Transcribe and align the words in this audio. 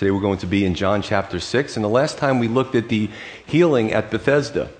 Today 0.00 0.12
we're 0.12 0.20
going 0.20 0.38
to 0.38 0.46
be 0.46 0.64
in 0.64 0.74
John 0.74 1.02
chapter 1.02 1.38
6. 1.38 1.76
And 1.76 1.84
the 1.84 1.88
last 1.90 2.16
time 2.16 2.38
we 2.38 2.48
looked 2.48 2.74
at 2.74 2.88
the 2.88 3.10
healing 3.44 3.92
at 3.92 4.10
Bethesda. 4.10 4.70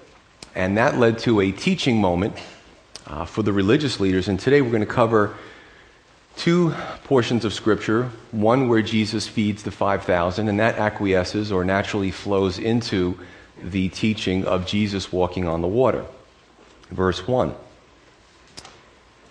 And 0.55 0.79
that 0.79 0.97
led 0.97 1.19
to 1.19 1.43
a 1.43 1.53
teaching 1.53 2.01
moment 2.01 2.39
uh, 3.07 3.27
for 3.27 3.43
the 3.43 3.53
religious 3.53 4.01
leaders. 4.01 4.29
And 4.29 4.41
today 4.41 4.63
we're 4.63 4.71
going 4.71 4.81
to 4.81 4.87
cover 4.87 5.37
two 6.37 6.75
portions 7.05 7.45
of 7.45 7.53
Scripture 7.53 8.11
one 8.31 8.67
where 8.67 8.81
Jesus 8.81 9.29
feeds 9.29 9.63
the 9.63 9.71
5,000, 9.71 10.49
and 10.49 10.59
that 10.59 10.79
acquiesces 10.79 11.53
or 11.53 11.67
naturally 11.67 12.11
flows 12.11 12.59
into 12.59 13.19
the 13.63 13.91
teaching 13.91 14.47
of 14.47 14.65
Jesus 14.65 15.13
walking 15.13 15.47
on 15.47 15.61
the 15.61 15.69
water. 15.69 16.07
Verse 16.91 17.29
1. 17.29 17.55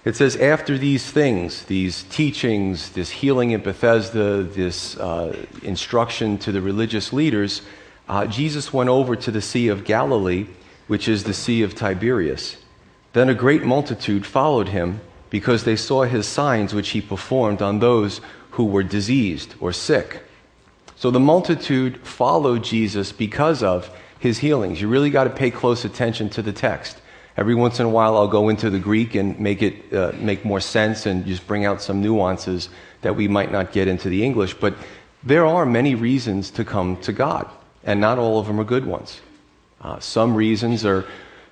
It 0.06 0.16
says, 0.16 0.38
after 0.38 0.78
these 0.78 1.12
things, 1.12 1.66
these 1.66 2.04
teachings, 2.04 2.92
this 2.92 3.10
healing 3.10 3.52
in 3.52 3.62
Bethesda, 3.62 4.44
this 4.44 4.98
uh, 4.98 5.36
instruction 5.62 6.38
to 6.40 6.54
the 6.54 6.62
religious 6.62 7.12
leaders, 7.12 7.62
uh, 8.08 8.26
Jesus 8.26 8.74
went 8.74 8.90
over 8.90 9.16
to 9.18 9.30
the 9.30 9.42
Sea 9.42 9.68
of 9.68 9.84
Galilee, 9.84 10.48
which 10.88 11.10
is 11.10 11.26
the 11.26 11.34
Sea 11.34 11.64
of 11.64 11.76
Tiberias. 11.76 12.58
Then 13.12 13.28
a 13.28 13.34
great 13.34 13.64
multitude 13.64 14.26
followed 14.26 14.70
him 14.70 15.02
because 15.30 15.64
they 15.64 15.76
saw 15.76 16.04
his 16.04 16.26
signs 16.26 16.74
which 16.74 16.90
he 16.90 17.02
performed 17.02 17.62
on 17.62 17.80
those 17.80 18.22
who 18.52 18.66
were 18.66 18.84
diseased 18.84 19.54
or 19.60 19.74
sick. 19.74 20.24
So 20.96 21.12
the 21.12 21.20
multitude 21.20 22.00
followed 22.06 22.64
Jesus 22.64 23.12
because 23.12 23.62
of 23.62 23.96
his 24.18 24.40
healings. 24.40 24.82
You 24.82 24.88
really 24.88 25.10
got 25.10 25.26
to 25.26 25.30
pay 25.30 25.52
close 25.52 25.86
attention 25.86 26.30
to 26.32 26.42
the 26.42 26.52
text. 26.52 27.00
Every 27.40 27.56
once 27.56 27.80
in 27.80 27.86
a 27.86 27.90
while, 27.90 28.18
I'll 28.18 28.28
go 28.28 28.50
into 28.50 28.70
the 28.70 28.80
Greek 28.80 29.16
and 29.16 29.40
make 29.40 29.62
it 29.62 29.94
uh, 29.94 30.12
make 30.20 30.44
more 30.44 30.60
sense 30.60 31.06
and 31.06 31.26
just 31.26 31.48
bring 31.48 31.64
out 31.64 31.82
some 31.82 32.02
nuances 32.02 32.68
that 33.00 33.16
we 33.16 33.30
might 33.30 33.50
not 33.50 33.72
get 33.72 33.88
into 33.88 34.10
the 34.10 34.26
English. 34.26 34.56
But 34.56 34.76
there 35.24 35.46
are 35.46 35.66
many 35.66 35.96
reasons 35.96 36.52
to 36.52 36.66
come 36.66 36.98
to 36.98 37.14
God, 37.14 37.50
and 37.86 38.02
not 38.02 38.20
all 38.20 38.40
of 38.40 38.48
them 38.48 38.60
are 38.60 38.66
good 38.66 38.86
ones. 38.86 39.22
Uh, 39.80 40.00
some 40.00 40.36
reasons 40.36 40.84
are 40.84 41.06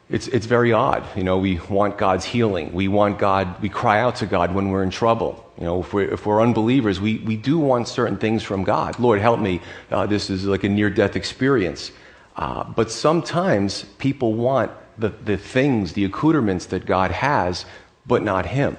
it's, 0.10 0.28
it's 0.28 0.46
very 0.46 0.74
odd. 0.74 1.06
You 1.16 1.24
know, 1.24 1.38
we 1.38 1.62
want 1.70 1.98
God's 1.98 2.26
healing. 2.26 2.74
We 2.74 2.90
want 2.90 3.18
God, 3.18 3.62
we 3.62 3.70
cry 3.70 4.02
out 4.02 4.18
to 4.18 4.26
God 4.26 4.54
when 4.54 4.72
we're 4.72 4.84
in 4.84 4.90
trouble. 4.90 5.50
You 5.58 5.64
know, 5.64 5.82
if 5.82 5.94
we're, 5.94 6.12
if 6.12 6.26
we're 6.26 6.42
unbelievers, 6.42 7.00
we, 7.00 7.20
we 7.20 7.38
do 7.38 7.58
want 7.58 7.88
certain 7.88 8.18
things 8.18 8.44
from 8.44 8.66
God. 8.66 9.00
Lord, 9.00 9.22
help 9.22 9.40
me. 9.40 9.62
Uh, 9.90 10.06
this 10.06 10.30
is 10.30 10.44
like 10.46 10.64
a 10.66 10.70
near 10.70 10.90
death 10.90 11.16
experience. 11.16 11.92
Uh, 12.36 12.64
but 12.64 12.92
sometimes 12.92 13.84
people 13.98 14.34
want 14.34 14.72
the, 14.98 15.10
the 15.10 15.38
things, 15.38 15.94
the 15.94 16.06
accoutrements 16.06 16.68
that 16.68 16.86
God 16.86 17.12
has, 17.12 17.66
but 18.06 18.24
not 18.24 18.46
Him. 18.46 18.78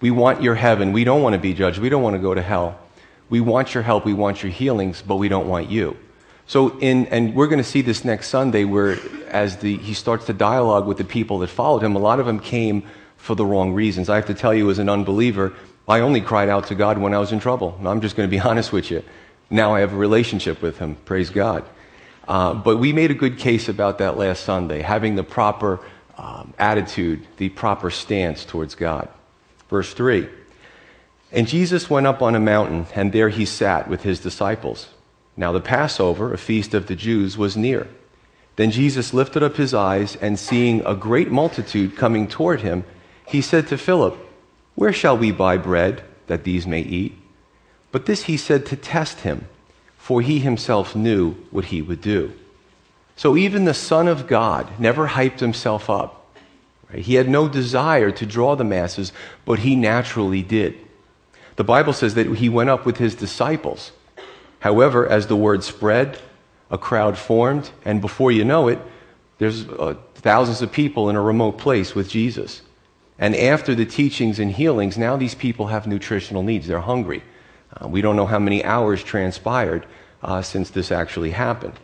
We 0.00 0.10
want 0.10 0.42
your 0.42 0.54
heaven. 0.54 0.92
We 0.92 1.04
don't 1.04 1.22
want 1.22 1.34
to 1.34 1.38
be 1.38 1.54
judged. 1.54 1.78
We 1.78 1.88
don't 1.88 2.02
want 2.02 2.14
to 2.14 2.22
go 2.22 2.34
to 2.34 2.42
hell. 2.42 2.78
We 3.28 3.40
want 3.40 3.74
your 3.74 3.82
help. 3.82 4.04
We 4.04 4.12
want 4.12 4.42
your 4.42 4.52
healings, 4.52 5.02
but 5.02 5.16
we 5.16 5.28
don't 5.28 5.48
want 5.48 5.70
you. 5.70 5.96
So, 6.46 6.78
in, 6.78 7.06
and 7.06 7.34
we're 7.34 7.48
going 7.48 7.62
to 7.62 7.68
see 7.68 7.82
this 7.82 8.04
next 8.04 8.28
Sunday 8.28 8.64
where, 8.64 8.98
as 9.28 9.56
the, 9.56 9.78
he 9.78 9.94
starts 9.94 10.26
to 10.26 10.32
dialogue 10.32 10.86
with 10.86 10.98
the 10.98 11.04
people 11.04 11.40
that 11.40 11.48
followed 11.48 11.82
him, 11.82 11.96
a 11.96 11.98
lot 11.98 12.20
of 12.20 12.26
them 12.26 12.38
came 12.38 12.84
for 13.16 13.34
the 13.34 13.44
wrong 13.44 13.72
reasons. 13.72 14.08
I 14.08 14.14
have 14.14 14.26
to 14.26 14.34
tell 14.34 14.54
you, 14.54 14.70
as 14.70 14.78
an 14.78 14.88
unbeliever, 14.88 15.54
I 15.88 16.00
only 16.00 16.20
cried 16.20 16.48
out 16.48 16.68
to 16.68 16.76
God 16.76 16.98
when 16.98 17.14
I 17.14 17.18
was 17.18 17.32
in 17.32 17.40
trouble. 17.40 17.78
I'm 17.84 18.00
just 18.00 18.14
going 18.14 18.28
to 18.28 18.30
be 18.30 18.40
honest 18.48 18.72
with 18.72 18.90
you. 18.90 19.02
Now 19.50 19.74
I 19.74 19.80
have 19.80 19.92
a 19.92 19.96
relationship 19.96 20.62
with 20.62 20.78
him. 20.78 20.96
Praise 21.04 21.30
God. 21.30 21.64
Uh, 22.28 22.54
but 22.54 22.78
we 22.78 22.92
made 22.92 23.10
a 23.10 23.14
good 23.14 23.38
case 23.38 23.68
about 23.68 23.98
that 23.98 24.16
last 24.16 24.44
Sunday, 24.44 24.82
having 24.82 25.14
the 25.14 25.22
proper 25.22 25.80
um, 26.18 26.52
attitude, 26.58 27.26
the 27.36 27.48
proper 27.50 27.90
stance 27.90 28.44
towards 28.44 28.74
God. 28.74 29.08
Verse 29.68 29.92
3 29.94 30.28
And 31.30 31.46
Jesus 31.46 31.88
went 31.88 32.06
up 32.06 32.22
on 32.22 32.34
a 32.34 32.40
mountain, 32.40 32.86
and 32.94 33.12
there 33.12 33.28
he 33.28 33.44
sat 33.44 33.88
with 33.88 34.02
his 34.02 34.20
disciples. 34.20 34.88
Now 35.36 35.52
the 35.52 35.60
Passover, 35.60 36.32
a 36.32 36.38
feast 36.38 36.74
of 36.74 36.86
the 36.86 36.96
Jews, 36.96 37.36
was 37.36 37.56
near. 37.56 37.86
Then 38.56 38.70
Jesus 38.70 39.12
lifted 39.12 39.42
up 39.42 39.56
his 39.56 39.74
eyes, 39.74 40.16
and 40.16 40.38
seeing 40.38 40.84
a 40.84 40.94
great 40.94 41.30
multitude 41.30 41.94
coming 41.94 42.26
toward 42.26 42.62
him, 42.62 42.84
he 43.26 43.42
said 43.42 43.68
to 43.68 43.78
Philip, 43.78 44.16
Where 44.74 44.92
shall 44.92 45.16
we 45.16 45.30
buy 45.30 45.58
bread 45.58 46.02
that 46.26 46.44
these 46.44 46.66
may 46.66 46.80
eat? 46.80 47.14
But 47.92 48.06
this 48.06 48.24
he 48.24 48.36
said 48.36 48.66
to 48.66 48.76
test 48.76 49.20
him 49.20 49.46
for 50.06 50.22
he 50.22 50.38
himself 50.38 50.94
knew 50.94 51.32
what 51.50 51.64
he 51.64 51.82
would 51.82 52.00
do. 52.00 52.32
So 53.16 53.36
even 53.36 53.64
the 53.64 53.74
Son 53.74 54.06
of 54.06 54.28
God 54.28 54.78
never 54.78 55.08
hyped 55.08 55.40
himself 55.40 55.90
up. 55.90 56.32
Right? 56.88 57.02
He 57.02 57.14
had 57.16 57.28
no 57.28 57.48
desire 57.48 58.12
to 58.12 58.24
draw 58.24 58.54
the 58.54 58.62
masses, 58.62 59.12
but 59.44 59.58
he 59.58 59.74
naturally 59.74 60.42
did. 60.42 60.76
The 61.56 61.64
Bible 61.64 61.92
says 61.92 62.14
that 62.14 62.36
he 62.36 62.48
went 62.48 62.70
up 62.70 62.86
with 62.86 62.98
his 62.98 63.16
disciples. 63.16 63.90
However, 64.60 65.08
as 65.08 65.26
the 65.26 65.34
word 65.34 65.64
spread, 65.64 66.20
a 66.70 66.78
crowd 66.78 67.18
formed, 67.18 67.68
and 67.84 68.00
before 68.00 68.30
you 68.30 68.44
know 68.44 68.68
it, 68.68 68.78
there's 69.38 69.68
uh, 69.68 69.96
thousands 70.14 70.62
of 70.62 70.70
people 70.70 71.10
in 71.10 71.16
a 71.16 71.20
remote 71.20 71.58
place 71.58 71.96
with 71.96 72.08
Jesus. 72.08 72.62
And 73.18 73.34
after 73.34 73.74
the 73.74 73.84
teachings 73.84 74.38
and 74.38 74.52
healings, 74.52 74.96
now 74.96 75.16
these 75.16 75.34
people 75.34 75.66
have 75.66 75.88
nutritional 75.88 76.44
needs. 76.44 76.68
They're 76.68 76.78
hungry. 76.78 77.24
Uh, 77.72 77.88
we 77.88 78.00
don't 78.00 78.16
know 78.16 78.26
how 78.26 78.38
many 78.38 78.64
hours 78.64 79.02
transpired 79.02 79.86
uh, 80.22 80.42
since 80.42 80.70
this 80.70 80.90
actually 80.92 81.30
happened. 81.30 81.74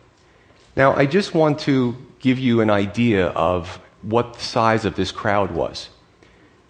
Now, 0.77 0.95
I 0.95 1.07
just 1.07 1.35
want 1.35 1.59
to 1.61 1.97
give 2.21 2.39
you 2.39 2.61
an 2.61 2.71
idea 2.71 3.29
of 3.29 3.81
what 4.03 4.35
the 4.35 4.41
size 4.41 4.85
of 4.85 4.97
this 4.97 5.13
crowd 5.13 5.51
was. 5.51 5.89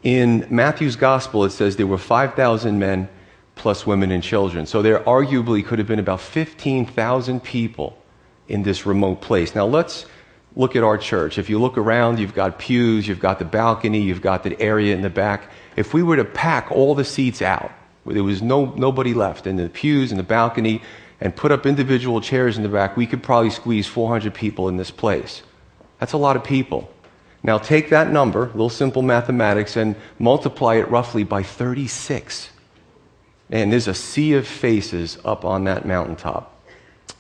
In 0.02 0.46
Matthew's 0.50 0.96
gospel, 0.96 1.44
it 1.44 1.50
says 1.50 1.76
there 1.76 1.86
were 1.86 1.98
5,000 1.98 2.78
men 2.78 3.08
plus 3.54 3.86
women 3.86 4.10
and 4.10 4.22
children. 4.22 4.66
So 4.66 4.82
there 4.82 5.00
arguably 5.00 5.64
could 5.64 5.78
have 5.78 5.86
been 5.86 5.98
about 5.98 6.20
15,000 6.20 7.40
people 7.42 7.96
in 8.48 8.64
this 8.64 8.86
remote 8.86 9.20
place. 9.20 9.54
Now, 9.54 9.66
let's 9.66 10.06
look 10.56 10.74
at 10.74 10.82
our 10.82 10.98
church. 10.98 11.38
If 11.38 11.48
you 11.48 11.60
look 11.60 11.78
around, 11.78 12.18
you've 12.18 12.34
got 12.34 12.58
pews, 12.58 13.06
you've 13.06 13.20
got 13.20 13.38
the 13.38 13.44
balcony, 13.44 14.00
you've 14.00 14.20
got 14.20 14.42
the 14.42 14.60
area 14.60 14.94
in 14.94 15.02
the 15.02 15.10
back. 15.10 15.50
If 15.76 15.94
we 15.94 16.02
were 16.02 16.16
to 16.16 16.24
pack 16.24 16.70
all 16.70 16.94
the 16.94 17.04
seats 17.04 17.40
out, 17.40 17.70
there 18.06 18.24
was 18.24 18.42
no, 18.42 18.66
nobody 18.76 19.14
left 19.14 19.46
in 19.46 19.56
the 19.56 19.68
pews 19.68 20.10
and 20.10 20.18
the 20.18 20.24
balcony 20.24 20.82
and 21.20 21.36
put 21.36 21.52
up 21.52 21.66
individual 21.66 22.20
chairs 22.20 22.56
in 22.56 22.64
the 22.64 22.68
back, 22.68 22.96
we 22.96 23.06
could 23.06 23.22
probably 23.22 23.50
squeeze 23.50 23.86
400 23.86 24.34
people 24.34 24.68
in 24.68 24.76
this 24.76 24.90
place. 24.90 25.42
That's 26.00 26.12
a 26.12 26.18
lot 26.18 26.34
of 26.34 26.42
people. 26.42 26.90
Now 27.44 27.58
take 27.58 27.90
that 27.90 28.10
number, 28.10 28.46
little 28.46 28.68
simple 28.68 29.02
mathematics, 29.02 29.76
and 29.76 29.94
multiply 30.18 30.74
it 30.74 30.90
roughly 30.90 31.22
by 31.22 31.44
36. 31.44 32.50
And 33.50 33.72
there's 33.72 33.86
a 33.86 33.94
sea 33.94 34.32
of 34.34 34.48
faces 34.48 35.18
up 35.24 35.44
on 35.44 35.64
that 35.64 35.86
mountaintop. 35.86 36.60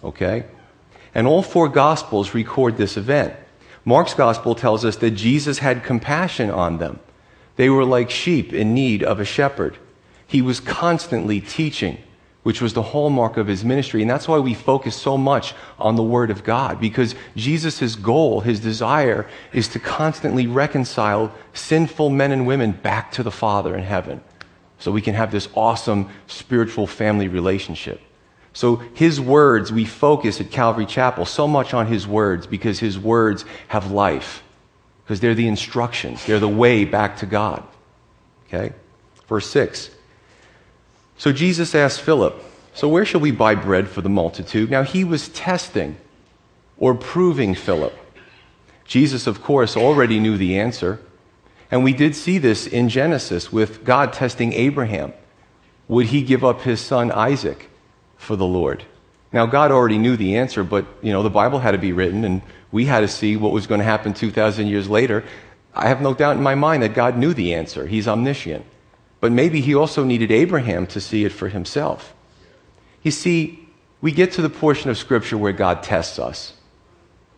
Okay? 0.02 0.46
And 1.14 1.28
all 1.28 1.42
four 1.42 1.68
Gospels 1.68 2.34
record 2.34 2.76
this 2.76 2.96
event. 2.96 3.34
Mark's 3.84 4.14
Gospel 4.14 4.56
tells 4.56 4.84
us 4.84 4.96
that 4.96 5.12
Jesus 5.12 5.58
had 5.58 5.84
compassion 5.84 6.50
on 6.50 6.78
them. 6.78 6.98
They 7.56 7.68
were 7.68 7.84
like 7.84 8.10
sheep 8.10 8.52
in 8.52 8.74
need 8.74 9.02
of 9.02 9.20
a 9.20 9.24
shepherd. 9.24 9.76
He 10.32 10.40
was 10.40 10.60
constantly 10.60 11.42
teaching, 11.42 11.98
which 12.42 12.62
was 12.62 12.72
the 12.72 12.80
hallmark 12.80 13.36
of 13.36 13.46
his 13.46 13.66
ministry. 13.66 14.00
And 14.00 14.10
that's 14.10 14.26
why 14.26 14.38
we 14.38 14.54
focus 14.54 14.96
so 14.96 15.18
much 15.18 15.52
on 15.78 15.94
the 15.94 16.02
Word 16.02 16.30
of 16.30 16.42
God, 16.42 16.80
because 16.80 17.14
Jesus' 17.36 17.96
goal, 17.96 18.40
his 18.40 18.58
desire, 18.58 19.28
is 19.52 19.68
to 19.68 19.78
constantly 19.78 20.46
reconcile 20.46 21.30
sinful 21.52 22.08
men 22.08 22.32
and 22.32 22.46
women 22.46 22.72
back 22.72 23.12
to 23.12 23.22
the 23.22 23.30
Father 23.30 23.76
in 23.76 23.84
heaven 23.84 24.22
so 24.78 24.90
we 24.90 25.02
can 25.02 25.12
have 25.12 25.30
this 25.30 25.50
awesome 25.54 26.08
spiritual 26.28 26.86
family 26.86 27.28
relationship. 27.28 28.00
So 28.54 28.76
his 28.94 29.20
words, 29.20 29.70
we 29.70 29.84
focus 29.84 30.40
at 30.40 30.50
Calvary 30.50 30.86
Chapel 30.86 31.26
so 31.26 31.46
much 31.46 31.74
on 31.74 31.88
his 31.88 32.06
words 32.06 32.46
because 32.46 32.78
his 32.78 32.98
words 32.98 33.44
have 33.68 33.90
life. 33.90 34.42
Because 35.04 35.20
they're 35.20 35.34
the 35.34 35.46
instructions, 35.46 36.24
they're 36.24 36.40
the 36.40 36.48
way 36.48 36.86
back 36.86 37.18
to 37.18 37.26
God. 37.26 37.62
Okay? 38.46 38.72
Verse 39.28 39.50
6. 39.50 39.90
So 41.22 41.30
Jesus 41.30 41.72
asked 41.76 42.00
Philip, 42.00 42.34
So 42.74 42.88
where 42.88 43.04
shall 43.04 43.20
we 43.20 43.30
buy 43.30 43.54
bread 43.54 43.86
for 43.86 44.00
the 44.00 44.08
multitude? 44.08 44.68
Now 44.72 44.82
he 44.82 45.04
was 45.04 45.28
testing 45.28 45.96
or 46.78 46.96
proving 46.96 47.54
Philip. 47.54 47.94
Jesus, 48.86 49.28
of 49.28 49.40
course, 49.40 49.76
already 49.76 50.18
knew 50.18 50.36
the 50.36 50.58
answer. 50.58 50.98
And 51.70 51.84
we 51.84 51.92
did 51.92 52.16
see 52.16 52.38
this 52.38 52.66
in 52.66 52.88
Genesis 52.88 53.52
with 53.52 53.84
God 53.84 54.12
testing 54.12 54.52
Abraham. 54.52 55.12
Would 55.86 56.06
he 56.06 56.22
give 56.22 56.42
up 56.44 56.62
his 56.62 56.80
son 56.80 57.12
Isaac 57.12 57.70
for 58.16 58.34
the 58.34 58.44
Lord? 58.44 58.82
Now, 59.32 59.46
God 59.46 59.70
already 59.70 59.98
knew 59.98 60.16
the 60.16 60.36
answer, 60.38 60.64
but, 60.64 60.86
you 61.02 61.12
know, 61.12 61.22
the 61.22 61.30
Bible 61.30 61.60
had 61.60 61.70
to 61.70 61.78
be 61.78 61.92
written, 61.92 62.24
and 62.24 62.42
we 62.72 62.86
had 62.86 63.02
to 63.02 63.08
see 63.08 63.36
what 63.36 63.52
was 63.52 63.68
going 63.68 63.78
to 63.78 63.84
happen 63.84 64.12
2,000 64.12 64.66
years 64.66 64.90
later. 64.90 65.22
I 65.72 65.86
have 65.86 66.00
no 66.00 66.14
doubt 66.14 66.36
in 66.36 66.42
my 66.42 66.56
mind 66.56 66.82
that 66.82 66.94
God 66.94 67.16
knew 67.16 67.32
the 67.32 67.54
answer. 67.54 67.86
He's 67.86 68.08
omniscient. 68.08 68.66
But 69.22 69.30
maybe 69.30 69.60
he 69.60 69.72
also 69.72 70.02
needed 70.02 70.32
Abraham 70.32 70.84
to 70.88 71.00
see 71.00 71.24
it 71.24 71.30
for 71.30 71.46
himself. 71.46 72.12
You 73.04 73.12
see, 73.12 73.68
we 74.00 74.10
get 74.10 74.32
to 74.32 74.42
the 74.42 74.50
portion 74.50 74.90
of 74.90 74.98
Scripture 74.98 75.38
where 75.38 75.52
God 75.52 75.84
tests 75.84 76.18
us. 76.18 76.54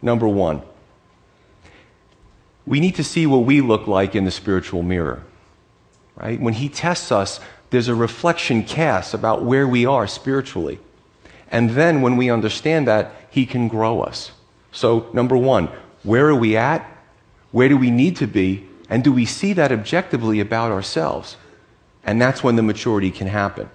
Number 0.01 0.27
one, 0.27 0.63
we 2.65 2.81
need 2.81 2.95
to 2.95 3.05
see 3.05 3.27
what 3.27 3.45
we 3.45 3.61
look 3.61 3.87
like 3.87 4.15
in 4.15 4.25
the 4.25 4.31
spiritual 4.31 4.83
mirror. 4.83 5.25
Right? 6.17 6.41
When 6.41 6.55
he 6.55 6.71
tests 6.71 7.13
us, 7.13 7.39
there's 7.69 7.89
a 7.89 7.95
reflection 7.95 8.63
cast 8.63 9.13
about 9.13 9.45
where 9.45 9.69
we 9.69 9.85
are 9.85 10.07
spiritually. 10.07 10.81
And 11.51 11.69
then 11.71 12.01
when 12.01 12.17
we 12.17 12.31
understand 12.31 12.89
that, 12.89 13.13
He 13.29 13.45
can 13.45 13.69
grow 13.69 14.01
us. 14.01 14.33
So, 14.73 15.11
number 15.13 15.37
one, 15.37 15.69
where 16.03 16.29
are 16.29 16.35
we 16.35 16.57
at? 16.57 16.89
Where 17.53 17.69
do 17.69 17.77
we 17.77 17.91
need 17.91 18.17
to 18.17 18.27
be? 18.27 18.67
And 18.89 19.05
do 19.05 19.13
we 19.13 19.27
see 19.27 19.53
that 19.53 19.71
objectively 19.71 20.41
about 20.41 20.73
ourselves? 20.73 21.37
And 22.05 22.21
that's 22.21 22.43
when 22.43 22.57
the 22.57 22.63
maturity 22.63 23.11
can 23.11 23.27
happen. 23.27 23.71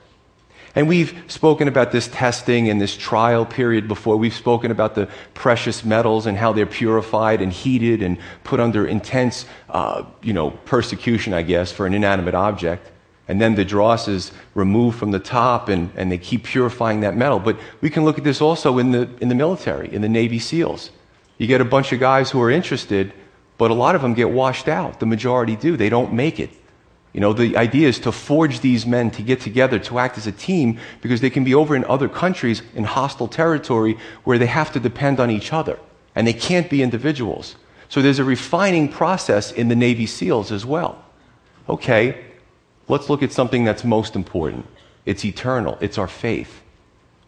And 0.76 0.88
we've 0.88 1.24
spoken 1.28 1.68
about 1.68 1.92
this 1.92 2.08
testing 2.08 2.70
and 2.70 2.80
this 2.80 2.96
trial 2.96 3.46
period 3.46 3.88
before. 3.88 4.18
We've 4.18 4.34
spoken 4.34 4.70
about 4.70 4.94
the 4.96 5.08
precious 5.34 5.84
metals 5.84 6.26
and 6.28 6.38
how 6.38 6.54
they're 6.54 6.68
purified 6.68 7.42
and 7.42 7.52
heated 7.52 8.04
and 8.04 8.18
put 8.44 8.60
under 8.60 8.86
intense, 8.86 9.46
uh, 9.70 10.04
you 10.22 10.34
know, 10.34 10.52
persecution, 10.52 11.34
I 11.34 11.42
guess, 11.42 11.72
for 11.72 11.88
an 11.88 11.94
inanimate 11.94 12.36
object. 12.36 12.92
And 13.28 13.42
then 13.42 13.56
the 13.56 13.66
dross 13.66 14.08
is 14.08 14.32
removed 14.54 14.98
from 14.98 15.12
the 15.12 15.20
top 15.20 15.70
and, 15.70 15.92
and 15.96 16.12
they 16.12 16.18
keep 16.18 16.44
purifying 16.44 17.02
that 17.02 17.16
metal. 17.16 17.40
But 17.40 17.60
we 17.82 17.90
can 17.90 18.06
look 18.06 18.18
at 18.18 18.24
this 18.24 18.42
also 18.42 18.78
in 18.78 18.92
the, 18.92 19.10
in 19.22 19.30
the 19.30 19.36
military, 19.36 19.94
in 19.94 20.02
the 20.02 20.10
Navy 20.10 20.40
SEALs. 20.40 20.92
You 21.38 21.48
get 21.48 21.62
a 21.62 21.66
bunch 21.66 21.94
of 21.94 22.00
guys 22.00 22.32
who 22.32 22.42
are 22.42 22.50
interested, 22.50 23.14
but 23.58 23.72
a 23.72 23.74
lot 23.74 23.96
of 23.96 24.02
them 24.02 24.14
get 24.14 24.30
washed 24.30 24.68
out. 24.68 25.00
The 25.00 25.06
majority 25.06 25.56
do. 25.56 25.78
They 25.78 25.90
don't 25.90 26.14
make 26.14 26.40
it. 26.40 26.50
You 27.14 27.22
know, 27.22 27.34
the 27.34 27.58
idea 27.58 27.88
is 27.88 28.00
to 28.00 28.12
forge 28.12 28.60
these 28.60 28.86
men 28.86 29.10
to 29.12 29.24
get 29.24 29.42
together, 29.42 29.80
to 29.80 30.00
act 30.00 30.18
as 30.18 30.28
a 30.28 30.32
team, 30.32 30.80
because 31.02 31.22
they 31.22 31.30
can 31.30 31.44
be 31.44 31.56
over 31.56 31.76
in 31.76 31.84
other 31.86 32.08
countries 32.08 32.62
in 32.76 32.84
hostile 32.84 33.28
territory 33.28 33.98
where 34.24 34.38
they 34.38 34.46
have 34.46 34.72
to 34.74 34.80
depend 34.80 35.20
on 35.20 35.32
each 35.32 35.52
other. 35.52 35.80
And 36.16 36.28
they 36.28 36.34
can't 36.34 36.70
be 36.70 36.84
individuals. 36.84 37.56
So 37.88 38.02
there's 38.02 38.20
a 38.20 38.24
refining 38.24 38.90
process 38.90 39.52
in 39.52 39.68
the 39.70 39.76
Navy 39.76 40.06
SEALs 40.06 40.52
as 40.52 40.66
well. 40.66 41.04
Okay, 41.68 42.24
let's 42.88 43.10
look 43.10 43.24
at 43.24 43.32
something 43.32 43.64
that's 43.64 43.84
most 43.84 44.16
important. 44.16 44.68
It's 45.06 45.26
eternal, 45.26 45.78
it's 45.82 45.98
our 45.98 46.08
faith. 46.08 46.62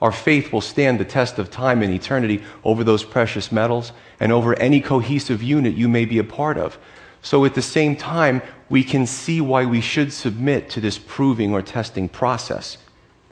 Our 0.01 0.11
faith 0.11 0.51
will 0.51 0.61
stand 0.61 0.99
the 0.99 1.05
test 1.05 1.37
of 1.37 1.51
time 1.51 1.83
and 1.83 1.93
eternity 1.93 2.43
over 2.63 2.83
those 2.83 3.03
precious 3.03 3.51
metals 3.51 3.91
and 4.19 4.31
over 4.31 4.57
any 4.59 4.81
cohesive 4.81 5.43
unit 5.43 5.75
you 5.75 5.87
may 5.87 6.05
be 6.05 6.17
a 6.17 6.23
part 6.23 6.57
of. 6.57 6.77
So 7.21 7.45
at 7.45 7.53
the 7.53 7.61
same 7.61 7.95
time, 7.95 8.41
we 8.69 8.83
can 8.83 9.05
see 9.05 9.41
why 9.41 9.65
we 9.65 9.81
should 9.81 10.11
submit 10.11 10.69
to 10.71 10.81
this 10.81 10.97
proving 10.97 11.53
or 11.53 11.61
testing 11.61 12.09
process 12.09 12.77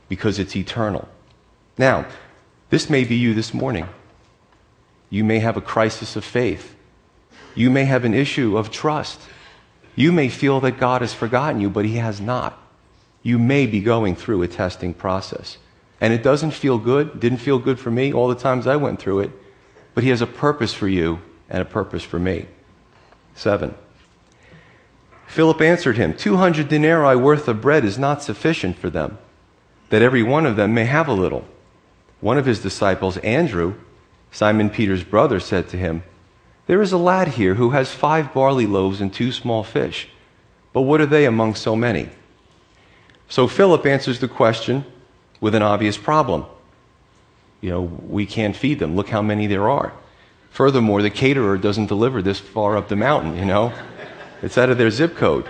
because 0.07 0.37
it's 0.39 0.55
eternal. 0.55 1.07
Now, 1.77 2.05
this 2.69 2.89
may 2.89 3.03
be 3.03 3.15
you 3.15 3.33
this 3.33 3.53
morning. 3.53 3.87
You 5.09 5.23
may 5.23 5.39
have 5.39 5.57
a 5.57 5.61
crisis 5.61 6.15
of 6.15 6.23
faith. 6.23 6.75
You 7.55 7.69
may 7.69 7.85
have 7.85 8.05
an 8.05 8.13
issue 8.13 8.57
of 8.57 8.69
trust. 8.69 9.19
You 9.95 10.11
may 10.11 10.29
feel 10.29 10.59
that 10.61 10.77
God 10.77 11.01
has 11.01 11.13
forgotten 11.13 11.59
you, 11.59 11.69
but 11.69 11.85
He 11.85 11.95
has 11.95 12.21
not. 12.21 12.61
You 13.23 13.39
may 13.39 13.65
be 13.65 13.81
going 13.81 14.15
through 14.15 14.43
a 14.43 14.47
testing 14.47 14.93
process. 14.93 15.57
And 15.99 16.13
it 16.13 16.23
doesn't 16.23 16.51
feel 16.51 16.77
good, 16.77 17.19
didn't 17.19 17.39
feel 17.39 17.59
good 17.59 17.79
for 17.79 17.91
me 17.91 18.13
all 18.13 18.27
the 18.27 18.35
times 18.35 18.67
I 18.67 18.75
went 18.75 18.99
through 18.99 19.21
it, 19.21 19.31
but 19.93 20.03
He 20.03 20.09
has 20.11 20.21
a 20.21 20.27
purpose 20.27 20.73
for 20.73 20.87
you 20.87 21.19
and 21.49 21.61
a 21.61 21.65
purpose 21.65 22.03
for 22.03 22.19
me. 22.19 22.45
Seven. 23.39 23.73
Philip 25.25 25.61
answered 25.61 25.95
him, 25.95 26.13
Two 26.13 26.35
hundred 26.35 26.67
denarii 26.67 27.15
worth 27.15 27.47
of 27.47 27.61
bread 27.61 27.85
is 27.85 27.97
not 27.97 28.21
sufficient 28.21 28.77
for 28.77 28.89
them, 28.89 29.17
that 29.91 30.01
every 30.01 30.21
one 30.21 30.45
of 30.45 30.57
them 30.57 30.73
may 30.73 30.83
have 30.83 31.07
a 31.07 31.13
little. 31.13 31.45
One 32.19 32.37
of 32.37 32.45
his 32.45 32.59
disciples, 32.59 33.15
Andrew, 33.19 33.75
Simon 34.29 34.69
Peter's 34.69 35.05
brother, 35.05 35.39
said 35.39 35.69
to 35.69 35.77
him, 35.77 36.03
There 36.67 36.81
is 36.81 36.91
a 36.91 36.97
lad 36.97 37.29
here 37.29 37.53
who 37.53 37.69
has 37.69 37.93
five 37.93 38.33
barley 38.33 38.67
loaves 38.67 38.99
and 38.99 39.13
two 39.13 39.31
small 39.31 39.63
fish. 39.63 40.09
But 40.73 40.81
what 40.81 40.99
are 40.99 41.05
they 41.05 41.23
among 41.23 41.55
so 41.55 41.77
many? 41.77 42.09
So 43.29 43.47
Philip 43.47 43.85
answers 43.85 44.19
the 44.19 44.27
question 44.27 44.83
with 45.39 45.55
an 45.55 45.63
obvious 45.63 45.97
problem. 45.97 46.45
You 47.61 47.69
know, 47.69 47.81
we 47.83 48.25
can't 48.25 48.53
feed 48.53 48.79
them. 48.79 48.97
Look 48.97 49.07
how 49.07 49.21
many 49.21 49.47
there 49.47 49.69
are. 49.69 49.93
Furthermore, 50.49 51.01
the 51.01 51.09
caterer 51.09 51.57
doesn't 51.57 51.87
deliver 51.87 52.21
this 52.21 52.39
far 52.39 52.75
up 52.75 52.89
the 52.89 52.95
mountain, 52.95 53.37
you 53.37 53.45
know? 53.45 53.73
It's 54.41 54.57
out 54.57 54.69
of 54.69 54.77
their 54.77 54.91
zip 54.91 55.15
code. 55.15 55.49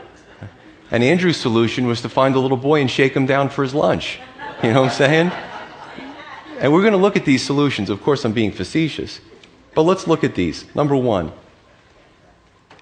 And 0.92 1.04
Andrew's 1.04 1.38
solution 1.38 1.88
was 1.88 2.02
to 2.02 2.10
find 2.10 2.36
a 2.36 2.40
little 2.40 2.58
boy 2.58 2.82
and 2.82 2.90
shake 2.90 3.16
him 3.16 3.26
down 3.26 3.50
for 3.50 3.64
his 3.64 3.74
lunch. 3.74 4.20
You 4.64 4.74
know 4.74 4.82
what 4.82 4.92
I'm 4.92 4.98
saying? 4.98 5.32
And 6.60 6.74
we're 6.74 6.82
going 6.82 6.94
to 6.94 6.98
look 6.98 7.16
at 7.16 7.26
these 7.26 7.46
solutions. 7.46 7.90
Of 7.90 8.04
course, 8.04 8.26
I'm 8.26 8.34
being 8.34 8.52
facetious. 8.52 9.22
But 9.76 9.84
let's 9.84 10.08
look 10.08 10.24
at 10.24 10.36
these. 10.36 10.66
Number 10.76 10.96
one. 10.96 11.32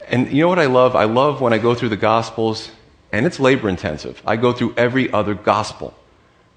And 0.07 0.31
you 0.31 0.41
know 0.41 0.47
what 0.47 0.59
I 0.59 0.65
love? 0.65 0.95
I 0.95 1.03
love 1.03 1.41
when 1.41 1.53
I 1.53 1.57
go 1.57 1.75
through 1.75 1.89
the 1.89 1.97
Gospels, 1.97 2.71
and 3.11 3.25
it's 3.25 3.39
labor 3.39 3.67
intensive. 3.67 4.21
I 4.25 4.37
go 4.37 4.53
through 4.53 4.73
every 4.77 5.11
other 5.11 5.33
Gospel, 5.33 5.93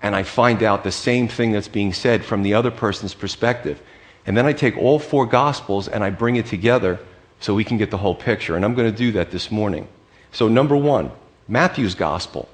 and 0.01 0.15
I 0.15 0.23
find 0.23 0.63
out 0.63 0.85
the 0.85 0.93
same 0.93 1.27
thing 1.27 1.51
that's 1.51 1.69
being 1.69 1.93
said 1.93 2.25
from 2.25 2.43
the 2.45 2.55
other 2.55 2.71
person's 2.71 3.13
perspective. 3.13 3.83
And 4.27 4.37
then 4.37 4.47
I 4.47 4.53
take 4.53 4.77
all 4.77 4.99
four 4.99 5.27
Gospels 5.27 5.89
and 5.89 6.05
I 6.05 6.11
bring 6.11 6.37
it 6.37 6.47
together 6.47 6.99
so 7.41 7.55
we 7.55 7.65
can 7.65 7.79
get 7.79 7.91
the 7.91 7.97
whole 7.97 8.15
picture. 8.15 8.55
And 8.55 8.65
I'm 8.65 8.75
going 8.75 8.91
to 8.91 8.97
do 8.97 9.13
that 9.13 9.31
this 9.31 9.51
morning. 9.51 9.89
So, 10.33 10.47
number 10.47 10.77
one, 10.77 11.11
Matthew's 11.49 11.95
gospel. 11.95 12.49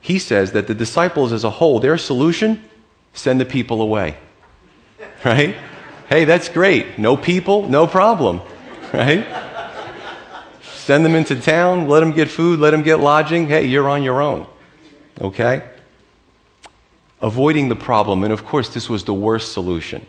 He 0.00 0.18
says 0.18 0.52
that 0.52 0.66
the 0.66 0.74
disciples 0.74 1.32
as 1.32 1.44
a 1.44 1.50
whole, 1.50 1.80
their 1.80 1.96
solution, 1.96 2.62
send 3.14 3.40
the 3.40 3.46
people 3.46 3.80
away. 3.80 4.16
Right? 5.24 5.56
Hey, 6.10 6.26
that's 6.26 6.50
great. 6.50 6.98
No 6.98 7.16
people, 7.16 7.68
no 7.68 7.86
problem. 7.86 8.42
Right? 8.92 9.26
Send 10.62 11.02
them 11.04 11.14
into 11.14 11.40
town, 11.40 11.88
let 11.88 12.00
them 12.00 12.12
get 12.12 12.28
food, 12.28 12.60
let 12.60 12.72
them 12.72 12.82
get 12.82 13.00
lodging. 13.00 13.48
Hey, 13.48 13.64
you're 13.64 13.88
on 13.88 14.02
your 14.02 14.20
own. 14.20 14.46
Okay? 15.18 15.62
Avoiding 17.22 17.70
the 17.70 17.76
problem, 17.76 18.22
and 18.22 18.32
of 18.32 18.44
course, 18.44 18.68
this 18.68 18.90
was 18.90 19.04
the 19.04 19.14
worst 19.14 19.52
solution. 19.52 20.04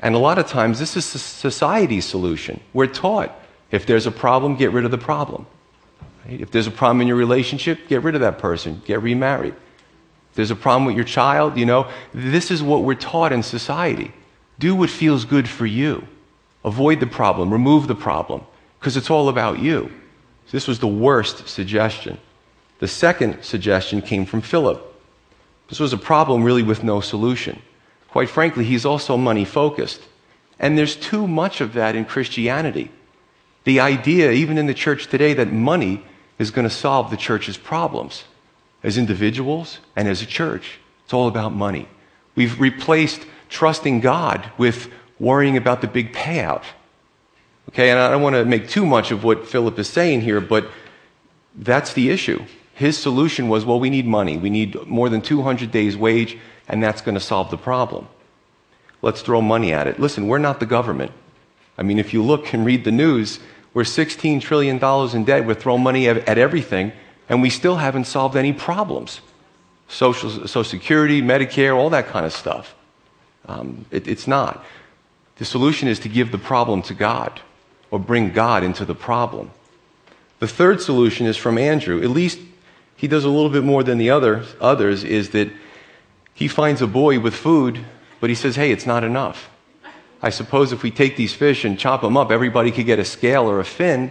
And 0.00 0.14
a 0.14 0.18
lot 0.18 0.38
of 0.38 0.46
times, 0.46 0.78
this 0.78 0.96
is 0.96 1.04
society's 1.04 2.04
solution. 2.04 2.60
We're 2.72 2.86
taught 2.86 3.34
if 3.70 3.86
there's 3.86 4.06
a 4.06 4.12
problem, 4.12 4.56
get 4.56 4.72
rid 4.72 4.84
of 4.84 4.90
the 4.90 4.98
problem. 4.98 5.46
Right? 6.24 6.40
If 6.40 6.50
there's 6.50 6.66
a 6.66 6.70
problem 6.70 7.00
in 7.00 7.08
your 7.08 7.16
relationship, 7.16 7.88
get 7.88 8.02
rid 8.02 8.14
of 8.14 8.20
that 8.20 8.38
person, 8.38 8.82
get 8.84 9.02
remarried. 9.02 9.54
If 10.30 10.36
there's 10.36 10.50
a 10.50 10.56
problem 10.56 10.84
with 10.84 10.96
your 10.96 11.04
child, 11.04 11.56
you 11.56 11.66
know, 11.66 11.88
this 12.12 12.50
is 12.50 12.62
what 12.62 12.82
we're 12.82 12.94
taught 12.94 13.32
in 13.32 13.42
society. 13.42 14.12
Do 14.58 14.76
what 14.76 14.90
feels 14.90 15.24
good 15.24 15.48
for 15.48 15.66
you. 15.66 16.06
Avoid 16.64 17.00
the 17.00 17.06
problem, 17.06 17.52
remove 17.52 17.88
the 17.88 17.94
problem, 17.94 18.42
because 18.78 18.96
it's 18.96 19.10
all 19.10 19.28
about 19.28 19.58
you. 19.58 19.90
This 20.50 20.68
was 20.68 20.78
the 20.78 20.86
worst 20.86 21.48
suggestion. 21.48 22.18
The 22.78 22.88
second 22.88 23.42
suggestion 23.42 24.02
came 24.02 24.24
from 24.24 24.40
Philip. 24.40 24.80
This 25.68 25.80
was 25.80 25.92
a 25.92 25.98
problem 25.98 26.44
really 26.44 26.62
with 26.62 26.84
no 26.84 27.00
solution. 27.00 27.60
Quite 28.14 28.30
frankly, 28.30 28.62
he's 28.62 28.86
also 28.86 29.16
money 29.16 29.44
focused. 29.44 30.00
And 30.60 30.78
there's 30.78 30.94
too 30.94 31.26
much 31.26 31.60
of 31.60 31.72
that 31.72 31.96
in 31.96 32.04
Christianity. 32.04 32.92
The 33.64 33.80
idea, 33.80 34.30
even 34.30 34.56
in 34.56 34.66
the 34.66 34.72
church 34.72 35.08
today, 35.08 35.34
that 35.34 35.52
money 35.52 36.00
is 36.38 36.52
going 36.52 36.62
to 36.62 36.72
solve 36.72 37.10
the 37.10 37.16
church's 37.16 37.56
problems 37.56 38.22
as 38.84 38.96
individuals 38.96 39.80
and 39.96 40.06
as 40.06 40.22
a 40.22 40.26
church. 40.26 40.78
It's 41.02 41.12
all 41.12 41.26
about 41.26 41.54
money. 41.54 41.88
We've 42.36 42.60
replaced 42.60 43.26
trusting 43.48 43.98
God 43.98 44.48
with 44.58 44.92
worrying 45.18 45.56
about 45.56 45.80
the 45.80 45.88
big 45.88 46.12
payout. 46.12 46.62
Okay, 47.70 47.90
and 47.90 47.98
I 47.98 48.12
don't 48.12 48.22
want 48.22 48.36
to 48.36 48.44
make 48.44 48.68
too 48.68 48.86
much 48.86 49.10
of 49.10 49.24
what 49.24 49.48
Philip 49.48 49.76
is 49.76 49.88
saying 49.88 50.20
here, 50.20 50.40
but 50.40 50.70
that's 51.56 51.94
the 51.94 52.10
issue. 52.10 52.44
His 52.74 52.96
solution 52.96 53.48
was 53.48 53.64
well, 53.64 53.80
we 53.80 53.90
need 53.90 54.06
money. 54.06 54.36
We 54.36 54.50
need 54.50 54.86
more 54.86 55.08
than 55.08 55.20
200 55.20 55.72
days' 55.72 55.96
wage 55.96 56.38
and 56.68 56.82
that's 56.82 57.00
going 57.00 57.14
to 57.14 57.20
solve 57.20 57.50
the 57.50 57.56
problem. 57.56 58.08
Let's 59.02 59.22
throw 59.22 59.42
money 59.42 59.72
at 59.72 59.86
it. 59.86 60.00
Listen, 60.00 60.28
we're 60.28 60.38
not 60.38 60.60
the 60.60 60.66
government. 60.66 61.12
I 61.76 61.82
mean, 61.82 61.98
if 61.98 62.14
you 62.14 62.22
look 62.22 62.52
and 62.54 62.64
read 62.64 62.84
the 62.84 62.92
news, 62.92 63.40
we're 63.74 63.82
$16 63.82 64.40
trillion 64.40 64.82
in 65.14 65.24
debt. 65.24 65.46
We're 65.46 65.54
throwing 65.54 65.82
money 65.82 66.08
at 66.08 66.38
everything, 66.38 66.92
and 67.28 67.42
we 67.42 67.50
still 67.50 67.76
haven't 67.76 68.04
solved 68.04 68.36
any 68.36 68.52
problems. 68.52 69.20
Social, 69.88 70.30
Social 70.30 70.64
Security, 70.64 71.20
Medicare, 71.20 71.76
all 71.76 71.90
that 71.90 72.06
kind 72.06 72.24
of 72.24 72.32
stuff. 72.32 72.74
Um, 73.46 73.84
it, 73.90 74.08
it's 74.08 74.26
not. 74.26 74.64
The 75.36 75.44
solution 75.44 75.88
is 75.88 75.98
to 76.00 76.08
give 76.08 76.32
the 76.32 76.38
problem 76.38 76.82
to 76.82 76.94
God 76.94 77.40
or 77.90 77.98
bring 77.98 78.32
God 78.32 78.62
into 78.62 78.84
the 78.84 78.94
problem. 78.94 79.50
The 80.38 80.48
third 80.48 80.80
solution 80.80 81.26
is 81.26 81.36
from 81.36 81.58
Andrew. 81.58 82.02
At 82.02 82.10
least 82.10 82.38
he 82.96 83.08
does 83.08 83.24
a 83.24 83.28
little 83.28 83.50
bit 83.50 83.64
more 83.64 83.82
than 83.82 83.98
the 83.98 84.10
other, 84.10 84.44
others, 84.60 85.04
is 85.04 85.30
that 85.30 85.50
he 86.34 86.48
finds 86.48 86.82
a 86.82 86.86
boy 86.86 87.20
with 87.20 87.34
food, 87.34 87.84
but 88.20 88.28
he 88.28 88.34
says, 88.34 88.56
hey, 88.56 88.72
it's 88.72 88.86
not 88.86 89.04
enough. 89.04 89.48
I 90.20 90.30
suppose 90.30 90.72
if 90.72 90.82
we 90.82 90.90
take 90.90 91.16
these 91.16 91.32
fish 91.32 91.64
and 91.64 91.78
chop 91.78 92.00
them 92.02 92.16
up, 92.16 92.30
everybody 92.30 92.72
could 92.72 92.86
get 92.86 92.98
a 92.98 93.04
scale 93.04 93.48
or 93.48 93.60
a 93.60 93.64
fin, 93.64 94.10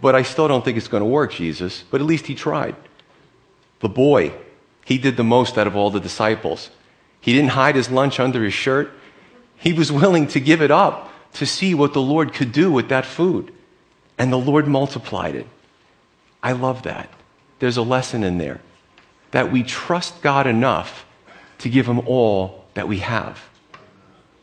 but 0.00 0.14
I 0.14 0.22
still 0.22 0.48
don't 0.48 0.64
think 0.64 0.76
it's 0.76 0.88
going 0.88 1.02
to 1.02 1.08
work, 1.08 1.32
Jesus. 1.32 1.84
But 1.90 2.00
at 2.00 2.06
least 2.06 2.26
he 2.26 2.34
tried. 2.34 2.76
The 3.80 3.88
boy, 3.88 4.32
he 4.84 4.98
did 4.98 5.16
the 5.16 5.24
most 5.24 5.56
out 5.58 5.66
of 5.66 5.74
all 5.74 5.90
the 5.90 6.00
disciples. 6.00 6.70
He 7.20 7.32
didn't 7.32 7.50
hide 7.50 7.76
his 7.76 7.90
lunch 7.90 8.20
under 8.20 8.42
his 8.42 8.52
shirt. 8.52 8.90
He 9.56 9.72
was 9.72 9.92
willing 9.92 10.26
to 10.28 10.40
give 10.40 10.60
it 10.60 10.70
up 10.70 11.12
to 11.34 11.46
see 11.46 11.72
what 11.72 11.92
the 11.92 12.02
Lord 12.02 12.34
could 12.34 12.52
do 12.52 12.70
with 12.70 12.88
that 12.88 13.06
food. 13.06 13.52
And 14.18 14.32
the 14.32 14.38
Lord 14.38 14.66
multiplied 14.66 15.34
it. 15.34 15.46
I 16.42 16.52
love 16.52 16.82
that. 16.82 17.08
There's 17.60 17.76
a 17.76 17.82
lesson 17.82 18.24
in 18.24 18.38
there 18.38 18.60
that 19.30 19.52
we 19.52 19.62
trust 19.62 20.20
God 20.20 20.46
enough 20.46 21.06
to 21.62 21.68
give 21.68 21.86
him 21.86 22.00
all 22.06 22.64
that 22.74 22.86
we 22.86 22.98
have. 22.98 23.40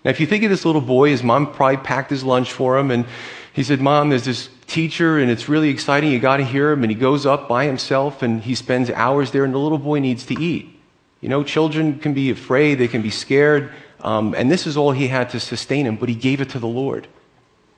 Now, 0.03 0.11
if 0.11 0.19
you 0.19 0.27
think 0.27 0.43
of 0.43 0.49
this 0.49 0.65
little 0.65 0.81
boy, 0.81 1.09
his 1.09 1.23
mom 1.23 1.53
probably 1.53 1.77
packed 1.77 2.09
his 2.09 2.23
lunch 2.23 2.51
for 2.51 2.77
him, 2.77 2.91
and 2.91 3.05
he 3.53 3.63
said, 3.63 3.81
Mom, 3.81 4.09
there's 4.09 4.25
this 4.25 4.49
teacher, 4.67 5.17
and 5.17 5.29
it's 5.29 5.49
really 5.49 5.69
exciting. 5.69 6.11
You 6.11 6.19
got 6.19 6.37
to 6.37 6.45
hear 6.45 6.71
him. 6.71 6.83
And 6.83 6.91
he 6.91 6.97
goes 6.97 7.25
up 7.25 7.49
by 7.49 7.65
himself, 7.65 8.21
and 8.21 8.41
he 8.41 8.55
spends 8.55 8.89
hours 8.89 9.31
there, 9.31 9.43
and 9.43 9.53
the 9.53 9.57
little 9.57 9.77
boy 9.77 9.99
needs 9.99 10.25
to 10.27 10.39
eat. 10.39 10.79
You 11.21 11.27
know, 11.27 11.43
children 11.43 11.99
can 11.99 12.13
be 12.13 12.29
afraid, 12.29 12.75
they 12.75 12.87
can 12.87 13.01
be 13.01 13.09
scared, 13.09 13.71
um, 14.01 14.33
and 14.37 14.49
this 14.49 14.65
is 14.65 14.77
all 14.77 14.91
he 14.91 15.09
had 15.09 15.29
to 15.31 15.39
sustain 15.39 15.85
him, 15.85 15.97
but 15.97 16.07
he 16.07 16.15
gave 16.15 16.39
it 16.39 16.49
to 16.51 16.59
the 16.59 16.67
Lord. 16.67 17.07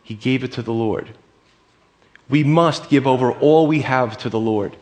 He 0.04 0.14
gave 0.14 0.44
it 0.44 0.52
to 0.54 0.62
the 0.62 0.74
Lord. 0.74 1.10
We 2.30 2.44
must 2.44 2.90
give 2.90 3.08
over 3.08 3.32
all 3.32 3.66
we 3.66 3.82
have 3.82 4.18
to 4.20 4.30
the 4.30 4.40
Lord, 4.40 4.78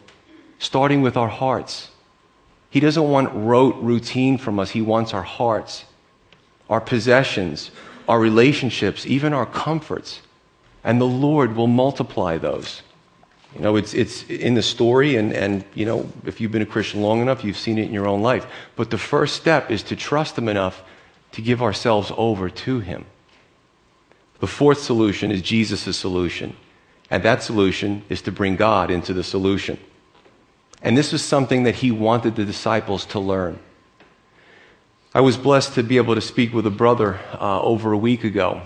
starting 0.57 1.01
with 1.01 1.15
our 1.15 1.29
hearts. 1.29 1.88
He 2.69 2.79
doesn't 2.79 3.09
want 3.09 3.33
rote 3.33 3.75
routine 3.77 4.37
from 4.37 4.59
us, 4.59 4.71
He 4.71 4.81
wants 4.81 5.13
our 5.13 5.23
hearts, 5.23 5.85
our 6.69 6.81
possessions, 6.81 7.71
our 8.07 8.19
relationships, 8.19 9.05
even 9.05 9.33
our 9.33 9.45
comforts. 9.45 10.21
And 10.83 11.01
the 11.01 11.05
Lord 11.05 11.55
will 11.55 11.67
multiply 11.67 12.37
those. 12.37 12.81
You 13.55 13.61
know, 13.61 13.75
it's, 13.75 13.93
it's 13.93 14.23
in 14.23 14.53
the 14.53 14.61
story, 14.61 15.15
and, 15.15 15.33
and, 15.33 15.65
you 15.73 15.85
know, 15.85 16.07
if 16.25 16.39
you've 16.39 16.51
been 16.51 16.61
a 16.61 16.67
Christian 16.67 17.01
long 17.01 17.21
enough, 17.21 17.43
you've 17.43 17.57
seen 17.57 17.79
it 17.79 17.85
in 17.85 17.93
your 17.93 18.07
own 18.07 18.21
life. 18.21 18.45
But 18.75 18.91
the 18.91 18.97
first 18.97 19.35
step 19.35 19.71
is 19.71 19.81
to 19.83 19.95
trust 19.95 20.37
Him 20.37 20.47
enough 20.47 20.83
to 21.31 21.41
give 21.41 21.61
ourselves 21.61 22.11
over 22.15 22.49
to 22.49 22.79
Him. 22.79 23.05
The 24.39 24.47
fourth 24.47 24.79
solution 24.79 25.31
is 25.31 25.41
Jesus' 25.41 25.97
solution. 25.97 26.55
And 27.09 27.23
that 27.23 27.41
solution 27.41 28.03
is 28.07 28.21
to 28.23 28.31
bring 28.31 28.55
God 28.55 28.91
into 28.91 29.13
the 29.13 29.23
solution. 29.23 29.79
And 30.81 30.97
this 30.97 31.11
was 31.11 31.23
something 31.23 31.63
that 31.63 31.75
he 31.75 31.91
wanted 31.91 32.35
the 32.35 32.45
disciples 32.45 33.05
to 33.07 33.19
learn. 33.19 33.59
I 35.13 35.21
was 35.21 35.37
blessed 35.37 35.73
to 35.73 35.83
be 35.83 35.97
able 35.97 36.15
to 36.15 36.21
speak 36.21 36.53
with 36.53 36.65
a 36.65 36.71
brother 36.71 37.19
uh, 37.33 37.61
over 37.61 37.91
a 37.91 37.97
week 37.97 38.23
ago 38.23 38.61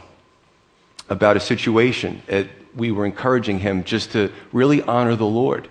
about 1.10 1.38
a 1.38 1.40
situation. 1.40 2.22
It, 2.28 2.50
we 2.76 2.92
were 2.92 3.06
encouraging 3.06 3.60
him 3.60 3.84
just 3.84 4.12
to 4.12 4.32
really 4.52 4.82
honor 4.82 5.16
the 5.16 5.26
Lord 5.26 5.70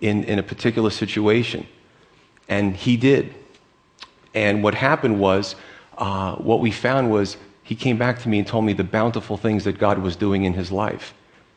in, 0.00 0.24
in 0.24 0.38
a 0.38 0.42
particular 0.42 0.90
situation. 0.90 1.66
And 2.48 2.76
he 2.76 2.96
did. 2.96 3.34
And 4.34 4.62
what 4.62 4.74
happened 4.74 5.18
was, 5.18 5.56
uh, 5.98 6.36
what 6.36 6.60
we 6.60 6.70
found 6.70 7.10
was 7.10 7.36
he 7.62 7.74
came 7.74 7.98
back 7.98 8.20
to 8.20 8.28
me 8.28 8.38
and 8.38 8.46
told 8.46 8.64
me 8.64 8.72
the 8.72 8.84
bountiful 8.84 9.36
things 9.36 9.64
that 9.64 9.78
God 9.78 9.98
was 9.98 10.16
doing 10.16 10.44
in 10.44 10.52
his 10.52 10.70
life. 10.70 11.14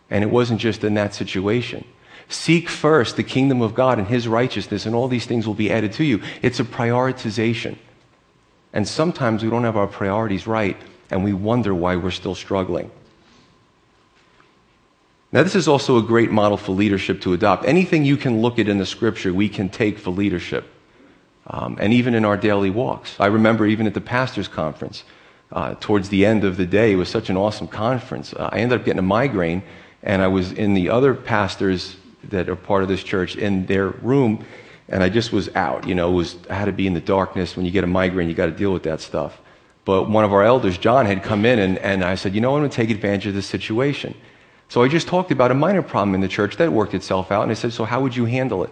And 0.10 0.24
it 0.24 0.30
wasn't 0.30 0.60
just 0.60 0.84
in 0.84 0.94
that 0.96 1.14
situation. 1.14 1.86
Seek 2.28 2.70
first 2.70 3.18
the 3.18 3.24
kingdom 3.24 3.62
of 3.62 3.76
God 3.76 4.00
and 4.00 4.08
his 4.08 4.28
righteousness, 4.28 4.86
and 4.86 4.96
all 4.96 5.08
these 5.08 5.26
things 5.26 5.46
will 5.46 5.54
be 5.54 5.72
added 5.72 5.94
to 5.94 6.04
you. 6.04 6.22
It's 6.42 6.60
a 6.60 6.64
prioritization. 6.64 7.78
And 8.74 8.88
sometimes 8.88 9.44
we 9.44 9.50
don't 9.50 9.64
have 9.64 9.78
our 9.78 9.88
priorities 9.88 10.48
right, 10.48 10.78
and 11.10 11.24
we 11.24 11.34
wonder 11.34 11.74
why 11.74 11.96
we're 11.96 12.12
still 12.12 12.36
struggling. 12.36 12.92
Now, 15.32 15.44
this 15.44 15.56
is 15.56 15.68
also 15.68 15.98
a 15.98 16.02
great 16.02 16.32
model 16.32 16.58
for 16.58 16.72
leadership 16.72 17.22
to 17.22 17.34
adopt. 17.34 17.66
Anything 17.66 18.06
you 18.06 18.18
can 18.18 18.42
look 18.42 18.58
at 18.58 18.68
in 18.68 18.78
the 18.78 18.86
scripture, 18.86 19.34
we 19.34 19.50
can 19.50 19.70
take 19.70 19.98
for 19.98 20.12
leadership. 20.12 20.66
Um, 21.48 21.78
and 21.80 21.94
even 21.94 22.16
in 22.16 22.26
our 22.26 22.38
daily 22.38 22.70
walks. 22.70 23.20
I 23.20 23.28
remember 23.28 23.68
even 23.68 23.86
at 23.86 23.94
the 23.94 24.02
pastor's 24.02 24.48
conference, 24.48 25.04
uh, 25.52 25.76
towards 25.80 26.10
the 26.10 26.26
end 26.26 26.44
of 26.44 26.58
the 26.58 26.66
day, 26.66 26.94
it 26.94 26.96
was 26.96 27.10
such 27.10 27.30
an 27.30 27.38
awesome 27.38 27.68
conference. 27.68 28.34
Uh, 28.34 28.50
I 28.52 28.60
ended 28.60 28.80
up 28.80 28.86
getting 28.86 29.00
a 29.00 29.04
migraine, 29.04 29.62
and 30.02 30.22
I 30.22 30.28
was 30.28 30.52
in 30.52 30.74
the 30.74 30.90
other 30.90 31.14
pastors' 31.14 31.98
that 32.30 32.50
are 32.50 32.56
part 32.56 32.84
of 32.84 32.90
this 32.90 33.04
church 33.04 33.36
in 33.36 33.66
their 33.66 33.88
room, 33.90 34.46
and 34.90 35.04
I 35.04 35.10
just 35.10 35.32
was 35.32 35.54
out. 35.56 35.88
You 35.88 35.96
know, 35.96 36.12
was 36.12 36.38
I 36.50 36.56
had 36.56 36.66
to 36.66 36.72
be 36.72 36.88
in 36.88 36.94
the 36.94 37.02
darkness. 37.02 37.56
When 37.56 37.66
you 37.66 37.72
get 37.72 37.84
a 37.84 37.88
migraine, 37.88 38.30
you 38.30 38.36
got 38.36 38.48
to 38.48 38.52
deal 38.52 38.74
with 38.74 38.84
that 38.84 39.02
stuff. 39.02 39.40
But 39.86 40.10
one 40.10 40.24
of 40.24 40.34
our 40.34 40.44
elders, 40.44 40.78
John, 40.78 41.06
had 41.06 41.24
come 41.24 41.46
in, 41.46 41.60
and, 41.60 41.78
and 41.78 42.04
I 42.04 42.16
said, 42.16 42.34
you 42.34 42.42
know, 42.42 42.56
I'm 42.56 42.62
going 42.62 42.70
to 42.70 42.76
take 42.76 42.90
advantage 42.90 43.28
of 43.28 43.36
this 43.36 43.46
situation. 43.46 44.16
So 44.68 44.82
I 44.82 44.88
just 44.88 45.08
talked 45.08 45.32
about 45.32 45.52
a 45.52 45.54
minor 45.54 45.84
problem 45.84 46.16
in 46.16 46.22
the 46.22 46.28
church 46.28 46.58
that 46.58 46.74
worked 46.74 46.96
itself 46.96 47.32
out, 47.32 47.44
and 47.44 47.52
I 47.52 47.56
said, 47.56 47.72
so 47.72 47.86
how 47.86 48.02
would 48.02 48.16
you 48.16 48.26
handle 48.26 48.64
it? 48.64 48.72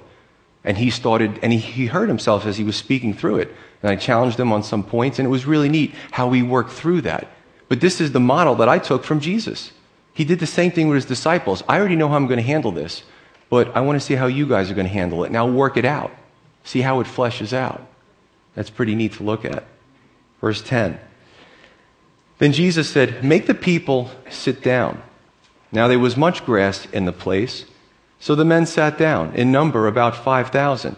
And 0.64 0.76
he 0.78 0.90
started, 0.90 1.40
and 1.44 1.54
he, 1.54 1.60
he 1.60 1.86
heard 1.86 2.10
himself 2.10 2.48
as 2.48 2.58
he 2.58 2.64
was 2.64 2.76
speaking 2.76 3.14
through 3.14 3.38
it. 3.38 3.54
And 3.84 3.92
I 3.92 3.96
challenged 3.96 4.40
him 4.40 4.52
on 4.52 4.64
some 4.64 4.84
points, 4.84 5.20
and 5.20 5.28
it 5.28 5.30
was 5.30 5.46
really 5.46 5.70
neat 5.70 5.94
how 6.12 6.28
we 6.28 6.42
worked 6.42 6.72
through 6.72 7.02
that. 7.02 7.28
But 7.70 7.80
this 7.80 8.02
is 8.02 8.12
the 8.12 8.20
model 8.20 8.56
that 8.56 8.70
I 8.70 8.80
took 8.80 9.04
from 9.04 9.20
Jesus. 9.20 9.72
He 10.14 10.26
did 10.26 10.40
the 10.40 10.48
same 10.48 10.72
thing 10.72 10.88
with 10.88 10.96
his 10.96 11.06
disciples. 11.06 11.64
I 11.68 11.80
already 11.80 11.96
know 11.96 12.08
how 12.08 12.16
I'm 12.16 12.28
going 12.28 12.38
to 12.38 12.44
handle 12.44 12.72
this 12.72 13.04
but 13.50 13.76
I 13.76 13.82
want 13.82 14.00
to 14.00 14.06
see 14.06 14.16
how 14.16 14.28
you 14.28 14.48
guys 14.48 14.72
are 14.72 14.74
going 14.74 14.88
to 14.88 14.94
handle 14.94 15.24
it. 15.24 15.32
Now 15.32 15.48
work 15.48 15.78
it 15.78 15.86
out. 15.86 16.12
See 16.64 16.82
how 16.82 17.00
it 17.00 17.08
fleshes 17.08 17.54
out. 17.54 17.86
That's 18.56 18.70
pretty 18.70 18.96
neat 18.96 19.14
to 19.14 19.24
look 19.24 19.46
at. 19.46 19.64
Verse 20.42 20.62
10. 20.62 21.00
Then 22.40 22.52
Jesus 22.52 22.90
said, 22.90 23.24
Make 23.24 23.48
the 23.48 23.54
people 23.54 24.10
sit 24.30 24.62
down. 24.62 25.02
Now 25.72 25.88
there 25.88 26.00
was 26.00 26.18
much 26.18 26.46
grass 26.46 26.86
in 26.88 27.06
the 27.06 27.12
place, 27.12 27.66
so 28.20 28.36
the 28.36 28.46
men 28.46 28.66
sat 28.66 28.98
down, 28.98 29.34
in 29.36 29.52
number 29.52 29.88
about 29.88 30.16
5,000. 30.16 30.96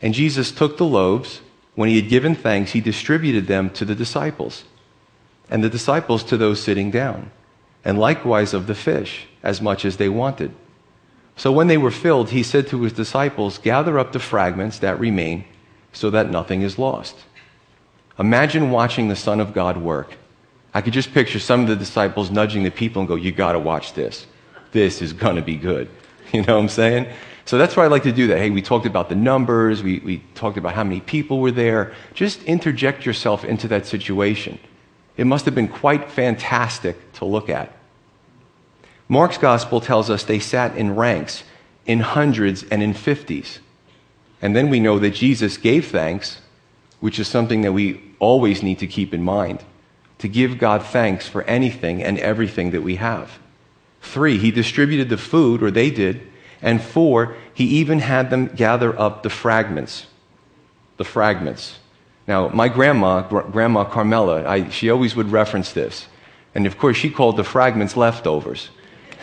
And 0.00 0.14
Jesus 0.14 0.52
took 0.52 0.76
the 0.76 0.84
loaves. 0.84 1.40
When 1.74 1.88
he 1.88 1.96
had 1.96 2.08
given 2.08 2.34
thanks, 2.34 2.72
he 2.72 2.80
distributed 2.80 3.46
them 3.46 3.68
to 3.70 3.84
the 3.84 3.94
disciples, 3.94 4.64
and 5.50 5.62
the 5.62 5.68
disciples 5.68 6.24
to 6.24 6.36
those 6.36 6.62
sitting 6.62 6.90
down, 6.90 7.30
and 7.84 7.98
likewise 7.98 8.54
of 8.54 8.66
the 8.66 8.74
fish, 8.74 9.26
as 9.42 9.60
much 9.60 9.84
as 9.84 9.98
they 9.98 10.08
wanted. 10.08 10.54
So 11.36 11.52
when 11.52 11.66
they 11.66 11.76
were 11.76 11.90
filled, 11.90 12.30
he 12.30 12.42
said 12.42 12.66
to 12.68 12.82
his 12.82 12.94
disciples, 12.94 13.58
Gather 13.58 13.98
up 13.98 14.12
the 14.12 14.18
fragments 14.18 14.78
that 14.78 14.98
remain 14.98 15.44
so 15.92 16.10
that 16.10 16.30
nothing 16.30 16.62
is 16.62 16.78
lost. 16.78 17.16
Imagine 18.18 18.70
watching 18.70 19.08
the 19.08 19.16
Son 19.16 19.40
of 19.40 19.52
God 19.52 19.76
work. 19.76 20.16
I 20.72 20.80
could 20.80 20.94
just 20.94 21.12
picture 21.12 21.38
some 21.38 21.60
of 21.60 21.68
the 21.68 21.76
disciples 21.76 22.30
nudging 22.30 22.62
the 22.62 22.70
people 22.70 23.00
and 23.00 23.08
go, 23.08 23.14
You 23.14 23.32
got 23.32 23.52
to 23.52 23.58
watch 23.58 23.92
this. 23.92 24.26
This 24.72 25.00
is 25.00 25.12
going 25.12 25.36
to 25.36 25.42
be 25.42 25.56
good. 25.56 25.88
You 26.32 26.42
know 26.42 26.56
what 26.56 26.62
I'm 26.62 26.68
saying? 26.68 27.06
So 27.44 27.56
that's 27.56 27.76
why 27.76 27.84
I 27.84 27.86
like 27.86 28.02
to 28.02 28.10
do 28.10 28.26
that. 28.26 28.38
Hey, 28.38 28.50
we 28.50 28.60
talked 28.60 28.84
about 28.84 29.08
the 29.08 29.14
numbers, 29.14 29.80
we, 29.80 30.00
we 30.00 30.18
talked 30.34 30.58
about 30.58 30.74
how 30.74 30.82
many 30.82 31.00
people 31.00 31.38
were 31.38 31.52
there. 31.52 31.94
Just 32.14 32.42
interject 32.42 33.06
yourself 33.06 33.44
into 33.44 33.68
that 33.68 33.86
situation. 33.86 34.58
It 35.16 35.28
must 35.28 35.44
have 35.44 35.54
been 35.54 35.68
quite 35.68 36.10
fantastic 36.10 37.12
to 37.12 37.24
look 37.24 37.48
at. 37.48 37.75
Mark's 39.08 39.38
gospel 39.38 39.80
tells 39.80 40.10
us 40.10 40.24
they 40.24 40.40
sat 40.40 40.76
in 40.76 40.96
ranks, 40.96 41.44
in 41.86 42.00
hundreds 42.00 42.64
and 42.64 42.82
in 42.82 42.92
fifties. 42.92 43.60
And 44.42 44.54
then 44.54 44.68
we 44.68 44.80
know 44.80 44.98
that 44.98 45.10
Jesus 45.10 45.56
gave 45.56 45.88
thanks, 45.88 46.40
which 47.00 47.18
is 47.18 47.28
something 47.28 47.62
that 47.62 47.72
we 47.72 48.00
always 48.18 48.62
need 48.62 48.78
to 48.80 48.86
keep 48.86 49.14
in 49.14 49.22
mind 49.22 49.64
to 50.18 50.28
give 50.28 50.58
God 50.58 50.82
thanks 50.82 51.28
for 51.28 51.42
anything 51.42 52.02
and 52.02 52.18
everything 52.18 52.70
that 52.70 52.82
we 52.82 52.96
have. 52.96 53.38
Three, 54.00 54.38
he 54.38 54.50
distributed 54.50 55.08
the 55.08 55.18
food, 55.18 55.62
or 55.62 55.70
they 55.70 55.90
did. 55.90 56.26
And 56.62 56.82
four, 56.82 57.36
he 57.52 57.64
even 57.64 57.98
had 57.98 58.30
them 58.30 58.46
gather 58.46 58.98
up 58.98 59.22
the 59.22 59.30
fragments. 59.30 60.06
The 60.96 61.04
fragments. 61.04 61.78
Now, 62.26 62.48
my 62.48 62.68
grandma, 62.68 63.22
Gr- 63.22 63.40
Grandma 63.40 63.84
Carmela, 63.84 64.48
I, 64.48 64.70
she 64.70 64.90
always 64.90 65.14
would 65.14 65.30
reference 65.30 65.72
this. 65.72 66.06
And 66.54 66.66
of 66.66 66.78
course, 66.78 66.96
she 66.96 67.10
called 67.10 67.36
the 67.36 67.44
fragments 67.44 67.96
leftovers. 67.96 68.70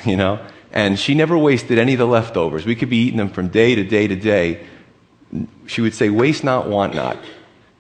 you 0.06 0.18
know? 0.18 0.46
And 0.72 0.98
she 0.98 1.14
never 1.14 1.38
wasted 1.38 1.78
any 1.78 1.94
of 1.94 2.00
the 2.00 2.08
leftovers. 2.08 2.66
We 2.66 2.76
could 2.76 2.90
be 2.90 2.98
eating 2.98 3.18
them 3.18 3.30
from 3.30 3.50
day 3.50 3.76
to 3.76 3.84
day 3.84 4.08
to 4.08 4.16
day. 4.16 4.66
She 5.68 5.82
would 5.82 5.94
say, 5.94 6.10
waste 6.10 6.44
not, 6.44 6.68
want 6.68 6.96
not. 6.96 7.18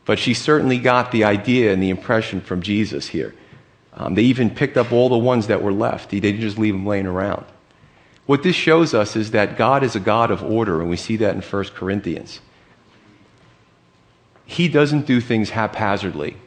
But 0.06 0.20
she 0.20 0.34
certainly 0.34 0.77
got 0.77 1.12
the 1.12 1.24
idea 1.24 1.74
and 1.74 1.82
the 1.82 1.89
impression 1.89 2.42
from 2.42 2.62
Jesus 2.62 3.08
here. 3.08 3.34
Um, 3.94 4.15
they 4.15 4.24
even 4.24 4.50
picked 4.50 4.77
up 4.77 4.92
all 4.92 5.10
the 5.10 5.18
ones 5.18 5.48
that 5.48 5.62
were 5.62 5.74
left. 5.74 6.10
They 6.10 6.20
didn't 6.20 6.42
just 6.42 6.58
leave 6.58 6.74
them 6.74 6.86
laying 6.86 7.08
around. 7.08 7.46
What 8.25 8.44
this 8.44 8.56
shows 8.56 8.94
us 8.94 9.15
is 9.15 9.32
that 9.32 9.58
God 9.58 9.84
is 9.84 9.96
a 9.96 10.00
God 10.00 10.32
of 10.32 10.44
order, 10.44 10.80
and 10.80 10.89
we 10.89 10.98
see 10.98 11.18
that 11.18 11.36
in 11.36 11.42
1 11.42 11.63
Corinthians. 11.75 12.39
He 14.46 14.68
doesn't 14.68 15.06
do 15.06 15.20
things 15.20 15.51
haphazardly. 15.51 16.38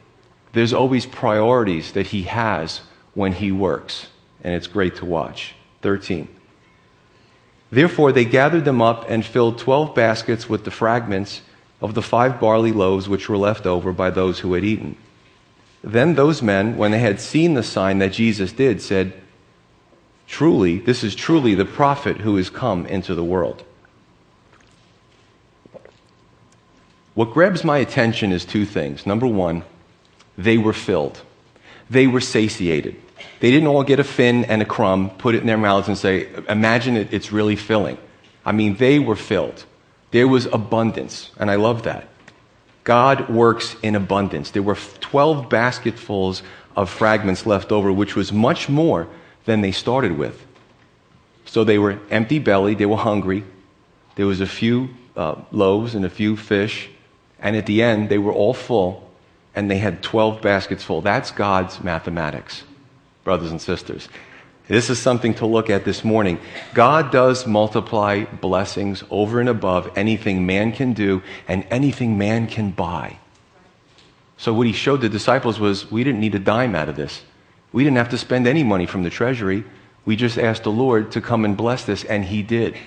There's 0.53 0.73
always 0.73 1.05
priorities 1.05 1.91
that 1.91 2.07
He 2.07 2.23
has 2.23 2.81
when 3.13 3.33
He 3.33 3.51
works, 3.51 4.07
and 4.43 4.55
it's 4.55 4.67
great 4.67 4.95
to 4.97 5.05
watch. 5.05 5.53
13. 5.87 6.27
Therefore, 7.71 8.11
they 8.11 8.25
gathered 8.25 8.65
them 8.65 8.81
up 8.81 9.05
and 9.07 9.25
filled 9.25 9.57
twelve 9.57 9.95
baskets 9.95 10.49
with 10.49 10.65
the 10.65 10.71
fragments 10.71 11.41
of 11.79 11.93
the 11.93 12.01
five 12.01 12.41
barley 12.41 12.73
loaves 12.73 13.07
which 13.07 13.29
were 13.29 13.37
left 13.37 13.65
over 13.65 13.93
by 13.93 14.09
those 14.09 14.39
who 14.39 14.53
had 14.53 14.65
eaten. 14.65 14.97
Then 15.81 16.15
those 16.15 16.41
men, 16.41 16.75
when 16.75 16.91
they 16.91 16.99
had 16.99 17.21
seen 17.21 17.53
the 17.53 17.63
sign 17.63 17.99
that 17.99 18.11
Jesus 18.11 18.51
did, 18.51 18.81
said, 18.81 19.13
Truly, 20.27 20.77
this 20.77 21.05
is 21.05 21.15
truly 21.15 21.55
the 21.55 21.63
prophet 21.63 22.17
who 22.17 22.35
is 22.35 22.49
come 22.49 22.85
into 22.87 23.15
the 23.15 23.23
world. 23.23 23.63
What 27.13 27.31
grabs 27.31 27.63
my 27.63 27.77
attention 27.77 28.33
is 28.33 28.43
two 28.43 28.65
things. 28.65 29.05
Number 29.05 29.25
one, 29.25 29.63
they 30.37 30.57
were 30.57 30.73
filled, 30.73 31.21
they 31.89 32.07
were 32.07 32.19
satiated. 32.19 33.01
They 33.39 33.51
didn't 33.51 33.67
all 33.67 33.83
get 33.83 33.99
a 33.99 34.03
fin 34.03 34.45
and 34.45 34.61
a 34.61 34.65
crumb, 34.65 35.11
put 35.11 35.35
it 35.35 35.41
in 35.41 35.47
their 35.47 35.57
mouths, 35.57 35.87
and 35.87 35.97
say, 35.97 36.27
Imagine 36.49 36.97
it, 36.97 37.13
it's 37.13 37.31
really 37.31 37.55
filling. 37.55 37.97
I 38.45 38.51
mean, 38.51 38.75
they 38.77 38.99
were 38.99 39.15
filled. 39.15 39.65
There 40.11 40.27
was 40.27 40.45
abundance, 40.47 41.31
and 41.37 41.51
I 41.51 41.55
love 41.55 41.83
that. 41.83 42.07
God 42.83 43.29
works 43.29 43.75
in 43.83 43.95
abundance. 43.95 44.51
There 44.51 44.63
were 44.63 44.77
12 45.01 45.49
basketfuls 45.49 46.41
of 46.75 46.89
fragments 46.89 47.45
left 47.45 47.71
over, 47.71 47.91
which 47.91 48.15
was 48.15 48.31
much 48.31 48.69
more 48.69 49.07
than 49.45 49.61
they 49.61 49.71
started 49.71 50.17
with. 50.17 50.45
So 51.45 51.63
they 51.63 51.77
were 51.77 51.99
empty 52.09 52.39
bellied, 52.39 52.77
they 52.77 52.85
were 52.85 52.97
hungry. 52.97 53.43
There 54.15 54.25
was 54.25 54.41
a 54.41 54.47
few 54.47 54.89
uh, 55.15 55.35
loaves 55.51 55.95
and 55.95 56.05
a 56.05 56.09
few 56.09 56.37
fish, 56.37 56.89
and 57.39 57.55
at 57.55 57.65
the 57.65 57.81
end, 57.83 58.09
they 58.09 58.17
were 58.17 58.31
all 58.31 58.53
full, 58.53 59.09
and 59.55 59.69
they 59.69 59.77
had 59.77 60.01
12 60.01 60.41
baskets 60.41 60.83
full. 60.83 61.01
That's 61.01 61.31
God's 61.31 61.83
mathematics, 61.83 62.63
brothers 63.27 63.51
and 63.51 63.59
sisters. 63.59 64.07
This 64.69 64.89
is 64.89 64.99
something 64.99 65.33
to 65.33 65.45
look 65.45 65.69
at 65.69 65.83
this 65.83 66.01
morning. 66.05 66.39
God 66.73 67.11
does 67.11 67.45
multiply 67.45 68.23
blessings 68.23 69.03
over 69.09 69.41
and 69.41 69.49
above 69.49 69.91
anything 69.97 70.45
man 70.45 70.71
can 70.71 70.93
do 70.93 71.21
and 71.45 71.67
anything 71.69 72.17
man 72.17 72.47
can 72.47 72.71
buy. 72.71 73.17
So, 74.37 74.53
what 74.53 74.65
he 74.65 74.71
showed 74.71 75.01
the 75.01 75.09
disciples 75.09 75.59
was 75.59 75.91
we 75.91 76.05
didn't 76.05 76.21
need 76.21 76.35
a 76.35 76.39
dime 76.39 76.73
out 76.73 76.87
of 76.87 76.95
this. 76.95 77.21
We 77.73 77.83
didn't 77.83 77.97
have 77.97 78.07
to 78.11 78.17
spend 78.17 78.47
any 78.47 78.63
money 78.63 78.85
from 78.85 79.03
the 79.03 79.09
treasury. 79.09 79.65
We 80.05 80.15
just 80.15 80.37
asked 80.37 80.63
the 80.63 80.71
Lord 80.71 81.11
to 81.11 81.19
come 81.19 81.43
and 81.43 81.57
bless 81.57 81.83
this, 81.83 82.05
and 82.05 82.23
he 82.23 82.43
did. 82.43 82.77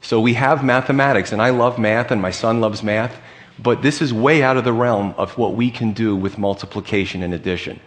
So, 0.00 0.20
we 0.20 0.34
have 0.34 0.62
mathematics, 0.62 1.32
and 1.32 1.42
I 1.42 1.50
love 1.50 1.76
math, 1.76 2.12
and 2.12 2.22
my 2.22 2.30
son 2.30 2.60
loves 2.60 2.84
math, 2.84 3.18
but 3.58 3.82
this 3.82 4.00
is 4.00 4.14
way 4.14 4.44
out 4.44 4.56
of 4.56 4.62
the 4.62 4.72
realm 4.72 5.12
of 5.18 5.36
what 5.36 5.56
we 5.56 5.72
can 5.72 5.92
do 5.92 6.14
with 6.14 6.38
multiplication 6.38 7.24
and 7.24 7.34
addition 7.34 7.80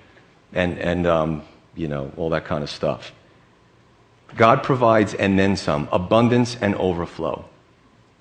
and, 0.55 0.79
and 0.79 1.05
um, 1.05 1.43
you 1.75 1.87
know, 1.87 2.11
all 2.17 2.29
that 2.31 2.45
kind 2.45 2.63
of 2.63 2.69
stuff. 2.69 3.13
God 4.35 4.63
provides 4.63 5.13
and 5.13 5.37
then 5.37 5.55
some, 5.55 5.87
abundance 5.91 6.57
and 6.59 6.75
overflow. 6.75 7.45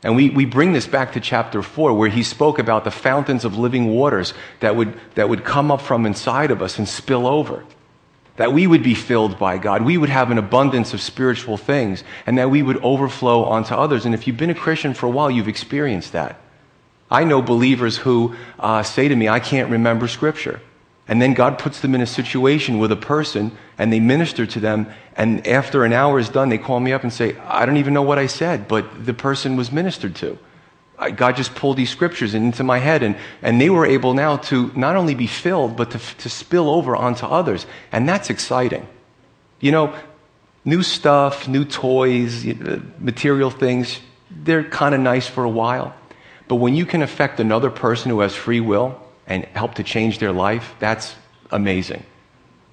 And 0.03 0.15
we, 0.17 0.29
we 0.29 0.45
bring 0.45 0.75
this 0.75 0.87
back 0.87 1.15
to 1.15 1.21
chapter 1.21 1.63
4, 1.63 1.95
where 1.95 2.11
he 2.11 2.23
spoke 2.23 2.59
about 2.59 2.85
the 2.85 2.91
fountains 2.91 3.45
of 3.45 3.57
living 3.57 3.89
waters 3.95 4.35
that 4.61 4.77
would, 4.77 4.99
that 5.15 5.31
would 5.31 5.45
come 5.45 5.71
up 5.71 5.81
from 5.81 6.05
inside 6.05 6.51
of 6.51 6.61
us 6.61 6.79
and 6.79 6.87
spill 6.87 7.27
over. 7.27 7.65
That 8.37 8.53
we 8.53 8.67
would 8.67 8.83
be 8.83 8.95
filled 8.95 9.39
by 9.39 9.57
God. 9.57 9.83
We 9.83 9.97
would 9.97 10.11
have 10.11 10.31
an 10.31 10.37
abundance 10.37 10.93
of 10.93 11.01
spiritual 11.01 11.57
things, 11.57 12.05
and 12.27 12.37
that 12.37 12.51
we 12.51 12.63
would 12.63 12.77
overflow 12.83 13.45
onto 13.45 13.75
others. 13.75 14.05
And 14.05 14.15
if 14.15 14.27
you've 14.27 14.37
been 14.37 14.51
a 14.51 14.55
Christian 14.55 14.93
for 14.93 15.07
a 15.07 15.11
while, 15.11 15.31
you've 15.31 15.49
experienced 15.49 16.13
that. 16.13 16.39
I 17.11 17.25
know 17.25 17.41
believers 17.41 17.97
who 17.97 18.35
uh, 18.59 18.83
say 18.83 19.09
to 19.09 19.17
me, 19.17 19.29
I 19.29 19.41
can't 19.41 19.71
remember 19.71 20.07
Scripture. 20.07 20.61
And 21.07 21.21
then 21.21 21.35
God 21.35 21.59
puts 21.59 21.81
them 21.81 21.95
in 21.95 22.01
a 22.01 22.07
situation 22.07 22.79
with 22.79 22.91
a 22.91 22.97
person 22.97 23.53
and 23.77 23.93
they 23.93 24.01
minister 24.01 24.47
to 24.47 24.61
them. 24.61 24.87
And 25.17 25.47
after 25.47 25.85
an 25.85 25.93
hour 25.93 26.19
is 26.19 26.29
done, 26.29 26.49
they 26.49 26.59
call 26.59 26.81
me 26.81 26.93
up 26.93 27.03
and 27.03 27.13
say, 27.13 27.37
I 27.47 27.67
don't 27.67 27.77
even 27.77 27.93
know 27.93 28.03
what 28.03 28.19
I 28.19 28.27
said, 28.27 28.69
but 28.69 29.05
the 29.05 29.15
person 29.15 29.57
was 29.57 29.71
ministered 29.71 30.15
to. 30.17 30.39
God 31.17 31.37
just 31.37 31.55
pulled 31.55 31.77
these 31.77 31.91
scriptures 31.91 32.35
into 32.35 32.63
my 32.63 32.79
head, 32.79 33.03
and, 33.03 33.17
and 33.43 33.61
they 33.61 33.69
were 33.69 33.85
able 33.85 34.15
now 34.15 34.37
to 34.37 34.71
not 34.77 34.97
only 34.97 35.15
be 35.15 35.27
filled, 35.27 35.77
but 35.77 35.91
to, 35.91 35.99
to 35.99 36.29
spill 36.29 36.71
over 36.71 36.95
onto 36.95 37.27
others. 37.27 37.67
And 37.91 38.09
that's 38.09 38.31
exciting. 38.31 38.87
You 39.61 39.73
know, 39.73 39.95
new 40.65 40.83
stuff, 40.83 41.49
new 41.49 41.65
toys, 41.65 42.47
uh, 42.47 42.81
material 42.99 43.51
things, 43.51 44.01
they're 44.31 44.65
kind 44.65 44.95
of 44.95 45.01
nice 45.01 45.27
for 45.27 45.45
a 45.45 45.49
while. 45.49 45.95
But 46.47 46.57
when 46.57 46.75
you 46.75 46.87
can 46.87 47.03
affect 47.03 47.41
another 47.41 47.71
person 47.71 48.11
who 48.11 48.21
has 48.21 48.35
free 48.35 48.61
will, 48.61 49.01
and 49.27 49.45
help 49.47 49.75
to 49.75 49.83
change 49.83 50.19
their 50.19 50.33
life, 50.33 50.75
that's 50.79 51.15
amazing. 51.51 52.05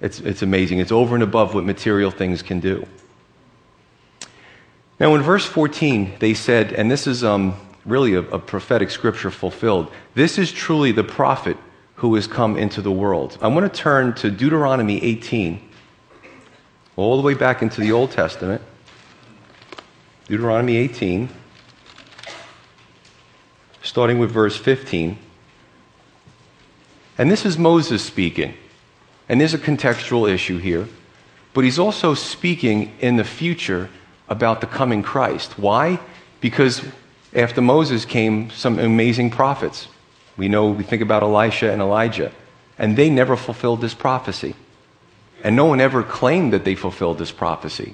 It's, 0.01 0.19
it's 0.19 0.41
amazing. 0.41 0.79
It's 0.79 0.91
over 0.91 1.15
and 1.15 1.23
above 1.23 1.53
what 1.53 1.63
material 1.63 2.11
things 2.11 2.41
can 2.41 2.59
do. 2.59 2.85
Now, 4.99 5.15
in 5.15 5.21
verse 5.21 5.45
14, 5.45 6.13
they 6.19 6.33
said, 6.33 6.73
and 6.73 6.91
this 6.91 7.07
is 7.07 7.23
um, 7.23 7.55
really 7.85 8.13
a, 8.15 8.19
a 8.19 8.39
prophetic 8.39 8.91
scripture 8.91 9.31
fulfilled 9.31 9.91
this 10.13 10.37
is 10.37 10.51
truly 10.51 10.91
the 10.91 11.03
prophet 11.03 11.57
who 11.95 12.15
has 12.15 12.27
come 12.27 12.57
into 12.57 12.81
the 12.81 12.91
world. 12.91 13.37
I 13.41 13.47
want 13.47 13.71
to 13.71 13.79
turn 13.79 14.13
to 14.15 14.31
Deuteronomy 14.31 15.01
18, 15.03 15.69
all 16.95 17.15
the 17.15 17.23
way 17.23 17.33
back 17.33 17.61
into 17.61 17.79
the 17.79 17.91
Old 17.91 18.11
Testament. 18.11 18.61
Deuteronomy 20.25 20.77
18, 20.77 21.29
starting 23.83 24.19
with 24.19 24.31
verse 24.31 24.57
15. 24.57 25.17
And 27.21 27.29
this 27.29 27.45
is 27.45 27.55
Moses 27.55 28.03
speaking. 28.03 28.55
And 29.29 29.39
there's 29.39 29.53
a 29.53 29.59
contextual 29.59 30.27
issue 30.27 30.57
here. 30.57 30.87
But 31.53 31.65
he's 31.65 31.77
also 31.77 32.15
speaking 32.15 32.95
in 32.99 33.17
the 33.17 33.23
future 33.23 33.91
about 34.27 34.59
the 34.59 34.65
coming 34.65 35.03
Christ. 35.03 35.59
Why? 35.59 35.99
Because 36.39 36.83
after 37.31 37.61
Moses 37.61 38.05
came 38.05 38.49
some 38.49 38.79
amazing 38.79 39.29
prophets. 39.29 39.87
We 40.35 40.47
know, 40.47 40.71
we 40.71 40.83
think 40.83 41.03
about 41.03 41.21
Elisha 41.21 41.71
and 41.71 41.79
Elijah. 41.79 42.31
And 42.79 42.97
they 42.97 43.11
never 43.11 43.37
fulfilled 43.37 43.81
this 43.81 43.93
prophecy. 43.93 44.55
And 45.43 45.55
no 45.55 45.65
one 45.65 45.79
ever 45.79 46.01
claimed 46.01 46.53
that 46.53 46.65
they 46.65 46.73
fulfilled 46.73 47.19
this 47.19 47.31
prophecy. 47.31 47.93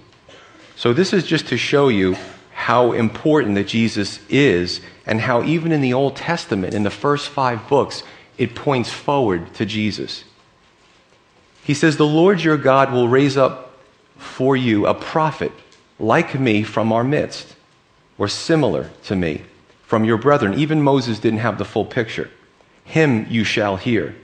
So 0.78 0.94
this 0.94 1.12
is 1.12 1.26
just 1.26 1.48
to 1.48 1.58
show 1.58 1.90
you 1.90 2.16
how 2.54 2.94
important 2.94 3.56
that 3.56 3.68
Jesus 3.68 4.22
is 4.30 4.80
and 5.06 5.20
how 5.20 5.44
even 5.44 5.74
in 5.74 5.82
the 5.82 5.94
Old 5.94 6.16
Testament, 6.16 6.74
in 6.74 6.84
the 6.84 6.90
first 6.90 7.28
five 7.28 7.68
books, 7.68 8.04
it 8.38 8.56
points 8.56 8.92
forward 8.92 9.54
to 9.56 9.66
Jesus. 9.66 10.24
He 11.64 11.74
says, 11.74 11.98
The 11.98 12.06
Lord 12.06 12.42
your 12.42 12.58
God 12.58 12.92
will 12.92 13.08
raise 13.08 13.36
up 13.36 13.74
for 14.18 14.56
you 14.56 14.86
a 14.86 14.94
prophet 14.94 15.52
like 16.00 16.40
me 16.40 16.64
from 16.64 16.92
our 16.92 17.04
midst, 17.04 17.56
or 18.18 18.28
similar 18.28 18.90
to 19.04 19.16
me 19.16 19.44
from 19.86 20.04
your 20.04 20.18
brethren. 20.18 20.54
Even 20.54 20.82
Moses 20.82 21.20
didn't 21.20 21.40
have 21.40 21.58
the 21.58 21.66
full 21.66 21.86
picture. 21.86 22.30
Him 22.84 23.26
you 23.30 23.44
shall 23.44 23.78
hear, 23.78 24.16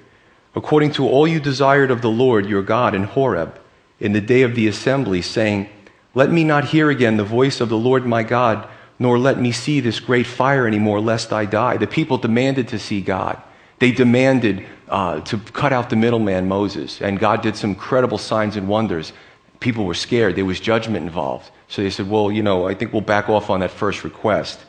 according 0.56 0.92
to 0.94 1.08
all 1.08 1.28
you 1.28 1.40
desired 1.40 1.92
of 1.92 2.02
the 2.02 2.10
Lord 2.10 2.46
your 2.46 2.62
God 2.62 2.96
in 2.96 3.04
Horeb, 3.04 3.60
in 4.00 4.14
the 4.14 4.22
day 4.22 4.44
of 4.44 4.56
the 4.56 4.68
assembly, 4.68 5.22
saying, 5.22 5.70
Let 6.14 6.32
me 6.32 6.44
not 6.44 6.66
hear 6.66 6.90
again 6.90 7.18
the 7.18 7.24
voice 7.24 7.60
of 7.60 7.70
the 7.70 7.78
Lord 7.78 8.06
my 8.06 8.24
God, 8.24 8.68
nor 9.00 9.18
let 9.18 9.40
me 9.40 9.52
see 9.52 9.80
this 9.80 10.00
great 10.00 10.28
fire 10.28 10.68
anymore, 10.68 11.02
lest 11.02 11.34
I 11.34 11.46
die. 11.46 11.78
The 11.78 11.88
people 11.88 12.18
demanded 12.18 12.68
to 12.70 12.80
see 12.80 13.02
God. 13.02 13.42
They 13.84 13.92
demanded 13.92 14.66
uh, 14.88 15.20
to 15.20 15.38
cut 15.38 15.74
out 15.74 15.90
the 15.90 15.98
middleman, 15.98 16.48
Moses, 16.48 17.02
and 17.02 17.20
God 17.20 17.42
did 17.42 17.58
some 17.58 17.72
incredible 17.72 18.18
signs 18.18 18.56
and 18.56 18.70
wonders. 18.70 19.12
People 19.60 19.84
were 19.84 19.94
scared. 19.94 20.38
There 20.38 20.46
was 20.46 20.62
judgment 20.62 21.04
involved. 21.04 21.52
So 21.68 21.84
they 21.84 21.90
said, 21.90 22.10
Well, 22.10 22.32
you 22.32 22.44
know, 22.44 22.66
I 22.66 22.76
think 22.76 22.94
we'll 22.94 23.02
back 23.02 23.28
off 23.28 23.50
on 23.50 23.60
that 23.60 23.72
first 23.72 24.06
request. 24.06 24.62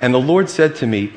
And 0.00 0.14
the 0.14 0.20
Lord 0.20 0.48
said 0.48 0.74
to 0.76 0.86
me, 0.86 1.12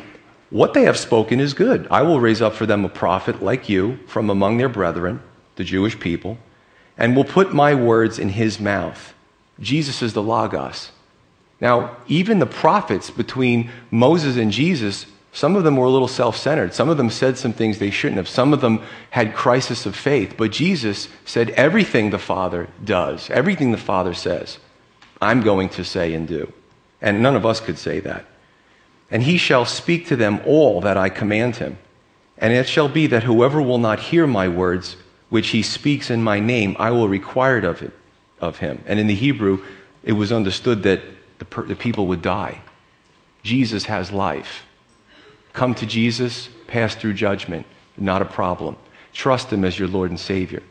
What 0.50 0.74
they 0.74 0.84
have 0.84 0.98
spoken 0.98 1.40
is 1.40 1.54
good. 1.54 1.88
I 1.90 2.02
will 2.02 2.20
raise 2.20 2.42
up 2.42 2.56
for 2.56 2.66
them 2.66 2.84
a 2.84 2.90
prophet 2.90 3.42
like 3.42 3.70
you 3.70 4.00
from 4.06 4.30
among 4.30 4.58
their 4.58 4.68
brethren, 4.68 5.22
the 5.56 5.64
Jewish 5.64 5.98
people, 5.98 6.38
and 6.98 7.16
will 7.16 7.24
put 7.24 7.54
my 7.54 7.74
words 7.74 8.20
in 8.20 8.28
his 8.28 8.60
mouth. 8.60 9.14
Jesus 9.62 10.02
is 10.02 10.12
the 10.12 10.22
Logos. 10.22 10.92
Now, 11.62 11.96
even 12.10 12.40
the 12.40 12.46
prophets 12.46 13.10
between 13.10 13.72
Moses 13.92 14.36
and 14.36 14.52
Jesus 14.52 15.06
some 15.34 15.56
of 15.56 15.64
them 15.64 15.76
were 15.76 15.88
a 15.88 15.90
little 15.90 16.08
self 16.08 16.38
centered. 16.38 16.76
Some 16.76 16.90
of 16.90 16.98
them 16.98 17.10
said 17.10 17.40
some 17.40 17.54
things 17.54 17.80
they 17.80 17.90
shouldn't 17.90 18.18
have. 18.18 18.30
Some 18.30 18.54
of 18.54 18.62
them 18.62 18.84
had 19.10 19.34
crisis 19.34 19.88
of 19.88 19.96
faith. 19.96 20.36
But 20.38 20.52
Jesus 20.52 21.10
said, 21.26 21.50
Everything 21.52 22.12
the 22.12 22.20
Father 22.20 22.70
does, 22.84 23.32
everything 23.32 23.72
the 23.72 23.78
Father 23.78 24.14
says, 24.14 24.60
I'm 25.20 25.42
going 25.42 25.70
to 25.70 25.84
say 25.84 26.14
and 26.14 26.28
do. 26.28 26.54
And 27.02 27.24
none 27.24 27.36
of 27.36 27.48
us 27.48 27.60
could 27.60 27.80
say 27.80 28.00
that. 28.02 28.26
And 29.10 29.24
he 29.24 29.38
shall 29.38 29.66
speak 29.66 30.08
to 30.08 30.16
them 30.16 30.40
all 30.46 30.82
that 30.82 30.98
I 30.98 31.10
command 31.10 31.56
him. 31.56 31.80
And 32.38 32.54
it 32.54 32.68
shall 32.68 32.88
be 32.88 33.08
that 33.08 33.24
whoever 33.24 33.62
will 33.62 33.80
not 33.80 34.00
hear 34.00 34.28
my 34.28 34.48
words, 34.48 34.98
which 35.30 35.50
he 35.50 35.64
speaks 35.64 36.12
in 36.12 36.24
my 36.24 36.40
name, 36.40 36.76
I 36.78 36.92
will 36.92 37.10
require 37.10 37.58
it 37.58 37.64
of, 37.64 37.82
it, 37.82 37.92
of 38.40 38.60
him. 38.60 38.84
And 38.86 39.00
in 39.00 39.08
the 39.08 39.16
Hebrew, 39.16 39.64
it 40.04 40.14
was 40.14 40.32
understood 40.32 40.84
that 40.84 41.02
the, 41.40 41.46
per, 41.46 41.64
the 41.64 41.76
people 41.76 42.06
would 42.08 42.22
die. 42.22 42.62
Jesus 43.42 43.86
has 43.86 44.12
life. 44.12 44.64
Come 45.54 45.76
to 45.76 45.86
Jesus, 45.86 46.50
pass 46.68 46.96
through 46.96 47.14
judgment, 47.14 47.66
not 47.96 48.22
a 48.22 48.26
problem. 48.26 48.76
Trust 49.14 49.54
Him 49.54 49.64
as 49.64 49.78
your 49.78 49.88
Lord 49.88 50.10
and 50.10 50.20
Savior. 50.20 50.64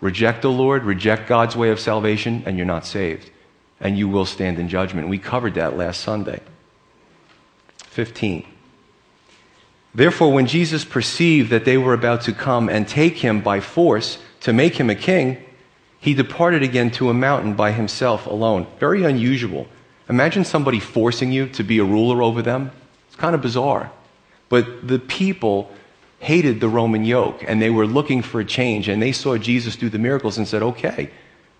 Reject 0.00 0.42
the 0.42 0.50
Lord, 0.50 0.84
reject 0.84 1.28
God's 1.28 1.56
way 1.56 1.70
of 1.70 1.80
salvation, 1.80 2.42
and 2.44 2.56
you're 2.56 2.66
not 2.66 2.84
saved. 2.84 3.30
And 3.80 3.96
you 3.96 4.08
will 4.08 4.26
stand 4.26 4.58
in 4.58 4.68
judgment. 4.68 5.08
We 5.08 5.18
covered 5.18 5.54
that 5.54 5.76
last 5.76 6.00
Sunday. 6.00 6.40
15. 7.78 8.44
Therefore, 9.94 10.32
when 10.32 10.46
Jesus 10.46 10.84
perceived 10.84 11.50
that 11.50 11.64
they 11.64 11.78
were 11.78 11.94
about 11.94 12.22
to 12.22 12.32
come 12.32 12.68
and 12.68 12.88
take 12.88 13.18
him 13.18 13.40
by 13.40 13.60
force 13.60 14.18
to 14.40 14.52
make 14.52 14.74
him 14.74 14.90
a 14.90 14.94
king, 14.96 15.42
he 16.00 16.12
departed 16.12 16.62
again 16.62 16.90
to 16.92 17.08
a 17.08 17.14
mountain 17.14 17.54
by 17.54 17.70
himself 17.70 18.26
alone. 18.26 18.66
Very 18.80 19.04
unusual. 19.04 19.68
Imagine 20.08 20.44
somebody 20.44 20.80
forcing 20.80 21.30
you 21.30 21.48
to 21.50 21.62
be 21.62 21.78
a 21.78 21.84
ruler 21.84 22.22
over 22.22 22.42
them. 22.42 22.72
It's 23.06 23.16
kind 23.16 23.34
of 23.34 23.40
bizarre. 23.40 23.92
But 24.54 24.86
the 24.86 25.00
people 25.00 25.68
hated 26.20 26.60
the 26.60 26.68
Roman 26.68 27.04
yoke 27.04 27.42
and 27.44 27.60
they 27.60 27.70
were 27.70 27.88
looking 27.88 28.22
for 28.22 28.38
a 28.38 28.44
change 28.44 28.86
and 28.86 29.02
they 29.02 29.10
saw 29.10 29.36
Jesus 29.36 29.74
do 29.74 29.88
the 29.88 29.98
miracles 29.98 30.38
and 30.38 30.46
said, 30.46 30.62
okay. 30.62 31.10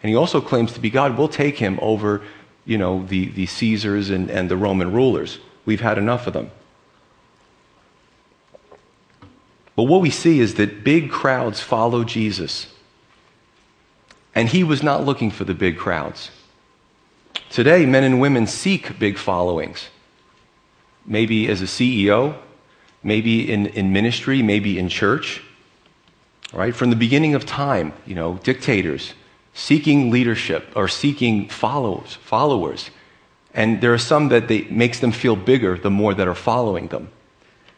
And 0.00 0.10
he 0.10 0.14
also 0.14 0.40
claims 0.40 0.74
to 0.74 0.80
be 0.80 0.90
God. 0.90 1.18
We'll 1.18 1.26
take 1.26 1.58
him 1.58 1.76
over, 1.82 2.22
you 2.64 2.78
know, 2.78 3.04
the, 3.04 3.30
the 3.30 3.46
Caesars 3.46 4.10
and, 4.10 4.30
and 4.30 4.48
the 4.48 4.56
Roman 4.56 4.92
rulers. 4.92 5.40
We've 5.66 5.80
had 5.80 5.98
enough 5.98 6.28
of 6.28 6.34
them. 6.34 6.52
But 9.74 9.82
what 9.82 10.00
we 10.00 10.10
see 10.10 10.38
is 10.38 10.54
that 10.54 10.84
big 10.84 11.10
crowds 11.10 11.58
follow 11.58 12.04
Jesus. 12.04 12.68
And 14.36 14.50
he 14.50 14.62
was 14.62 14.84
not 14.84 15.04
looking 15.04 15.32
for 15.32 15.42
the 15.42 15.54
big 15.54 15.78
crowds. 15.78 16.30
Today, 17.50 17.86
men 17.86 18.04
and 18.04 18.20
women 18.20 18.46
seek 18.46 19.00
big 19.00 19.18
followings. 19.18 19.88
Maybe 21.04 21.48
as 21.48 21.60
a 21.60 21.64
CEO, 21.64 22.36
maybe 23.04 23.52
in, 23.52 23.66
in 23.66 23.92
ministry, 23.92 24.42
maybe 24.42 24.78
in 24.78 24.88
church. 24.88 25.42
Right? 26.52 26.74
From 26.74 26.90
the 26.90 26.96
beginning 26.96 27.34
of 27.34 27.46
time, 27.46 27.92
you 28.06 28.14
know, 28.14 28.34
dictators 28.42 29.14
seeking 29.54 30.10
leadership 30.10 30.68
or 30.74 30.88
seeking 30.88 31.48
followers, 31.48 32.14
followers. 32.14 32.90
And 33.54 33.80
there 33.80 33.94
are 33.94 33.98
some 33.98 34.28
that 34.28 34.48
they, 34.48 34.62
makes 34.62 34.98
them 34.98 35.12
feel 35.12 35.36
bigger 35.36 35.78
the 35.78 35.90
more 35.90 36.12
that 36.12 36.26
are 36.26 36.34
following 36.34 36.88
them. 36.88 37.10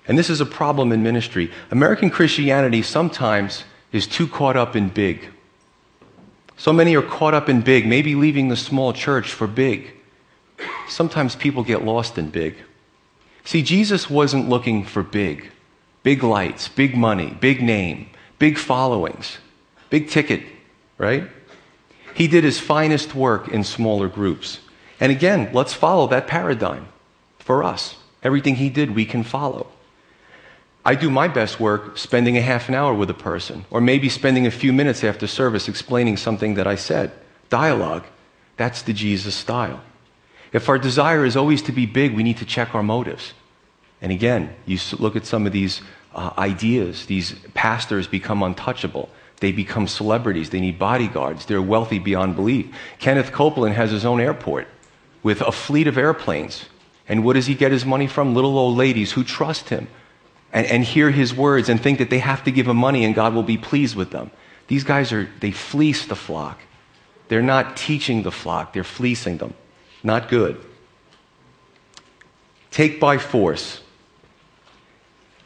And 0.09 0.19
this 0.19 0.31
is 0.31 0.41
a 0.41 0.47
problem 0.47 0.91
in 0.91 1.03
ministry. 1.03 1.53
American 1.71 2.11
Christianity 2.11 2.83
sometimes 2.83 3.65
is 3.93 4.07
too 4.07 4.27
caught 4.27 4.57
up 4.57 4.75
in 4.75 4.89
big. 4.89 5.29
So 6.57 6.73
many 6.73 6.97
are 6.97 7.03
caught 7.03 7.35
up 7.35 7.49
in 7.51 7.61
big, 7.61 7.87
maybe 7.87 8.15
leaving 8.15 8.49
the 8.49 8.57
small 8.57 8.95
church 8.95 9.31
for 9.33 9.47
big. 9.47 9.93
Sometimes 10.89 11.37
people 11.37 11.63
get 11.63 11.85
lost 11.85 12.17
in 12.17 12.31
big. 12.31 12.57
See, 13.47 13.63
Jesus 13.63 14.11
wasn't 14.11 14.49
looking 14.49 14.85
for 14.85 15.05
big. 15.05 15.53
Big 16.03 16.25
lights, 16.25 16.69
big 16.69 16.97
money, 16.97 17.31
big 17.41 17.63
name, 17.63 18.11
big 18.41 18.59
followings, 18.59 19.39
big 19.89 20.11
ticket, 20.11 20.43
right? 20.99 21.29
He 22.13 22.27
did 22.27 22.43
his 22.43 22.59
finest 22.59 23.15
work 23.15 23.47
in 23.49 23.63
smaller 23.63 24.09
groups. 24.09 24.59
And 24.99 25.13
again, 25.13 25.51
let's 25.53 25.73
follow 25.73 26.09
that 26.09 26.27
paradigm 26.27 26.89
for 27.39 27.63
us. 27.63 27.95
Everything 28.23 28.57
he 28.57 28.69
did, 28.69 28.97
we 28.97 29.05
can 29.05 29.23
follow. 29.23 29.69
I 30.85 30.97
do 30.97 31.09
my 31.09 31.29
best 31.29 31.61
work 31.61 31.99
spending 31.99 32.37
a 32.37 32.43
half 32.43 32.69
an 32.69 32.75
hour 32.75 32.95
with 32.95 33.11
a 33.11 33.15
person, 33.15 33.65
or 33.71 33.81
maybe 33.81 34.09
spending 34.09 34.47
a 34.47 34.51
few 34.51 34.73
minutes 34.73 35.05
after 35.05 35.29
service 35.29 35.69
explaining 35.69 36.17
something 36.17 36.55
that 36.55 36.67
I 36.67 36.75
said. 36.75 37.13
Dialogue. 37.49 38.07
That's 38.57 38.83
the 38.83 38.93
Jesus 38.93 39.37
style. 39.37 39.83
If 40.57 40.71
our 40.71 40.79
desire 40.79 41.27
is 41.27 41.37
always 41.37 41.61
to 41.63 41.73
be 41.73 41.85
big, 41.85 42.17
we 42.17 42.23
need 42.23 42.39
to 42.39 42.47
check 42.47 42.75
our 42.75 42.83
motives. 42.83 43.35
And 44.01 44.11
again, 44.11 44.57
you 44.65 44.79
look 44.99 45.15
at 45.15 45.27
some 45.27 45.47
of 45.47 45.53
these 45.53 45.83
uh, 46.15 46.33
ideas, 46.39 47.05
these 47.05 47.35
pastors 47.53 48.07
become 48.09 48.43
untouchable. 48.43 49.11
They 49.41 49.53
become 49.53 49.87
celebrities. 49.87 50.49
They 50.49 50.61
need 50.61 50.79
bodyguards. 50.79 51.45
They're 51.45 51.61
wealthy 51.61 51.99
beyond 51.99 52.37
belief. 52.37 52.75
Kenneth 52.99 53.33
Copeland 53.33 53.75
has 53.75 53.91
his 53.91 54.07
own 54.07 54.19
airport 54.19 54.67
with 55.23 55.43
a 55.43 55.53
fleet 55.53 55.89
of 55.89 55.99
airplanes. 55.99 56.65
And 57.07 57.23
what 57.23 57.35
does 57.35 57.45
he 57.45 57.55
get 57.55 57.71
his 57.71 57.85
money 57.85 58.07
from? 58.07 58.35
Little 58.35 58.59
old 58.59 58.79
ladies 58.79 59.13
who 59.13 59.25
trust 59.25 59.69
him, 59.69 59.89
and, 60.55 60.67
and 60.69 60.85
hear 60.85 61.11
his 61.11 61.35
words 61.35 61.69
and 61.69 61.79
think 61.79 61.99
that 61.99 62.09
they 62.09 62.21
have 62.21 62.45
to 62.45 62.51
give 62.51 62.67
him 62.67 62.79
money 62.79 63.05
and 63.05 63.15
God 63.15 63.35
will 63.35 63.43
be 63.43 63.59
pleased 63.59 63.95
with 63.95 64.11
them. 64.11 64.31
These 64.69 64.85
guys 64.85 65.13
are, 65.13 65.29
they 65.41 65.51
fleece 65.51 66.07
the 66.07 66.17
flock. 66.17 66.61
They're 67.29 67.43
not 67.43 67.77
teaching 67.77 68.23
the 68.23 68.33
flock, 68.33 68.73
they're 68.73 68.85
fleecing 68.85 69.37
them. 69.37 69.53
Not 70.07 70.29
good. 70.29 70.57
Take 72.71 73.01
by 73.01 73.19
force. 73.19 73.81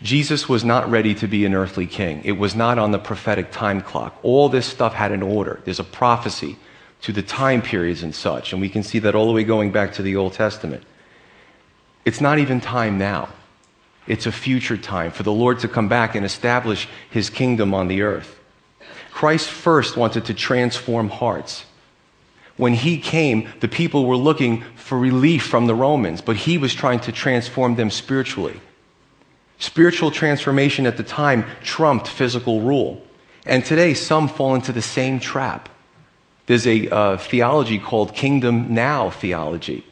Jesus 0.03 0.51
was 0.51 0.67
not 0.67 0.91
ready 0.91 1.15
to 1.15 1.27
be 1.27 1.47
an 1.47 1.55
earthly 1.55 1.87
king. 1.87 2.21
It 2.25 2.33
was 2.33 2.55
not 2.55 2.79
on 2.79 2.91
the 2.91 2.99
prophetic 2.99 3.53
time 3.53 3.81
clock. 3.81 4.19
All 4.23 4.51
this 4.51 4.67
stuff 4.67 4.93
had 4.93 5.13
an 5.13 5.23
order. 5.23 5.63
There's 5.65 5.81
a 5.81 5.85
prophecy 5.85 6.57
to 7.01 7.11
the 7.11 7.23
time 7.23 7.63
periods 7.63 8.03
and 8.03 8.15
such. 8.15 8.53
And 8.53 8.61
we 8.61 8.69
can 8.69 8.83
see 8.83 8.99
that 8.99 9.15
all 9.15 9.27
the 9.27 9.33
way 9.33 9.45
going 9.45 9.73
back 9.73 9.95
to 9.95 10.03
the 10.03 10.17
Old 10.17 10.35
Testament. 10.35 10.83
It's 12.05 12.21
not 12.21 12.39
even 12.39 12.61
time 12.61 12.99
now. 12.99 13.31
It's 14.07 14.27
a 14.27 14.33
future 14.33 14.77
time 14.77 15.11
for 15.11 15.23
the 15.23 15.33
Lord 15.33 15.61
to 15.61 15.69
come 15.69 15.89
back 15.89 16.15
and 16.15 16.27
establish 16.27 16.87
his 17.09 17.31
kingdom 17.31 17.73
on 17.73 17.89
the 17.89 18.03
earth. 18.03 18.39
Christ 19.11 19.49
first 19.49 19.97
wanted 19.97 20.27
to 20.27 20.35
transform 20.35 21.09
hearts. 21.09 21.65
When 22.61 22.75
he 22.75 22.99
came, 22.99 23.49
the 23.61 23.69
people 23.69 24.05
were 24.05 24.19
looking 24.19 24.65
for 24.77 24.99
relief 24.99 25.47
from 25.47 25.67
the 25.67 25.75
Romans, 25.75 26.21
but 26.21 26.37
he 26.37 26.59
was 26.59 26.75
trying 26.75 27.01
to 27.01 27.11
transform 27.11 27.77
them 27.77 27.89
spiritually. 27.89 28.61
Spiritual 29.59 30.11
transformation 30.11 30.85
at 30.85 30.99
the 30.99 31.03
time 31.03 31.47
trumped 31.63 32.07
physical 32.07 32.61
rule. 32.61 33.03
And 33.47 33.65
today, 33.65 33.95
some 33.95 34.29
fall 34.29 34.55
into 34.55 34.73
the 34.73 34.83
same 34.83 35.21
trap. 35.21 35.71
There's 36.45 36.67
a 36.67 36.87
uh, 36.91 37.17
theology 37.17 37.79
called 37.79 38.15
kingdom 38.15 38.75
now 38.75 39.09
theology. 39.09 39.83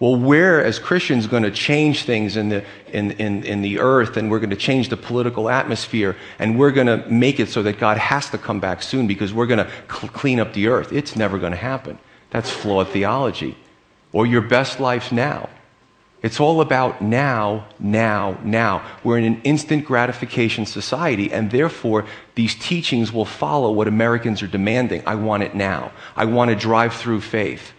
Well, 0.00 0.14
we're 0.14 0.60
as 0.60 0.78
Christians 0.78 1.26
going 1.26 1.42
to 1.42 1.50
change 1.50 2.04
things 2.04 2.36
in 2.36 2.50
the, 2.50 2.64
in, 2.92 3.12
in, 3.12 3.42
in 3.42 3.62
the 3.62 3.80
earth 3.80 4.16
and 4.16 4.30
we're 4.30 4.38
going 4.38 4.50
to 4.50 4.56
change 4.56 4.90
the 4.90 4.96
political 4.96 5.48
atmosphere 5.48 6.14
and 6.38 6.56
we're 6.56 6.70
going 6.70 6.86
to 6.86 6.98
make 7.10 7.40
it 7.40 7.48
so 7.48 7.64
that 7.64 7.80
God 7.80 7.98
has 7.98 8.30
to 8.30 8.38
come 8.38 8.60
back 8.60 8.82
soon 8.82 9.08
because 9.08 9.34
we're 9.34 9.46
going 9.46 9.64
to 9.64 9.70
cl- 9.90 10.12
clean 10.12 10.38
up 10.38 10.52
the 10.52 10.68
earth. 10.68 10.92
It's 10.92 11.16
never 11.16 11.36
going 11.36 11.50
to 11.50 11.58
happen. 11.58 11.98
That's 12.30 12.48
flawed 12.48 12.88
theology. 12.88 13.56
Or 14.12 14.24
your 14.24 14.42
best 14.42 14.78
life 14.78 15.10
now. 15.10 15.48
It's 16.22 16.40
all 16.40 16.60
about 16.60 17.00
now, 17.00 17.66
now, 17.78 18.38
now. 18.42 18.84
We're 19.04 19.18
in 19.18 19.24
an 19.24 19.40
instant 19.42 19.84
gratification 19.84 20.66
society, 20.66 21.32
and 21.32 21.50
therefore 21.50 22.06
these 22.34 22.56
teachings 22.56 23.12
will 23.12 23.24
follow 23.24 23.70
what 23.70 23.86
Americans 23.86 24.42
are 24.42 24.48
demanding. 24.48 25.02
I 25.06 25.14
want 25.14 25.44
it 25.44 25.54
now. 25.54 25.92
I 26.16 26.24
want 26.24 26.50
to 26.50 26.56
drive 26.56 26.94
through 26.94 27.20
faith. 27.20 27.72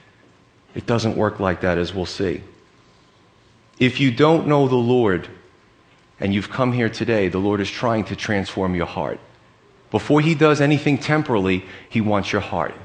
It 0.75 0.85
doesn't 0.85 1.17
work 1.17 1.39
like 1.39 1.61
that, 1.61 1.77
as 1.77 1.93
we'll 1.93 2.05
see. 2.05 2.41
If 3.79 3.99
you 3.99 4.11
don't 4.11 4.47
know 4.47 4.67
the 4.67 4.75
Lord 4.75 5.27
and 6.19 6.33
you've 6.33 6.49
come 6.49 6.73
here 6.73 6.89
today, 6.89 7.29
the 7.29 7.39
Lord 7.39 7.61
is 7.61 7.71
trying 7.71 8.03
to 8.05 8.15
transform 8.15 8.75
your 8.75 8.85
heart. 8.85 9.19
Before 9.91 10.21
He 10.21 10.35
does 10.35 10.61
anything 10.61 10.97
temporally, 10.97 11.65
He 11.89 12.01
wants 12.01 12.31
your 12.31 12.41
heart. 12.41 12.75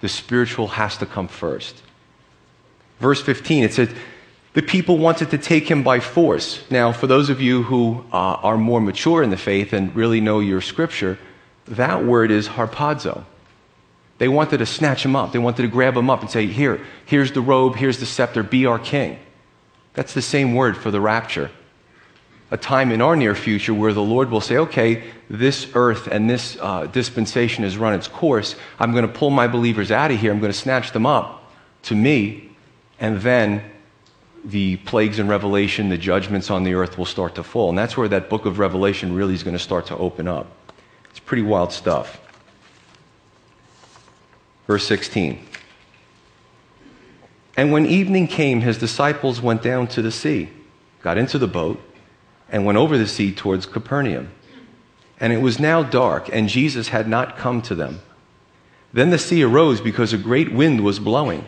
The 0.00 0.08
spiritual 0.08 0.68
has 0.68 0.96
to 0.98 1.06
come 1.06 1.28
first. 1.28 1.82
Verse 2.98 3.20
15, 3.22 3.64
it 3.64 3.74
says, 3.74 3.90
the 4.54 4.62
people 4.62 4.98
wanted 4.98 5.30
to 5.30 5.38
take 5.38 5.70
him 5.70 5.84
by 5.84 6.00
force. 6.00 6.64
Now, 6.68 6.90
for 6.90 7.06
those 7.06 7.30
of 7.30 7.40
you 7.40 7.62
who 7.62 8.04
uh, 8.12 8.16
are 8.42 8.56
more 8.56 8.80
mature 8.80 9.22
in 9.22 9.30
the 9.30 9.36
faith 9.36 9.72
and 9.72 9.94
really 9.94 10.20
know 10.20 10.40
your 10.40 10.60
scripture, 10.60 11.16
that 11.66 12.04
word 12.04 12.30
is 12.30 12.48
harpazo. 12.48 13.24
They 14.18 14.28
wanted 14.28 14.58
to 14.58 14.66
snatch 14.66 15.04
him 15.04 15.14
up. 15.16 15.32
They 15.32 15.38
wanted 15.38 15.62
to 15.62 15.68
grab 15.68 15.96
him 15.96 16.10
up 16.10 16.20
and 16.20 16.30
say, 16.30 16.46
Here, 16.46 16.84
here's 17.06 17.32
the 17.32 17.40
robe, 17.40 17.76
here's 17.76 17.98
the 17.98 18.06
scepter, 18.06 18.42
be 18.42 18.66
our 18.66 18.78
king. 18.78 19.18
That's 19.94 20.14
the 20.14 20.22
same 20.22 20.54
word 20.54 20.76
for 20.76 20.90
the 20.90 21.00
rapture. 21.00 21.50
A 22.50 22.56
time 22.56 22.92
in 22.92 23.00
our 23.00 23.14
near 23.14 23.34
future 23.34 23.74
where 23.74 23.92
the 23.92 24.02
Lord 24.02 24.30
will 24.30 24.40
say, 24.40 24.56
Okay, 24.58 25.04
this 25.30 25.68
earth 25.74 26.08
and 26.08 26.28
this 26.28 26.56
uh, 26.60 26.86
dispensation 26.86 27.64
has 27.64 27.76
run 27.76 27.94
its 27.94 28.08
course. 28.08 28.56
I'm 28.80 28.92
going 28.92 29.06
to 29.06 29.12
pull 29.12 29.30
my 29.30 29.46
believers 29.46 29.90
out 29.90 30.10
of 30.10 30.20
here. 30.20 30.32
I'm 30.32 30.40
going 30.40 30.52
to 30.52 30.58
snatch 30.58 30.92
them 30.92 31.06
up 31.06 31.52
to 31.84 31.94
me. 31.94 32.50
And 32.98 33.20
then 33.20 33.62
the 34.44 34.76
plagues 34.78 35.18
in 35.18 35.28
Revelation, 35.28 35.90
the 35.90 35.98
judgments 35.98 36.50
on 36.50 36.64
the 36.64 36.74
earth 36.74 36.98
will 36.98 37.04
start 37.04 37.36
to 37.36 37.44
fall. 37.44 37.68
And 37.68 37.78
that's 37.78 37.96
where 37.96 38.08
that 38.08 38.28
book 38.28 38.46
of 38.46 38.58
Revelation 38.58 39.14
really 39.14 39.34
is 39.34 39.42
going 39.44 39.56
to 39.56 39.62
start 39.62 39.86
to 39.86 39.96
open 39.96 40.26
up. 40.26 40.46
It's 41.10 41.20
pretty 41.20 41.42
wild 41.42 41.72
stuff. 41.72 42.20
Verse 44.68 44.86
16. 44.86 45.44
And 47.56 47.72
when 47.72 47.86
evening 47.86 48.28
came, 48.28 48.60
his 48.60 48.78
disciples 48.78 49.40
went 49.40 49.62
down 49.62 49.88
to 49.88 50.02
the 50.02 50.12
sea, 50.12 50.50
got 51.02 51.18
into 51.18 51.38
the 51.38 51.48
boat, 51.48 51.82
and 52.50 52.64
went 52.64 52.78
over 52.78 52.96
the 52.96 53.06
sea 53.06 53.32
towards 53.32 53.66
Capernaum. 53.66 54.30
And 55.18 55.32
it 55.32 55.38
was 55.38 55.58
now 55.58 55.82
dark, 55.82 56.28
and 56.32 56.48
Jesus 56.48 56.88
had 56.88 57.08
not 57.08 57.36
come 57.36 57.60
to 57.62 57.74
them. 57.74 58.00
Then 58.92 59.10
the 59.10 59.18
sea 59.18 59.42
arose 59.42 59.80
because 59.80 60.12
a 60.12 60.18
great 60.18 60.52
wind 60.52 60.84
was 60.84 61.00
blowing. 61.00 61.44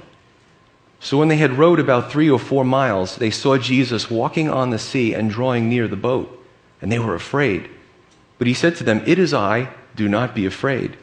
So 0.98 1.18
when 1.18 1.28
they 1.28 1.36
had 1.36 1.58
rowed 1.58 1.78
about 1.78 2.10
three 2.10 2.28
or 2.28 2.38
four 2.38 2.64
miles, 2.64 3.16
they 3.16 3.30
saw 3.30 3.56
Jesus 3.56 4.10
walking 4.10 4.50
on 4.50 4.70
the 4.70 4.78
sea 4.78 5.14
and 5.14 5.30
drawing 5.30 5.68
near 5.68 5.88
the 5.88 5.96
boat, 5.96 6.44
and 6.82 6.90
they 6.90 6.98
were 6.98 7.14
afraid. 7.14 7.68
But 8.38 8.46
he 8.46 8.54
said 8.54 8.76
to 8.76 8.84
them, 8.84 9.02
It 9.06 9.18
is 9.18 9.32
I, 9.32 9.68
do 9.94 10.08
not 10.08 10.34
be 10.34 10.46
afraid. 10.46 10.96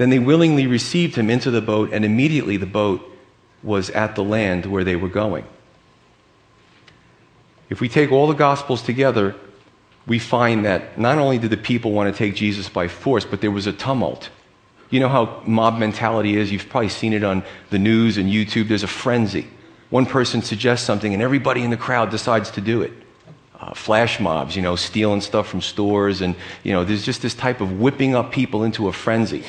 Then 0.00 0.08
they 0.08 0.18
willingly 0.18 0.66
received 0.66 1.14
him 1.16 1.28
into 1.28 1.50
the 1.50 1.60
boat, 1.60 1.92
and 1.92 2.06
immediately 2.06 2.56
the 2.56 2.64
boat 2.64 3.06
was 3.62 3.90
at 3.90 4.14
the 4.14 4.24
land 4.24 4.64
where 4.64 4.82
they 4.82 4.96
were 4.96 5.10
going. 5.10 5.44
If 7.68 7.82
we 7.82 7.90
take 7.90 8.10
all 8.10 8.26
the 8.26 8.32
Gospels 8.32 8.80
together, 8.80 9.36
we 10.06 10.18
find 10.18 10.64
that 10.64 10.98
not 10.98 11.18
only 11.18 11.36
did 11.36 11.50
the 11.50 11.58
people 11.58 11.92
want 11.92 12.10
to 12.10 12.16
take 12.16 12.34
Jesus 12.34 12.66
by 12.66 12.88
force, 12.88 13.26
but 13.26 13.42
there 13.42 13.50
was 13.50 13.66
a 13.66 13.74
tumult. 13.74 14.30
You 14.88 15.00
know 15.00 15.10
how 15.10 15.42
mob 15.44 15.78
mentality 15.78 16.34
is? 16.38 16.50
You've 16.50 16.70
probably 16.70 16.88
seen 16.88 17.12
it 17.12 17.22
on 17.22 17.42
the 17.68 17.78
news 17.78 18.16
and 18.16 18.30
YouTube. 18.30 18.68
There's 18.68 18.82
a 18.82 18.86
frenzy. 18.86 19.48
One 19.90 20.06
person 20.06 20.40
suggests 20.40 20.86
something, 20.86 21.12
and 21.12 21.22
everybody 21.22 21.62
in 21.62 21.68
the 21.68 21.76
crowd 21.76 22.10
decides 22.10 22.50
to 22.52 22.62
do 22.62 22.80
it. 22.80 22.92
Uh, 23.60 23.74
flash 23.74 24.18
mobs, 24.18 24.56
you 24.56 24.62
know, 24.62 24.76
stealing 24.76 25.20
stuff 25.20 25.46
from 25.46 25.60
stores, 25.60 26.22
and, 26.22 26.36
you 26.62 26.72
know, 26.72 26.84
there's 26.84 27.04
just 27.04 27.20
this 27.20 27.34
type 27.34 27.60
of 27.60 27.78
whipping 27.78 28.14
up 28.14 28.32
people 28.32 28.64
into 28.64 28.88
a 28.88 28.94
frenzy. 28.94 29.44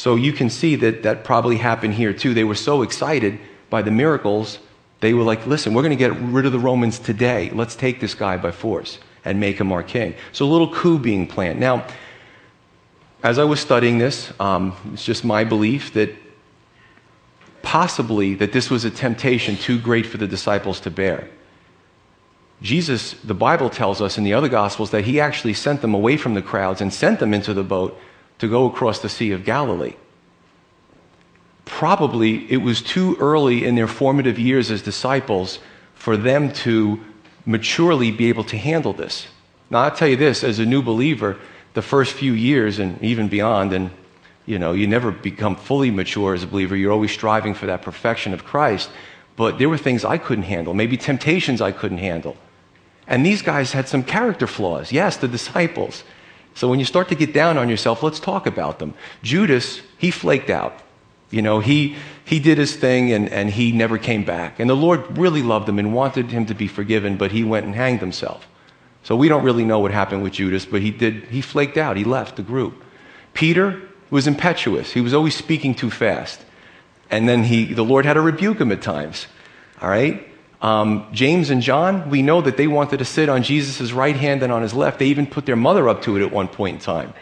So 0.00 0.16
you 0.16 0.32
can 0.32 0.48
see 0.48 0.76
that 0.76 1.02
that 1.02 1.24
probably 1.24 1.58
happened 1.58 1.92
here 1.92 2.14
too. 2.14 2.32
They 2.32 2.44
were 2.44 2.54
so 2.54 2.80
excited 2.80 3.38
by 3.68 3.82
the 3.82 3.90
miracles, 3.90 4.58
they 5.00 5.12
were 5.12 5.22
like, 5.22 5.46
listen, 5.46 5.74
we're 5.74 5.82
going 5.82 5.98
to 5.98 6.04
get 6.08 6.18
rid 6.18 6.46
of 6.46 6.52
the 6.52 6.58
Romans 6.58 6.98
today. 6.98 7.50
Let's 7.50 7.76
take 7.76 8.00
this 8.00 8.14
guy 8.14 8.38
by 8.38 8.50
force. 8.50 8.98
and 9.26 9.38
make 9.38 9.58
him 9.60 9.70
our 9.72 9.82
king. 9.82 10.14
So 10.32 10.46
a 10.46 10.50
little 10.50 10.72
coup 10.72 10.98
being 10.98 11.26
planned. 11.26 11.60
Now, 11.60 11.84
as 13.22 13.38
I 13.38 13.44
was 13.44 13.60
studying 13.60 13.98
this, 13.98 14.32
um, 14.40 14.74
it's 14.94 15.04
just 15.04 15.22
my 15.22 15.44
belief 15.44 15.92
that 15.92 16.16
possibly 17.60 18.34
that 18.36 18.52
this 18.52 18.70
was 18.70 18.86
a 18.86 18.90
temptation 18.90 19.56
too 19.56 19.78
great 19.78 20.06
for 20.06 20.16
the 20.16 20.26
disciples 20.26 20.80
to 20.80 20.90
bear. 20.90 21.28
Jesus, 22.62 23.12
the 23.22 23.34
Bible 23.34 23.68
tells 23.68 24.00
us 24.00 24.16
in 24.16 24.24
the 24.24 24.32
other 24.32 24.48
Gospels 24.48 24.92
that 24.92 25.04
he 25.04 25.20
actually 25.20 25.52
sent 25.52 25.82
them 25.82 25.92
away 25.92 26.16
from 26.16 26.32
the 26.32 26.40
crowds 26.40 26.80
and 26.80 26.90
sent 26.90 27.20
them 27.20 27.34
into 27.34 27.52
the 27.52 27.62
boat 27.62 28.00
to 28.40 28.48
go 28.48 28.66
across 28.66 28.98
the 28.98 29.08
Sea 29.08 29.32
of 29.32 29.44
Galilee. 29.44 29.94
Probably 31.64 32.50
it 32.50 32.58
was 32.58 32.82
too 32.82 33.16
early 33.20 33.64
in 33.64 33.74
their 33.74 33.86
formative 33.86 34.38
years 34.38 34.70
as 34.70 34.82
disciples 34.82 35.58
for 35.94 36.16
them 36.16 36.52
to 36.52 37.00
maturely 37.46 38.10
be 38.10 38.28
able 38.28 38.44
to 38.44 38.56
handle 38.56 38.92
this. 38.92 39.28
Now, 39.70 39.80
I'll 39.82 39.94
tell 39.94 40.08
you 40.08 40.16
this 40.16 40.42
as 40.42 40.58
a 40.58 40.66
new 40.66 40.82
believer, 40.82 41.38
the 41.74 41.82
first 41.82 42.12
few 42.12 42.32
years 42.32 42.78
and 42.78 43.00
even 43.02 43.28
beyond, 43.28 43.72
and 43.72 43.90
you 44.46 44.58
know, 44.58 44.72
you 44.72 44.86
never 44.86 45.12
become 45.12 45.54
fully 45.54 45.90
mature 45.90 46.34
as 46.34 46.42
a 46.42 46.46
believer. 46.46 46.74
You're 46.74 46.92
always 46.92 47.12
striving 47.12 47.54
for 47.54 47.66
that 47.66 47.82
perfection 47.82 48.34
of 48.34 48.44
Christ. 48.44 48.90
But 49.36 49.58
there 49.58 49.68
were 49.68 49.78
things 49.78 50.04
I 50.04 50.18
couldn't 50.18 50.44
handle, 50.44 50.74
maybe 50.74 50.96
temptations 50.96 51.60
I 51.60 51.72
couldn't 51.72 51.98
handle. 51.98 52.36
And 53.06 53.24
these 53.24 53.42
guys 53.42 53.72
had 53.72 53.88
some 53.88 54.02
character 54.02 54.46
flaws. 54.46 54.92
Yes, 54.92 55.16
the 55.16 55.28
disciples. 55.28 56.04
So 56.54 56.68
when 56.68 56.78
you 56.78 56.84
start 56.84 57.08
to 57.08 57.14
get 57.14 57.32
down 57.32 57.58
on 57.58 57.68
yourself, 57.68 58.02
let's 58.02 58.20
talk 58.20 58.46
about 58.46 58.78
them. 58.78 58.94
Judas, 59.22 59.80
he 59.98 60.10
flaked 60.10 60.50
out. 60.50 60.80
You 61.30 61.42
know, 61.42 61.60
he, 61.60 61.96
he 62.24 62.40
did 62.40 62.58
his 62.58 62.74
thing 62.74 63.12
and, 63.12 63.28
and 63.28 63.50
he 63.50 63.72
never 63.72 63.98
came 63.98 64.24
back. 64.24 64.58
And 64.58 64.68
the 64.68 64.76
Lord 64.76 65.16
really 65.16 65.42
loved 65.42 65.68
him 65.68 65.78
and 65.78 65.94
wanted 65.94 66.30
him 66.30 66.46
to 66.46 66.54
be 66.54 66.66
forgiven, 66.66 67.16
but 67.16 67.30
he 67.30 67.44
went 67.44 67.66
and 67.66 67.74
hanged 67.74 68.00
himself. 68.00 68.48
So 69.04 69.16
we 69.16 69.28
don't 69.28 69.44
really 69.44 69.64
know 69.64 69.78
what 69.78 69.92
happened 69.92 70.22
with 70.22 70.32
Judas, 70.32 70.66
but 70.66 70.82
he 70.82 70.90
did, 70.90 71.24
he 71.24 71.40
flaked 71.40 71.76
out. 71.76 71.96
He 71.96 72.04
left 72.04 72.36
the 72.36 72.42
group. 72.42 72.84
Peter 73.32 73.80
was 74.10 74.26
impetuous. 74.26 74.92
He 74.92 75.00
was 75.00 75.14
always 75.14 75.36
speaking 75.36 75.74
too 75.74 75.90
fast. 75.90 76.44
And 77.10 77.28
then 77.28 77.44
he, 77.44 77.72
the 77.72 77.84
Lord 77.84 78.04
had 78.04 78.14
to 78.14 78.20
rebuke 78.20 78.60
him 78.60 78.72
at 78.72 78.82
times. 78.82 79.26
All 79.80 79.88
right? 79.88 80.28
Um, 80.62 81.06
James 81.12 81.50
and 81.50 81.62
John, 81.62 82.10
we 82.10 82.20
know 82.22 82.42
that 82.42 82.56
they 82.56 82.66
wanted 82.66 82.98
to 82.98 83.04
sit 83.04 83.28
on 83.28 83.42
Jesus' 83.42 83.92
right 83.92 84.16
hand 84.16 84.42
and 84.42 84.52
on 84.52 84.62
his 84.62 84.74
left. 84.74 84.98
They 84.98 85.06
even 85.06 85.26
put 85.26 85.46
their 85.46 85.56
mother 85.56 85.88
up 85.88 86.02
to 86.02 86.16
it 86.16 86.22
at 86.22 86.30
one 86.30 86.48
point 86.48 86.76
in 86.76 86.80
time. 86.82 87.14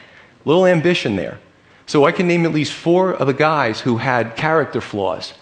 Little 0.45 0.67
ambition 0.67 1.17
there. 1.17 1.39
So 1.87 2.05
I 2.05 2.13
can 2.13 2.27
name 2.27 2.45
at 2.45 2.53
least 2.53 2.73
four 2.73 3.13
of 3.13 3.27
the 3.27 3.33
guys 3.33 3.81
who 3.81 3.97
had 3.97 4.37
character 4.37 4.81
flaws. 4.81 5.35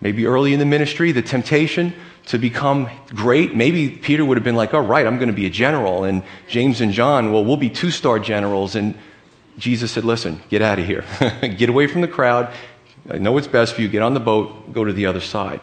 Maybe 0.00 0.26
early 0.26 0.52
in 0.52 0.58
the 0.58 0.66
ministry, 0.66 1.12
the 1.12 1.22
temptation 1.22 1.94
to 2.26 2.38
become 2.38 2.88
great. 3.08 3.54
Maybe 3.54 3.88
Peter 3.88 4.24
would 4.24 4.36
have 4.36 4.44
been 4.44 4.56
like, 4.56 4.74
all 4.74 4.82
right, 4.82 5.06
I'm 5.06 5.16
going 5.16 5.28
to 5.28 5.34
be 5.34 5.46
a 5.46 5.50
general. 5.50 6.04
And 6.04 6.22
James 6.48 6.80
and 6.80 6.92
John, 6.92 7.32
well, 7.32 7.44
we'll 7.44 7.56
be 7.56 7.70
two 7.70 7.90
star 7.90 8.18
generals. 8.18 8.74
And 8.74 8.94
Jesus 9.56 9.92
said, 9.92 10.04
listen, 10.04 10.42
get 10.48 10.62
out 10.62 10.78
of 10.78 10.86
here. 10.86 11.04
get 11.56 11.68
away 11.68 11.86
from 11.86 12.00
the 12.00 12.08
crowd. 12.08 12.52
I 13.08 13.18
know 13.18 13.32
what's 13.32 13.46
best 13.46 13.74
for 13.74 13.82
you. 13.82 13.88
Get 13.88 14.02
on 14.02 14.14
the 14.14 14.20
boat, 14.20 14.72
go 14.72 14.84
to 14.84 14.92
the 14.92 15.06
other 15.06 15.20
side. 15.20 15.60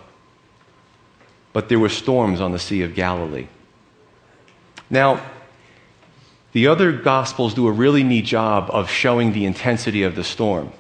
But 1.53 1.69
there 1.69 1.79
were 1.79 1.89
storms 1.89 2.39
on 2.39 2.51
the 2.51 2.59
Sea 2.59 2.81
of 2.81 2.95
Galilee. 2.95 3.47
Now, 4.89 5.21
the 6.53 6.67
other 6.67 6.91
Gospels 6.91 7.53
do 7.53 7.67
a 7.67 7.71
really 7.71 8.03
neat 8.03 8.25
job 8.25 8.69
of 8.71 8.89
showing 8.89 9.33
the 9.33 9.45
intensity 9.45 10.03
of 10.03 10.15
the 10.15 10.23
storm. 10.23 10.71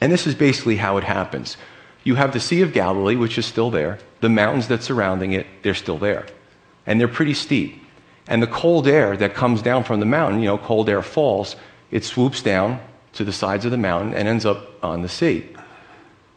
And 0.00 0.10
this 0.10 0.26
is 0.26 0.34
basically 0.34 0.76
how 0.76 0.96
it 0.96 1.04
happens. 1.04 1.56
You 2.04 2.16
have 2.16 2.32
the 2.32 2.40
Sea 2.40 2.62
of 2.62 2.72
Galilee, 2.72 3.16
which 3.16 3.38
is 3.38 3.46
still 3.46 3.70
there. 3.70 3.98
The 4.20 4.28
mountains 4.28 4.68
that 4.68 4.82
surrounding 4.82 5.32
it, 5.32 5.46
they're 5.62 5.74
still 5.74 5.98
there. 5.98 6.26
And 6.86 7.00
they're 7.00 7.08
pretty 7.08 7.34
steep. 7.34 7.82
And 8.26 8.42
the 8.42 8.46
cold 8.46 8.86
air 8.86 9.16
that 9.16 9.34
comes 9.34 9.62
down 9.62 9.84
from 9.84 10.00
the 10.00 10.06
mountain, 10.06 10.40
you 10.40 10.46
know, 10.46 10.58
cold 10.58 10.88
air 10.88 11.02
falls, 11.02 11.56
it 11.90 12.04
swoops 12.04 12.42
down 12.42 12.80
to 13.14 13.24
the 13.24 13.32
sides 13.32 13.64
of 13.64 13.70
the 13.70 13.76
mountain 13.76 14.14
and 14.14 14.26
ends 14.26 14.44
up 14.44 14.82
on 14.82 15.02
the 15.02 15.08
sea. 15.08 15.46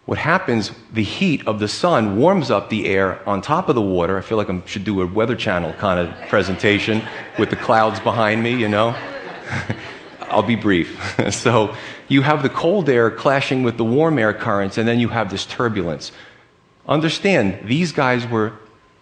What 0.06 0.20
happens, 0.20 0.72
the 0.94 1.04
heat 1.04 1.48
of 1.48 1.60
the 1.60 1.68
sun 1.68 2.18
warms 2.18 2.52
up 2.52 2.70
the 2.70 2.86
air 2.86 3.28
on 3.28 3.42
top 3.42 3.70
of 3.70 3.76
the 3.76 3.82
water. 3.82 4.18
I 4.18 4.22
feel 4.22 4.38
like 4.38 4.52
I 4.52 4.62
should 4.66 4.84
do 4.84 5.02
a 5.02 5.08
Weather 5.08 5.36
Channel 5.36 5.74
kind 5.74 6.00
of 6.00 6.30
presentation 6.30 7.02
with 7.40 7.50
the 7.50 7.56
clouds 7.56 8.00
behind 8.00 8.44
me, 8.44 8.56
you 8.56 8.70
know. 8.70 8.96
I'll 10.22 10.44
be 10.44 10.56
brief. 10.56 11.00
so 11.34 11.76
you 12.08 12.22
have 12.22 12.44
the 12.44 12.50
cold 12.50 12.88
air 12.88 13.10
clashing 13.10 13.64
with 13.64 13.78
the 13.78 13.84
warm 13.84 14.20
air 14.20 14.34
currents, 14.34 14.78
and 14.78 14.88
then 14.88 15.00
you 15.00 15.08
have 15.08 15.32
this 15.32 15.46
turbulence. 15.46 16.12
Understand, 16.88 17.68
these 17.68 17.92
guys 17.92 18.28
were, 18.28 18.54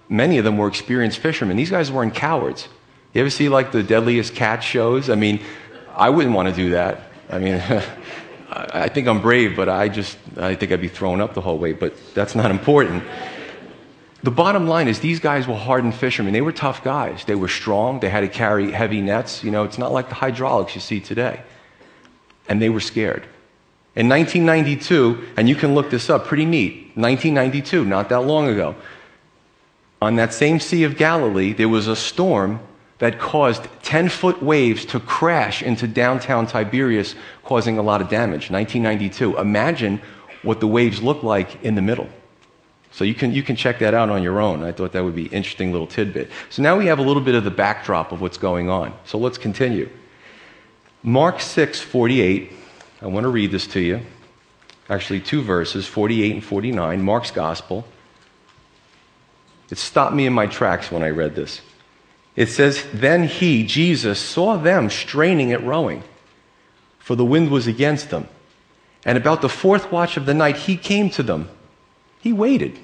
many 0.08 0.38
of 0.38 0.46
them 0.46 0.58
were 0.58 0.70
experienced 0.70 1.20
fishermen. 1.20 1.58
These 1.58 1.72
guys 1.72 1.92
weren't 1.92 2.16
cowards. 2.16 2.70
You 3.14 3.22
ever 3.22 3.30
see 3.30 3.50
like 3.50 3.74
the 3.74 3.84
deadliest 3.84 4.36
catch 4.36 4.66
shows? 4.66 5.10
I 5.10 5.16
mean, 5.16 5.42
I 5.96 6.10
wouldn't 6.10 6.34
want 6.34 6.48
to 6.48 6.56
do 6.56 6.70
that. 6.72 7.02
I 7.30 7.40
mean, 7.40 7.62
I 8.56 8.88
think 8.88 9.08
I'm 9.08 9.22
brave, 9.22 9.56
but 9.56 9.68
I 9.68 9.90
just, 9.90 10.18
I 10.38 10.54
think 10.54 10.72
I'd 10.72 10.82
be 10.82 10.88
thrown 10.88 11.22
up 11.22 11.34
the 11.34 11.42
whole 11.42 11.58
way, 11.58 11.74
but 11.74 11.94
that's 12.14 12.36
not 12.36 12.52
important. 12.52 13.04
The 14.22 14.32
bottom 14.32 14.68
line 14.68 14.88
is 14.88 15.00
these 15.00 15.20
guys 15.20 15.48
were 15.48 15.56
hardened 15.56 15.96
fishermen. 15.96 16.34
They 16.34 16.42
were 16.42 16.52
tough 16.52 16.84
guys. 16.84 17.26
They 17.26 17.36
were 17.36 17.48
strong. 17.48 18.00
They 18.00 18.10
had 18.10 18.22
to 18.22 18.30
carry 18.30 18.72
heavy 18.72 19.02
nets. 19.02 19.44
You 19.44 19.52
know, 19.52 19.64
it's 19.64 19.78
not 19.78 19.92
like 19.92 20.08
the 20.08 20.16
hydraulics 20.16 20.76
you 20.76 20.82
see 20.82 21.00
today. 21.00 21.42
And 22.48 22.62
they 22.62 22.70
were 22.70 22.80
scared. 22.80 23.24
In 23.96 24.08
1992, 24.10 25.34
and 25.36 25.50
you 25.50 25.56
can 25.56 25.76
look 25.76 25.90
this 25.90 26.10
up, 26.10 26.26
pretty 26.26 26.46
neat, 26.46 26.92
1992, 26.96 27.86
not 27.86 28.10
that 28.10 28.22
long 28.22 28.48
ago, 28.48 28.76
on 30.02 30.16
that 30.16 30.34
same 30.34 30.60
Sea 30.60 30.84
of 30.84 30.98
Galilee, 30.98 31.54
there 31.54 31.70
was 31.70 31.88
a 31.88 31.96
storm 31.96 32.60
that 33.04 33.20
caused 33.20 33.68
10 33.82 34.08
foot 34.08 34.42
waves 34.42 34.86
to 34.86 34.98
crash 34.98 35.62
into 35.62 35.90
downtown 35.90 36.48
Tiberias, 36.48 37.16
causing 37.44 37.78
a 37.78 37.82
lot 37.82 38.00
of 38.00 38.08
damage. 38.08 38.50
1992. 38.50 39.38
Imagine 39.40 40.02
what 40.42 40.62
the 40.62 40.68
waves 40.68 41.04
look 41.04 41.22
like 41.22 41.62
in 41.66 41.76
the 41.76 41.82
middle. 41.82 42.08
So 42.92 43.04
you 43.04 43.14
can, 43.14 43.34
you 43.34 43.44
can 43.44 43.58
check 43.58 43.80
that 43.80 43.94
out 43.94 44.10
on 44.10 44.24
your 44.24 44.40
own. 44.40 44.64
I 44.64 44.72
thought 44.72 44.94
that 44.94 45.04
would 45.04 45.18
be 45.18 45.26
an 45.26 45.34
interesting 45.34 45.74
little 45.74 45.86
tidbit. 45.86 46.30
So 46.50 46.64
now 46.64 46.78
we 46.78 46.86
have 46.86 46.98
a 46.98 47.02
little 47.02 47.22
bit 47.22 47.36
of 47.36 47.44
the 47.44 47.52
backdrop 47.52 48.14
of 48.14 48.22
what's 48.22 48.38
going 48.38 48.70
on. 48.70 48.94
So 49.04 49.18
let's 49.18 49.38
continue. 49.38 49.90
Mark 51.04 51.42
6, 51.42 51.82
48. 51.82 52.54
I 53.02 53.08
want 53.08 53.26
to 53.26 53.30
read 53.30 53.52
this 53.52 53.68
to 53.68 53.82
you. 53.82 54.00
Actually, 54.90 55.20
two 55.20 55.42
verses, 55.42 55.86
48 55.86 56.36
and 56.36 56.44
49, 56.44 57.02
Mark's 57.02 57.32
Gospel. 57.32 57.86
It 59.70 59.78
stopped 59.78 60.16
me 60.16 60.26
in 60.26 60.32
my 60.32 60.48
tracks 60.48 60.90
when 60.90 61.04
I 61.04 61.10
read 61.10 61.36
this. 61.36 61.60
It 62.36 62.48
says, 62.48 62.86
Then 62.94 63.26
he, 63.26 63.66
Jesus, 63.66 64.20
saw 64.20 64.58
them 64.58 64.90
straining 64.90 65.52
at 65.52 65.64
rowing, 65.64 66.04
for 67.00 67.16
the 67.16 67.26
wind 67.26 67.52
was 67.52 67.68
against 67.68 68.10
them. 68.10 68.28
And 69.06 69.18
about 69.18 69.42
the 69.42 69.50
fourth 69.50 69.92
watch 69.92 70.18
of 70.18 70.26
the 70.26 70.34
night, 70.34 70.56
he 70.56 70.78
came 70.78 71.10
to 71.12 71.24
them. 71.24 71.50
He 72.22 72.32
waited, 72.32 72.80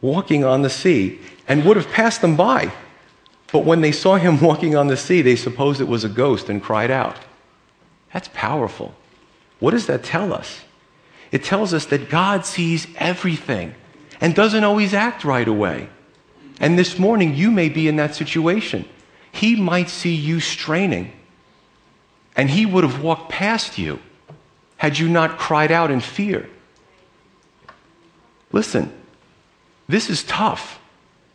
walking 0.00 0.44
on 0.44 0.62
the 0.62 0.70
sea, 0.70 1.18
and 1.48 1.64
would 1.64 1.76
have 1.76 1.90
passed 1.90 2.20
them 2.20 2.36
by. 2.36 2.72
But 3.52 3.64
when 3.64 3.80
they 3.80 3.92
saw 3.92 4.16
him 4.16 4.40
walking 4.42 4.76
on 4.76 4.86
the 4.86 4.96
sea, 4.96 5.22
they 5.22 5.36
supposed 5.36 5.80
it 5.80 5.88
was 5.88 6.04
a 6.04 6.08
ghost 6.08 6.48
and 6.48 6.62
cried 6.62 6.90
out. 6.90 7.16
That's 8.12 8.30
powerful. 8.32 8.94
What 9.58 9.72
does 9.72 9.86
that 9.86 10.02
tell 10.04 10.32
us? 10.32 10.62
It 11.32 11.44
tells 11.44 11.74
us 11.74 11.86
that 11.86 12.08
God 12.08 12.46
sees 12.46 12.86
everything 12.96 13.74
and 14.20 14.34
doesn't 14.34 14.64
always 14.64 14.94
act 14.94 15.24
right 15.24 15.46
away. 15.46 15.88
And 16.60 16.78
this 16.78 16.98
morning, 16.98 17.34
you 17.34 17.50
may 17.50 17.70
be 17.70 17.88
in 17.88 17.96
that 17.96 18.14
situation. 18.14 18.86
He 19.32 19.56
might 19.56 19.88
see 19.88 20.14
you 20.14 20.40
straining, 20.40 21.10
and 22.36 22.50
he 22.50 22.66
would 22.66 22.84
have 22.84 23.02
walked 23.02 23.30
past 23.30 23.78
you 23.78 23.98
had 24.76 24.98
you 24.98 25.08
not 25.08 25.38
cried 25.38 25.72
out 25.72 25.90
in 25.90 26.00
fear. 26.00 26.48
Listen, 28.52 28.92
this 29.88 30.10
is 30.10 30.22
tough. 30.24 30.78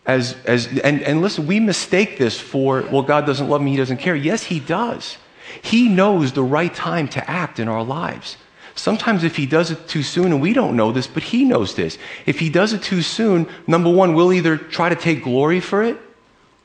As, 0.06 0.36
as, 0.46 0.68
and, 0.80 1.02
and 1.02 1.22
listen, 1.22 1.48
we 1.48 1.60
mistake 1.60 2.20
this 2.20 2.40
for, 2.40 2.84
well, 2.92 3.02
God 3.02 3.26
doesn't 3.26 3.50
love 3.50 3.62
me, 3.62 3.72
He 3.72 3.78
doesn't 3.78 3.98
care. 3.98 4.16
Yes, 4.16 4.44
He 4.44 4.60
does. 4.60 5.18
He 5.62 5.90
knows 5.90 6.34
the 6.34 6.44
right 6.44 6.74
time 6.74 7.08
to 7.10 7.30
act 7.30 7.60
in 7.60 7.68
our 7.68 7.84
lives. 7.84 8.38
Sometimes, 8.76 9.24
if 9.24 9.38
he 9.38 9.46
does 9.46 9.72
it 9.72 9.88
too 9.88 10.04
soon, 10.04 10.34
and 10.34 10.42
we 10.42 10.52
don't 10.52 10.76
know 10.76 10.92
this, 10.92 11.08
but 11.08 11.24
he 11.24 11.46
knows 11.46 11.76
this, 11.76 11.98
if 12.26 12.40
he 12.40 12.50
does 12.50 12.74
it 12.74 12.84
too 12.84 13.02
soon, 13.02 13.48
number 13.68 13.90
one, 13.90 14.14
we'll 14.14 14.34
either 14.34 14.58
try 14.58 14.90
to 14.90 14.96
take 14.96 15.24
glory 15.24 15.62
for 15.62 15.82
it 15.82 15.98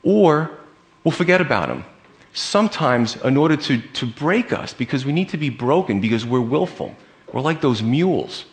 or 0.03 0.51
we'll 1.03 1.13
forget 1.13 1.39
about 1.39 1.69
him. 1.69 1.85
Sometimes, 2.33 3.15
in 3.17 3.37
order 3.37 3.55
to, 3.55 3.79
to 3.79 4.05
break 4.05 4.51
us, 4.51 4.73
because 4.73 5.05
we 5.05 5.13
need 5.13 5.29
to 5.29 5.37
be 5.37 5.49
broken 5.49 6.01
because 6.01 6.25
we're 6.25 6.41
willful, 6.41 6.95
we're 7.31 7.41
like 7.41 7.61
those 7.61 7.81
mules, 7.81 8.45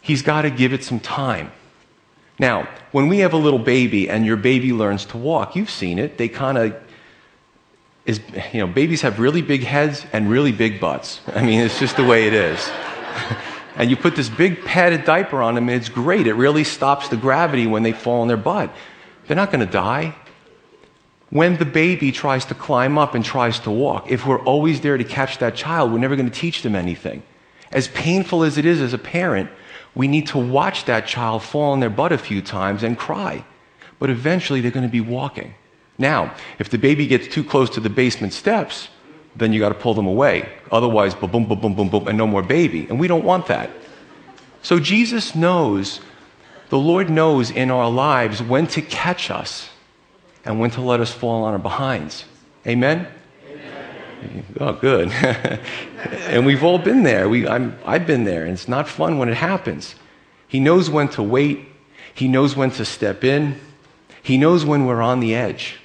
he's 0.00 0.22
got 0.22 0.42
to 0.42 0.50
give 0.50 0.72
it 0.72 0.82
some 0.82 1.00
time. 1.00 1.52
Now, 2.38 2.68
when 2.90 3.08
we 3.08 3.18
have 3.20 3.32
a 3.32 3.38
little 3.38 3.58
baby 3.58 4.10
and 4.10 4.26
your 4.26 4.36
baby 4.36 4.72
learns 4.72 5.04
to 5.06 5.16
walk, 5.16 5.56
you've 5.56 5.70
seen 5.70 5.98
it, 5.98 6.18
they 6.18 6.28
kind 6.28 6.58
of 6.58 6.76
is, 8.06 8.20
you 8.52 8.60
know, 8.60 8.66
babies 8.68 9.02
have 9.02 9.18
really 9.18 9.42
big 9.42 9.62
heads 9.62 10.06
and 10.12 10.30
really 10.30 10.52
big 10.52 10.80
butts. 10.80 11.20
I 11.34 11.42
mean, 11.42 11.60
it's 11.60 11.78
just 11.78 11.96
the 11.96 12.04
way 12.04 12.26
it 12.26 12.32
is. 12.32 12.70
and 13.76 13.90
you 13.90 13.96
put 13.96 14.14
this 14.14 14.28
big 14.28 14.64
padded 14.64 15.04
diaper 15.04 15.42
on 15.42 15.56
them, 15.56 15.68
and 15.68 15.76
it's 15.76 15.88
great. 15.88 16.26
It 16.26 16.34
really 16.34 16.64
stops 16.64 17.08
the 17.08 17.16
gravity 17.16 17.66
when 17.66 17.82
they 17.82 17.92
fall 17.92 18.22
on 18.22 18.28
their 18.28 18.36
butt. 18.36 18.72
They're 19.26 19.36
not 19.36 19.50
going 19.50 19.66
to 19.66 19.72
die. 19.72 20.14
when 21.30 21.56
the 21.56 21.64
baby 21.64 22.12
tries 22.12 22.44
to 22.46 22.54
climb 22.54 22.96
up 22.96 23.14
and 23.14 23.24
tries 23.24 23.58
to 23.60 23.70
walk. 23.70 24.08
If 24.08 24.24
we're 24.24 24.42
always 24.44 24.80
there 24.80 24.96
to 24.96 25.04
catch 25.04 25.38
that 25.38 25.56
child, 25.56 25.92
we're 25.92 25.98
never 25.98 26.14
going 26.14 26.30
to 26.30 26.40
teach 26.40 26.62
them 26.62 26.76
anything. 26.76 27.24
As 27.72 27.88
painful 27.88 28.44
as 28.44 28.58
it 28.58 28.64
is 28.64 28.80
as 28.80 28.92
a 28.92 28.98
parent, 28.98 29.50
we 29.96 30.06
need 30.06 30.28
to 30.28 30.38
watch 30.38 30.84
that 30.84 31.08
child 31.08 31.42
fall 31.42 31.72
on 31.72 31.80
their 31.80 31.90
butt 31.90 32.12
a 32.12 32.18
few 32.18 32.40
times 32.42 32.84
and 32.84 32.96
cry. 32.96 33.44
But 33.98 34.10
eventually 34.10 34.60
they're 34.60 34.70
going 34.70 34.86
to 34.86 34.92
be 34.92 35.00
walking. 35.00 35.54
Now, 35.98 36.34
if 36.58 36.68
the 36.68 36.78
baby 36.78 37.06
gets 37.06 37.26
too 37.28 37.42
close 37.42 37.70
to 37.70 37.80
the 37.80 37.90
basement 37.90 38.32
steps, 38.32 38.88
then 39.34 39.52
you 39.52 39.60
got 39.60 39.68
to 39.70 39.74
pull 39.74 39.94
them 39.94 40.06
away. 40.06 40.48
Otherwise, 40.72 41.14
boom, 41.14 41.30
boom, 41.30 41.44
boom, 41.46 41.74
boom, 41.74 41.88
boom, 41.88 42.08
and 42.08 42.16
no 42.16 42.26
more 42.26 42.42
baby. 42.42 42.86
And 42.88 42.98
we 42.98 43.08
don't 43.08 43.24
want 43.24 43.46
that. 43.46 43.70
So 44.62 44.80
Jesus 44.80 45.34
knows, 45.34 46.00
the 46.70 46.78
Lord 46.78 47.10
knows 47.10 47.50
in 47.50 47.70
our 47.70 47.90
lives 47.90 48.42
when 48.42 48.66
to 48.68 48.82
catch 48.82 49.30
us 49.30 49.70
and 50.44 50.58
when 50.58 50.70
to 50.72 50.80
let 50.80 51.00
us 51.00 51.12
fall 51.12 51.44
on 51.44 51.52
our 51.52 51.58
behinds. 51.58 52.24
Amen? 52.66 53.06
Amen. 53.48 54.44
Oh, 54.60 54.72
good. 54.72 55.10
and 56.28 56.46
we've 56.46 56.64
all 56.64 56.78
been 56.78 57.02
there. 57.02 57.28
We, 57.28 57.46
i 57.46 57.58
have 57.58 58.06
been 58.06 58.24
there, 58.24 58.42
and 58.42 58.52
it's 58.52 58.68
not 58.68 58.88
fun 58.88 59.18
when 59.18 59.28
it 59.28 59.36
happens. 59.36 59.94
He 60.48 60.60
knows 60.60 60.88
when 60.88 61.08
to 61.10 61.22
wait, 61.22 61.66
He 62.14 62.28
knows 62.28 62.56
when 62.56 62.70
to 62.72 62.84
step 62.84 63.24
in, 63.24 63.60
He 64.22 64.38
knows 64.38 64.64
when 64.64 64.86
we're 64.86 65.02
on 65.02 65.20
the 65.20 65.34
edge. 65.34 65.78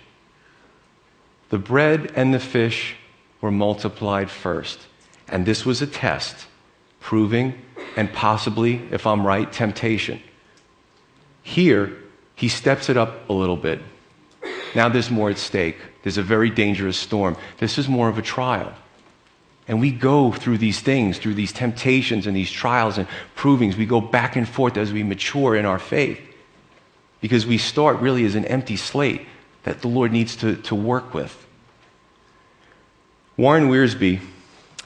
The 1.51 1.59
bread 1.59 2.13
and 2.15 2.33
the 2.33 2.39
fish 2.39 2.95
were 3.41 3.51
multiplied 3.51 4.31
first. 4.31 4.79
And 5.27 5.45
this 5.45 5.65
was 5.65 5.81
a 5.81 5.87
test, 5.87 6.47
proving 7.01 7.61
and 7.97 8.11
possibly, 8.11 8.81
if 8.89 9.05
I'm 9.05 9.27
right, 9.27 9.51
temptation. 9.51 10.21
Here, 11.43 11.97
he 12.35 12.47
steps 12.47 12.89
it 12.89 12.95
up 12.95 13.29
a 13.29 13.33
little 13.33 13.57
bit. 13.57 13.81
Now 14.75 14.87
there's 14.87 15.11
more 15.11 15.29
at 15.29 15.37
stake. 15.37 15.77
There's 16.03 16.17
a 16.17 16.23
very 16.23 16.49
dangerous 16.49 16.97
storm. 16.97 17.35
This 17.57 17.77
is 17.77 17.89
more 17.89 18.07
of 18.07 18.17
a 18.17 18.21
trial. 18.21 18.71
And 19.67 19.81
we 19.81 19.91
go 19.91 20.31
through 20.31 20.57
these 20.57 20.79
things, 20.79 21.17
through 21.17 21.33
these 21.33 21.51
temptations 21.51 22.27
and 22.27 22.35
these 22.35 22.49
trials 22.49 22.97
and 22.97 23.09
provings. 23.35 23.75
We 23.75 23.85
go 23.85 23.99
back 23.99 24.37
and 24.37 24.47
forth 24.47 24.77
as 24.77 24.93
we 24.93 25.03
mature 25.03 25.57
in 25.57 25.65
our 25.65 25.79
faith. 25.79 26.19
Because 27.19 27.45
we 27.45 27.57
start 27.57 27.99
really 27.99 28.23
as 28.23 28.35
an 28.35 28.45
empty 28.45 28.77
slate 28.77 29.27
that 29.63 29.81
the 29.81 29.87
Lord 29.87 30.11
needs 30.11 30.35
to, 30.37 30.55
to 30.57 30.75
work 30.75 31.13
with. 31.13 31.45
Warren 33.37 33.69
Wiersbe 33.69 34.21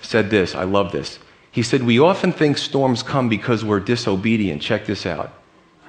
said 0.01 0.29
this. 0.29 0.55
I 0.55 0.63
love 0.63 0.91
this. 0.91 1.19
He 1.51 1.63
said, 1.63 1.83
We 1.83 1.99
often 1.99 2.31
think 2.31 2.57
storms 2.57 3.03
come 3.03 3.29
because 3.29 3.63
we're 3.63 3.79
disobedient. 3.79 4.61
Check 4.61 4.85
this 4.85 5.05
out. 5.05 5.33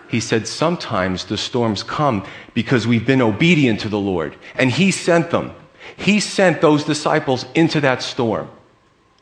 He 0.08 0.20
said, 0.20 0.46
Sometimes 0.46 1.24
the 1.24 1.36
storms 1.36 1.82
come 1.82 2.24
because 2.54 2.86
we've 2.86 3.06
been 3.06 3.22
obedient 3.22 3.80
to 3.80 3.88
the 3.88 3.98
Lord, 3.98 4.36
and 4.54 4.70
He 4.70 4.90
sent 4.90 5.30
them. 5.30 5.52
He 5.96 6.20
sent 6.20 6.60
those 6.60 6.84
disciples 6.84 7.46
into 7.54 7.80
that 7.80 8.02
storm. 8.02 8.48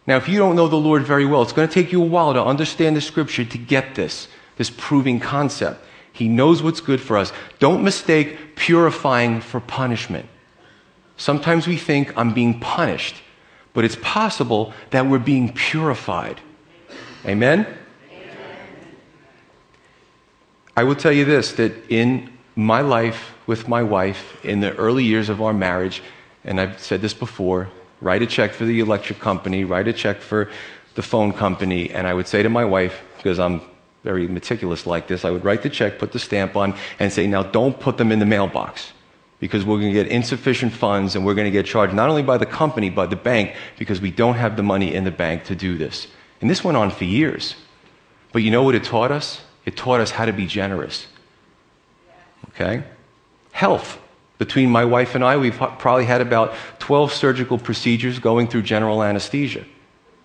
Now, 0.06 0.16
if 0.16 0.28
you 0.28 0.38
don't 0.38 0.56
know 0.56 0.68
the 0.68 0.76
Lord 0.76 1.02
very 1.02 1.24
well, 1.24 1.42
it's 1.42 1.52
going 1.52 1.68
to 1.68 1.72
take 1.72 1.92
you 1.92 2.02
a 2.02 2.06
while 2.06 2.34
to 2.34 2.44
understand 2.44 2.96
the 2.96 3.00
scripture 3.00 3.44
to 3.44 3.58
get 3.58 3.94
this, 3.94 4.28
this 4.56 4.70
proving 4.70 5.20
concept. 5.20 5.84
He 6.14 6.28
knows 6.28 6.62
what's 6.62 6.80
good 6.80 7.00
for 7.00 7.18
us. 7.18 7.32
Don't 7.58 7.82
mistake 7.82 8.54
purifying 8.54 9.40
for 9.40 9.60
punishment. 9.60 10.26
Sometimes 11.16 11.66
we 11.66 11.76
think 11.76 12.16
I'm 12.16 12.32
being 12.32 12.60
punished, 12.60 13.16
but 13.72 13.84
it's 13.84 13.98
possible 14.00 14.72
that 14.90 15.06
we're 15.06 15.18
being 15.18 15.52
purified. 15.52 16.40
Amen? 17.26 17.66
I 20.76 20.84
will 20.84 20.94
tell 20.94 21.12
you 21.12 21.24
this 21.24 21.52
that 21.52 21.72
in 21.88 22.32
my 22.54 22.80
life 22.80 23.34
with 23.46 23.68
my 23.68 23.82
wife, 23.82 24.44
in 24.44 24.60
the 24.60 24.74
early 24.76 25.04
years 25.04 25.28
of 25.28 25.42
our 25.42 25.52
marriage, 25.52 26.00
and 26.44 26.60
I've 26.60 26.78
said 26.78 27.00
this 27.02 27.14
before 27.14 27.68
write 28.00 28.22
a 28.22 28.26
check 28.26 28.52
for 28.52 28.64
the 28.66 28.80
electric 28.80 29.18
company, 29.18 29.64
write 29.64 29.88
a 29.88 29.92
check 29.92 30.20
for 30.20 30.50
the 30.94 31.02
phone 31.02 31.32
company, 31.32 31.90
and 31.90 32.06
I 32.06 32.14
would 32.14 32.28
say 32.28 32.42
to 32.42 32.48
my 32.50 32.64
wife, 32.64 33.02
because 33.16 33.40
I'm 33.40 33.62
very 34.04 34.28
meticulous 34.28 34.86
like 34.86 35.08
this, 35.08 35.24
I 35.24 35.30
would 35.30 35.44
write 35.44 35.62
the 35.62 35.70
check, 35.70 35.98
put 35.98 36.12
the 36.12 36.18
stamp 36.18 36.54
on, 36.54 36.76
and 37.00 37.10
say, 37.10 37.26
now 37.26 37.42
don't 37.42 37.80
put 37.80 37.96
them 37.96 38.12
in 38.12 38.18
the 38.20 38.26
mailbox 38.26 38.92
because 39.40 39.64
we're 39.64 39.78
going 39.78 39.92
to 39.92 40.04
get 40.04 40.12
insufficient 40.12 40.72
funds 40.72 41.16
and 41.16 41.24
we're 41.24 41.34
going 41.34 41.46
to 41.46 41.50
get 41.50 41.66
charged 41.66 41.94
not 41.94 42.08
only 42.08 42.22
by 42.22 42.38
the 42.38 42.46
company, 42.46 42.90
but 42.90 43.10
the 43.10 43.16
bank 43.16 43.54
because 43.78 44.00
we 44.00 44.10
don't 44.10 44.34
have 44.34 44.56
the 44.56 44.62
money 44.62 44.94
in 44.94 45.04
the 45.04 45.10
bank 45.10 45.44
to 45.44 45.56
do 45.56 45.76
this. 45.76 46.06
And 46.40 46.50
this 46.50 46.62
went 46.62 46.76
on 46.76 46.90
for 46.90 47.04
years. 47.04 47.56
But 48.32 48.42
you 48.42 48.50
know 48.50 48.62
what 48.62 48.74
it 48.74 48.84
taught 48.84 49.10
us? 49.10 49.40
It 49.64 49.76
taught 49.76 50.00
us 50.00 50.10
how 50.10 50.26
to 50.26 50.32
be 50.32 50.46
generous. 50.46 51.06
Okay? 52.50 52.84
Health. 53.52 53.98
Between 54.36 54.68
my 54.68 54.84
wife 54.84 55.14
and 55.14 55.24
I, 55.24 55.38
we've 55.38 55.56
probably 55.56 56.04
had 56.04 56.20
about 56.20 56.54
12 56.80 57.12
surgical 57.12 57.56
procedures 57.56 58.18
going 58.18 58.48
through 58.48 58.62
general 58.62 59.02
anesthesia. 59.02 59.64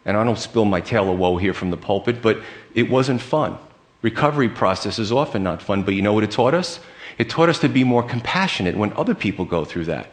And 0.03 0.17
I 0.17 0.23
don't 0.25 0.39
spill 0.39 0.65
my 0.65 0.81
tale 0.81 1.09
of 1.11 1.17
woe 1.17 1.37
here 1.37 1.53
from 1.53 1.69
the 1.69 1.77
pulpit, 1.77 2.21
but 2.21 2.41
it 2.73 2.89
wasn't 2.89 3.21
fun. 3.21 3.57
Recovery 4.01 4.49
process 4.49 4.97
is 4.97 5.12
often 5.12 5.43
not 5.43 5.62
fun, 5.62 5.83
but 5.83 5.93
you 5.93 6.01
know 6.01 6.13
what 6.13 6.23
it 6.23 6.31
taught 6.31 6.53
us? 6.53 6.79
It 7.17 7.29
taught 7.29 7.49
us 7.49 7.59
to 7.59 7.69
be 7.69 7.83
more 7.83 8.03
compassionate 8.03 8.77
when 8.77 8.93
other 8.93 9.13
people 9.13 9.45
go 9.45 9.65
through 9.65 9.85
that. 9.85 10.12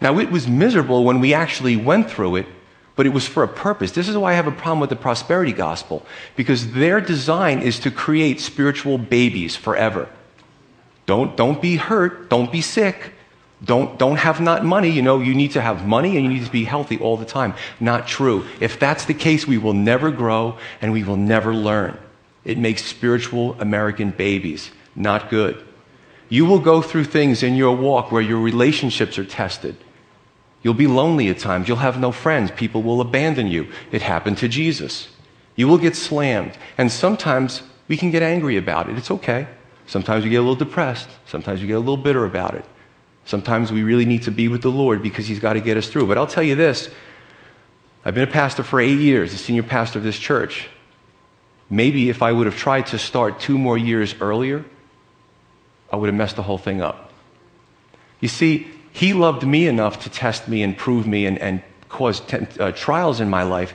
Now, 0.00 0.18
it 0.18 0.30
was 0.30 0.46
miserable 0.46 1.04
when 1.04 1.20
we 1.20 1.34
actually 1.34 1.76
went 1.76 2.10
through 2.10 2.36
it, 2.36 2.46
but 2.96 3.06
it 3.06 3.10
was 3.10 3.26
for 3.26 3.42
a 3.42 3.48
purpose. 3.48 3.92
This 3.92 4.08
is 4.08 4.16
why 4.16 4.32
I 4.32 4.34
have 4.34 4.46
a 4.46 4.52
problem 4.52 4.80
with 4.80 4.90
the 4.90 4.96
prosperity 4.96 5.52
gospel, 5.52 6.06
because 6.36 6.72
their 6.72 7.00
design 7.00 7.60
is 7.60 7.80
to 7.80 7.90
create 7.90 8.40
spiritual 8.40 8.96
babies 8.96 9.56
forever. 9.56 10.08
Don't, 11.06 11.36
don't 11.36 11.60
be 11.60 11.76
hurt, 11.76 12.30
don't 12.30 12.52
be 12.52 12.60
sick, 12.60 13.12
don't, 13.64 13.98
don't 13.98 14.16
have 14.16 14.40
not 14.40 14.64
money. 14.64 14.88
You 14.88 15.02
know, 15.02 15.20
you 15.20 15.34
need 15.34 15.50
to 15.52 15.60
have 15.60 15.86
money 15.86 16.16
and 16.16 16.24
you 16.24 16.32
need 16.32 16.44
to 16.44 16.50
be 16.50 16.64
healthy 16.64 16.98
all 16.98 17.16
the 17.16 17.26
time. 17.26 17.54
Not 17.78 18.06
true. 18.06 18.46
If 18.60 18.78
that's 18.78 19.04
the 19.04 19.14
case, 19.14 19.46
we 19.46 19.58
will 19.58 19.74
never 19.74 20.10
grow 20.10 20.56
and 20.80 20.92
we 20.92 21.02
will 21.02 21.16
never 21.16 21.52
learn. 21.54 21.98
It 22.44 22.58
makes 22.58 22.84
spiritual 22.84 23.60
American 23.60 24.10
babies 24.10 24.70
not 24.94 25.30
good. 25.30 25.62
You 26.28 26.44
will 26.44 26.58
go 26.60 26.80
through 26.82 27.04
things 27.04 27.42
in 27.42 27.56
your 27.56 27.76
walk 27.76 28.12
where 28.12 28.22
your 28.22 28.38
relationships 28.38 29.18
are 29.18 29.24
tested. 29.24 29.76
You'll 30.62 30.74
be 30.74 30.86
lonely 30.86 31.28
at 31.28 31.38
times. 31.38 31.66
You'll 31.66 31.78
have 31.78 31.98
no 31.98 32.12
friends. 32.12 32.50
People 32.50 32.82
will 32.82 33.00
abandon 33.00 33.46
you. 33.46 33.68
It 33.90 34.02
happened 34.02 34.38
to 34.38 34.48
Jesus. 34.48 35.08
You 35.56 35.66
will 35.66 35.78
get 35.78 35.96
slammed. 35.96 36.56
And 36.78 36.92
sometimes 36.92 37.62
we 37.88 37.96
can 37.96 38.10
get 38.10 38.22
angry 38.22 38.56
about 38.56 38.88
it. 38.88 38.96
It's 38.96 39.10
okay. 39.10 39.48
Sometimes 39.86 40.22
we 40.22 40.30
get 40.30 40.36
a 40.36 40.40
little 40.40 40.54
depressed. 40.54 41.08
Sometimes 41.26 41.60
we 41.60 41.66
get 41.66 41.74
a 41.74 41.80
little 41.80 41.96
bitter 41.96 42.24
about 42.24 42.54
it. 42.54 42.64
Sometimes 43.24 43.72
we 43.72 43.82
really 43.82 44.04
need 44.04 44.22
to 44.22 44.30
be 44.30 44.48
with 44.48 44.62
the 44.62 44.70
Lord 44.70 45.02
because 45.02 45.26
He's 45.26 45.40
got 45.40 45.54
to 45.54 45.60
get 45.60 45.76
us 45.76 45.88
through. 45.88 46.06
But 46.06 46.18
I'll 46.18 46.26
tell 46.26 46.42
you 46.42 46.54
this 46.54 46.90
I've 48.04 48.14
been 48.14 48.28
a 48.28 48.32
pastor 48.32 48.62
for 48.62 48.80
eight 48.80 48.98
years, 48.98 49.32
the 49.32 49.38
senior 49.38 49.62
pastor 49.62 49.98
of 49.98 50.04
this 50.04 50.18
church. 50.18 50.68
Maybe 51.70 52.10
if 52.10 52.22
I 52.22 52.32
would 52.32 52.46
have 52.46 52.56
tried 52.56 52.86
to 52.88 52.98
start 52.98 53.38
two 53.38 53.56
more 53.56 53.78
years 53.78 54.14
earlier, 54.20 54.64
I 55.92 55.96
would 55.96 56.08
have 56.08 56.16
messed 56.16 56.36
the 56.36 56.42
whole 56.42 56.58
thing 56.58 56.82
up. 56.82 57.12
You 58.20 58.28
see, 58.28 58.66
he 58.92 59.12
loved 59.12 59.46
me 59.46 59.66
enough 59.66 60.02
to 60.02 60.10
test 60.10 60.48
me 60.48 60.62
and 60.62 60.76
prove 60.76 61.06
me 61.06 61.26
and, 61.26 61.38
and 61.38 61.62
cause 61.88 62.22
uh, 62.58 62.72
trials 62.72 63.20
in 63.20 63.30
my 63.30 63.44
life, 63.44 63.74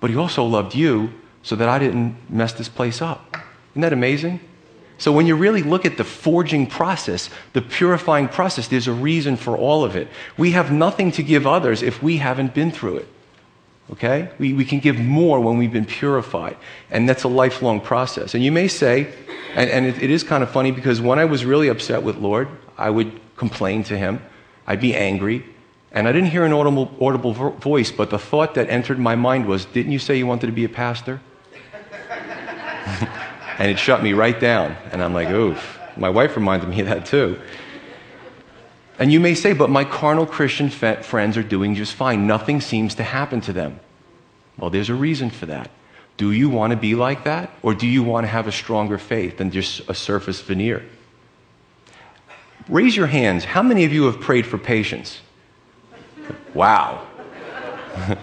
but 0.00 0.10
He 0.10 0.16
also 0.16 0.44
loved 0.44 0.74
you 0.74 1.12
so 1.42 1.56
that 1.56 1.68
I 1.68 1.78
didn't 1.78 2.16
mess 2.30 2.52
this 2.52 2.68
place 2.68 3.02
up. 3.02 3.36
Isn't 3.72 3.82
that 3.82 3.92
amazing? 3.92 4.40
So, 4.96 5.10
when 5.10 5.26
you 5.26 5.34
really 5.34 5.62
look 5.62 5.84
at 5.84 5.96
the 5.96 6.04
forging 6.04 6.66
process, 6.66 7.28
the 7.52 7.60
purifying 7.60 8.28
process, 8.28 8.68
there's 8.68 8.86
a 8.86 8.92
reason 8.92 9.36
for 9.36 9.56
all 9.56 9.84
of 9.84 9.96
it. 9.96 10.08
We 10.38 10.52
have 10.52 10.70
nothing 10.70 11.10
to 11.12 11.22
give 11.22 11.46
others 11.46 11.82
if 11.82 12.02
we 12.02 12.18
haven't 12.18 12.54
been 12.54 12.70
through 12.70 12.98
it. 12.98 13.08
Okay? 13.92 14.30
We, 14.38 14.52
we 14.54 14.64
can 14.64 14.80
give 14.80 14.98
more 14.98 15.40
when 15.40 15.58
we've 15.58 15.72
been 15.72 15.84
purified. 15.84 16.56
And 16.90 17.08
that's 17.08 17.24
a 17.24 17.28
lifelong 17.28 17.80
process. 17.80 18.34
And 18.34 18.42
you 18.42 18.52
may 18.52 18.68
say, 18.68 19.12
and, 19.54 19.70
and 19.70 19.86
it, 19.86 20.02
it 20.02 20.10
is 20.10 20.22
kind 20.22 20.42
of 20.42 20.50
funny 20.50 20.70
because 20.70 21.00
when 21.00 21.18
I 21.18 21.24
was 21.24 21.44
really 21.44 21.68
upset 21.68 22.02
with 22.02 22.16
Lord, 22.16 22.48
I 22.76 22.90
would 22.90 23.20
complain 23.36 23.84
to 23.84 23.96
Him. 23.96 24.20
I'd 24.66 24.80
be 24.80 24.94
angry. 24.94 25.44
And 25.92 26.08
I 26.08 26.12
didn't 26.12 26.30
hear 26.30 26.44
an 26.44 26.52
audible, 26.52 26.90
audible 27.00 27.32
voice, 27.32 27.92
but 27.92 28.10
the 28.10 28.18
thought 28.18 28.54
that 28.54 28.68
entered 28.68 28.98
my 28.98 29.14
mind 29.14 29.46
was, 29.46 29.64
Didn't 29.66 29.92
you 29.92 29.98
say 29.98 30.16
you 30.16 30.26
wanted 30.26 30.46
to 30.46 30.52
be 30.52 30.64
a 30.64 30.68
pastor? 30.68 31.20
and 33.58 33.70
it 33.70 33.78
shut 33.78 34.02
me 34.02 34.12
right 34.12 34.38
down. 34.38 34.76
And 34.90 35.02
I'm 35.02 35.14
like, 35.14 35.30
Oof. 35.30 35.78
My 35.96 36.10
wife 36.10 36.34
reminded 36.34 36.68
me 36.68 36.80
of 36.80 36.86
that 36.88 37.06
too. 37.06 37.40
And 38.98 39.12
you 39.12 39.20
may 39.20 39.34
say, 39.34 39.52
But 39.52 39.70
my 39.70 39.84
carnal 39.84 40.26
Christian 40.26 40.70
friends 40.70 41.36
are 41.36 41.42
doing 41.42 41.74
just 41.74 41.94
fine. 41.94 42.26
Nothing 42.26 42.60
seems 42.60 42.94
to 42.96 43.02
happen 43.02 43.40
to 43.42 43.52
them. 43.52 43.80
Well, 44.58 44.70
there's 44.70 44.90
a 44.90 44.94
reason 44.94 45.30
for 45.30 45.46
that. 45.46 45.70
Do 46.16 46.30
you 46.30 46.48
want 46.48 46.70
to 46.70 46.76
be 46.76 46.94
like 46.94 47.24
that? 47.24 47.50
Or 47.62 47.74
do 47.74 47.86
you 47.86 48.02
want 48.02 48.24
to 48.24 48.28
have 48.28 48.46
a 48.46 48.52
stronger 48.52 48.98
faith 48.98 49.38
than 49.38 49.50
just 49.50 49.88
a 49.88 49.94
surface 49.94 50.40
veneer? 50.40 50.84
Raise 52.68 52.96
your 52.96 53.08
hands. 53.08 53.44
How 53.44 53.62
many 53.62 53.84
of 53.84 53.92
you 53.92 54.04
have 54.04 54.20
prayed 54.20 54.46
for 54.46 54.58
patience? 54.58 55.20
Wow. 56.54 57.06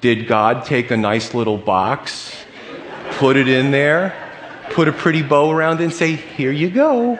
Did 0.00 0.26
God 0.26 0.64
take 0.64 0.90
a 0.90 0.96
nice 0.96 1.34
little 1.34 1.58
box, 1.58 2.34
put 3.12 3.36
it 3.36 3.48
in 3.48 3.70
there, 3.70 4.14
put 4.70 4.88
a 4.88 4.92
pretty 4.92 5.22
bow 5.22 5.50
around 5.50 5.80
it, 5.80 5.84
and 5.84 5.92
say, 5.92 6.16
Here 6.16 6.52
you 6.52 6.70
go? 6.70 7.18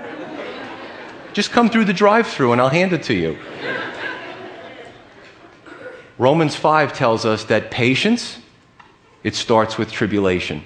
Just 1.36 1.50
come 1.50 1.68
through 1.68 1.84
the 1.84 1.92
drive 1.92 2.28
through 2.28 2.52
and 2.52 2.62
I'll 2.62 2.70
hand 2.70 2.94
it 2.94 3.02
to 3.02 3.14
you. 3.14 3.36
Romans 6.16 6.56
5 6.56 6.94
tells 6.94 7.26
us 7.26 7.44
that 7.44 7.70
patience, 7.70 8.38
it 9.22 9.34
starts 9.34 9.76
with 9.76 9.92
tribulation. 9.92 10.64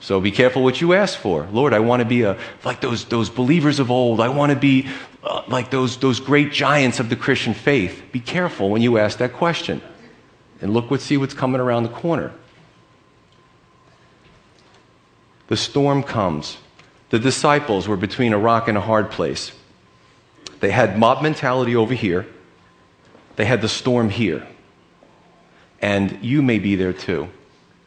So 0.00 0.18
be 0.18 0.30
careful 0.30 0.62
what 0.62 0.80
you 0.80 0.94
ask 0.94 1.18
for. 1.18 1.46
Lord, 1.52 1.74
I 1.74 1.80
want 1.80 2.00
to 2.00 2.06
be 2.06 2.22
a, 2.22 2.38
like 2.64 2.80
those, 2.80 3.04
those 3.04 3.28
believers 3.28 3.80
of 3.80 3.90
old. 3.90 4.18
I 4.18 4.30
want 4.30 4.48
to 4.48 4.56
be 4.56 4.88
uh, 5.22 5.42
like 5.46 5.70
those, 5.70 5.98
those 5.98 6.18
great 6.18 6.50
giants 6.50 6.98
of 6.98 7.10
the 7.10 7.16
Christian 7.16 7.52
faith. 7.52 8.02
Be 8.12 8.20
careful 8.20 8.70
when 8.70 8.80
you 8.80 8.96
ask 8.96 9.18
that 9.18 9.34
question. 9.34 9.82
And 10.62 10.72
look 10.72 10.90
what 10.90 11.02
see 11.02 11.18
what's 11.18 11.34
coming 11.34 11.60
around 11.60 11.82
the 11.82 11.90
corner. 11.90 12.32
The 15.48 15.56
storm 15.58 16.02
comes. 16.02 16.56
The 17.12 17.18
disciples 17.18 17.86
were 17.86 17.98
between 17.98 18.32
a 18.32 18.38
rock 18.38 18.68
and 18.68 18.78
a 18.78 18.80
hard 18.80 19.10
place. 19.10 19.52
They 20.60 20.70
had 20.70 20.98
mob 20.98 21.22
mentality 21.22 21.76
over 21.76 21.92
here. 21.92 22.26
They 23.36 23.44
had 23.44 23.60
the 23.60 23.68
storm 23.68 24.08
here. 24.08 24.46
And 25.82 26.24
you 26.24 26.40
may 26.40 26.58
be 26.58 26.74
there 26.74 26.94
too. 26.94 27.28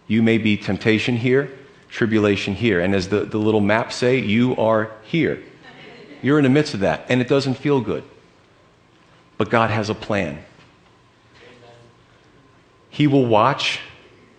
You 0.05 0.21
may 0.21 0.38
be 0.38 0.57
temptation 0.57 1.17
here, 1.17 1.51
tribulation 1.89 2.53
here. 2.53 2.80
And 2.80 2.93
as 2.93 3.09
the, 3.09 3.21
the 3.21 3.39
little 3.39 3.61
maps 3.61 3.95
say, 3.95 4.19
you 4.19 4.55
are 4.57 4.91
here. 5.01 5.41
You're 6.21 6.38
in 6.38 6.43
the 6.43 6.49
midst 6.51 6.76
of 6.76 6.82
that, 6.82 7.07
and 7.09 7.19
it 7.19 7.28
doesn't 7.28 7.55
feel 7.55 7.82
good. 7.82 8.03
But 9.39 9.49
God 9.49 9.71
has 9.71 9.89
a 9.89 9.95
plan. 9.95 10.38
He 12.91 13.07
will 13.07 13.26
watch 13.26 13.80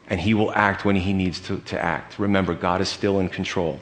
and 0.07 0.20
he 0.20 0.32
will 0.32 0.53
act 0.53 0.84
when 0.84 0.95
he 0.95 1.12
needs 1.12 1.41
to, 1.41 1.59
to 1.59 1.84
act. 1.84 2.20
Remember, 2.20 2.55
God 2.55 2.80
is 2.80 2.89
still 2.89 3.18
in 3.18 3.28
control. 3.28 3.80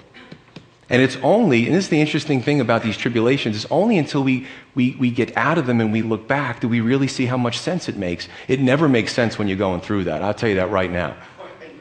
And 0.90 1.00
it's 1.00 1.16
only, 1.22 1.66
and 1.66 1.74
this 1.74 1.84
is 1.84 1.90
the 1.90 2.00
interesting 2.00 2.42
thing 2.42 2.60
about 2.60 2.82
these 2.82 2.96
tribulations, 2.96 3.56
it's 3.56 3.70
only 3.70 3.96
until 3.96 4.22
we, 4.22 4.46
we, 4.74 4.96
we 4.98 5.10
get 5.10 5.34
out 5.36 5.56
of 5.56 5.66
them 5.66 5.80
and 5.80 5.90
we 5.92 6.02
look 6.02 6.28
back 6.28 6.60
do 6.60 6.68
we 6.68 6.80
really 6.80 7.08
see 7.08 7.24
how 7.24 7.38
much 7.38 7.58
sense 7.58 7.88
it 7.88 7.96
makes. 7.96 8.28
It 8.48 8.60
never 8.60 8.88
makes 8.88 9.12
sense 9.12 9.38
when 9.38 9.48
you're 9.48 9.56
going 9.56 9.80
through 9.80 10.04
that. 10.04 10.22
I'll 10.22 10.34
tell 10.34 10.48
you 10.48 10.56
that 10.56 10.70
right 10.70 10.90
now. 10.90 11.16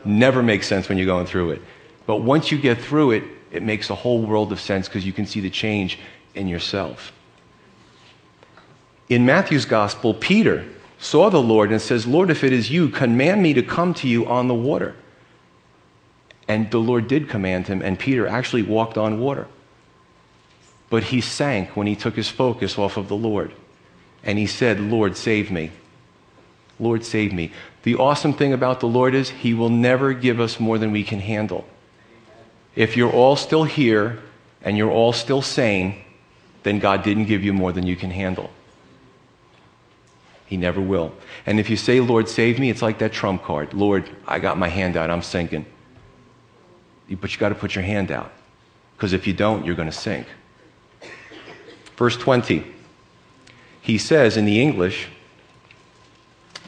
Never 0.06 0.42
makes 0.42 0.68
sense 0.68 0.88
when 0.88 0.98
you're 0.98 1.08
going 1.08 1.26
through 1.26 1.52
it. 1.52 1.62
But 2.06 2.18
once 2.18 2.52
you 2.52 2.58
get 2.58 2.80
through 2.80 3.12
it, 3.12 3.24
it 3.52 3.62
makes 3.62 3.90
a 3.90 3.96
whole 3.96 4.22
world 4.22 4.52
of 4.52 4.60
sense 4.60 4.88
because 4.88 5.06
you 5.06 5.14
can 5.14 5.26
see 5.26 5.40
the 5.40 5.50
change 5.50 6.00
in 6.34 6.48
yourself. 6.48 7.12
In 9.10 9.26
Matthew's 9.26 9.66
gospel, 9.66 10.14
Peter 10.14 10.66
saw 10.98 11.30
the 11.30 11.42
Lord 11.42 11.72
and 11.72 11.82
says, 11.82 12.08
Lord, 12.08 12.30
if 12.30 12.44
it 12.44 12.54
is 12.54 12.72
you, 12.72 12.90
command 12.90 13.44
me 13.44 13.54
to 13.54 13.62
come 13.62 13.94
to 13.96 14.08
you 14.08 14.26
on 14.26 14.48
the 14.48 14.56
water. 14.56 14.96
And 16.48 16.70
the 16.72 16.80
Lord 16.80 17.08
did 17.08 17.30
command 17.30 17.68
him, 17.68 17.82
and 17.82 17.98
Peter 17.98 18.28
actually 18.28 18.64
walked 18.64 18.98
on 18.98 19.20
water. 19.20 19.48
But 20.90 21.06
he 21.06 21.22
sank 21.22 21.76
when 21.76 21.88
he 21.88 21.96
took 21.96 22.16
his 22.16 22.30
focus 22.30 22.78
off 22.78 22.98
of 22.98 23.08
the 23.08 23.16
Lord. 23.16 23.54
And 24.24 24.38
he 24.38 24.48
said, 24.48 24.80
Lord, 24.80 25.18
save 25.18 25.52
me. 25.52 25.72
Lord, 26.80 27.06
save 27.06 27.34
me. 27.34 27.52
The 27.84 27.96
awesome 27.96 28.34
thing 28.34 28.54
about 28.54 28.80
the 28.80 28.88
Lord 28.88 29.16
is 29.16 29.30
he 29.30 29.54
will 29.54 29.70
never 29.70 30.14
give 30.14 30.40
us 30.40 30.60
more 30.60 30.78
than 30.78 30.92
we 30.92 31.04
can 31.04 31.20
handle. 31.20 31.66
If 32.76 32.98
you're 32.98 33.12
all 33.12 33.36
still 33.36 33.64
here 33.64 34.20
and 34.62 34.78
you're 34.78 34.92
all 34.92 35.14
still 35.14 35.42
sane, 35.42 36.02
then 36.64 36.80
God 36.80 37.04
didn't 37.04 37.26
give 37.26 37.44
you 37.44 37.54
more 37.54 37.72
than 37.72 37.86
you 37.86 37.96
can 37.96 38.12
handle. 38.12 38.50
He 40.46 40.58
never 40.58 40.82
will. 40.82 41.14
And 41.46 41.60
if 41.60 41.70
you 41.70 41.78
say, 41.78 42.00
Lord, 42.00 42.30
save 42.30 42.60
me, 42.60 42.70
it's 42.70 42.82
like 42.82 43.00
that 43.00 43.12
trump 43.12 43.44
card. 43.44 43.74
Lord, 43.74 44.10
I 44.28 44.40
got 44.40 44.58
my 44.58 44.70
hand 44.70 44.98
out, 44.98 45.10
I'm 45.10 45.22
sinking. 45.22 45.66
But 47.10 47.34
you 47.34 47.40
got 47.40 47.50
to 47.50 47.56
put 47.56 47.76
your 47.76 47.84
hand 47.84 48.12
out. 48.12 48.32
Because 48.96 49.14
if 49.14 49.28
you 49.28 49.34
don't, 49.34 49.66
you're 49.66 49.76
going 49.76 49.90
to 49.90 49.96
sink. 49.96 50.28
Verse 51.98 52.18
20. 52.18 52.64
He 53.82 53.98
says 53.98 54.38
in 54.38 54.46
the 54.46 54.62
English, 54.62 55.08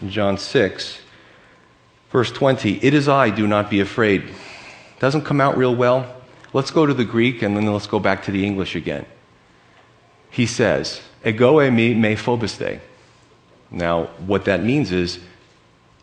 in 0.01 0.09
John 0.09 0.37
6, 0.37 0.99
verse 2.11 2.31
20, 2.31 2.79
It 2.83 2.93
is 2.93 3.07
I, 3.07 3.29
do 3.29 3.47
not 3.47 3.69
be 3.69 3.79
afraid. 3.79 4.23
Doesn't 4.99 5.23
come 5.23 5.39
out 5.39 5.57
real 5.57 5.75
well. 5.75 6.13
Let's 6.53 6.71
go 6.71 6.85
to 6.85 6.93
the 6.93 7.05
Greek 7.05 7.41
and 7.41 7.55
then 7.55 7.71
let's 7.71 7.87
go 7.87 7.99
back 7.99 8.23
to 8.23 8.31
the 8.31 8.45
English 8.45 8.75
again. 8.75 9.05
He 10.29 10.45
says, 10.45 11.01
Ego 11.25 11.57
eimi 11.57 11.97
me 11.97 12.15
phobeisthe. 12.15 12.79
Now, 13.71 14.05
what 14.25 14.45
that 14.45 14.63
means 14.63 14.91
is, 14.91 15.19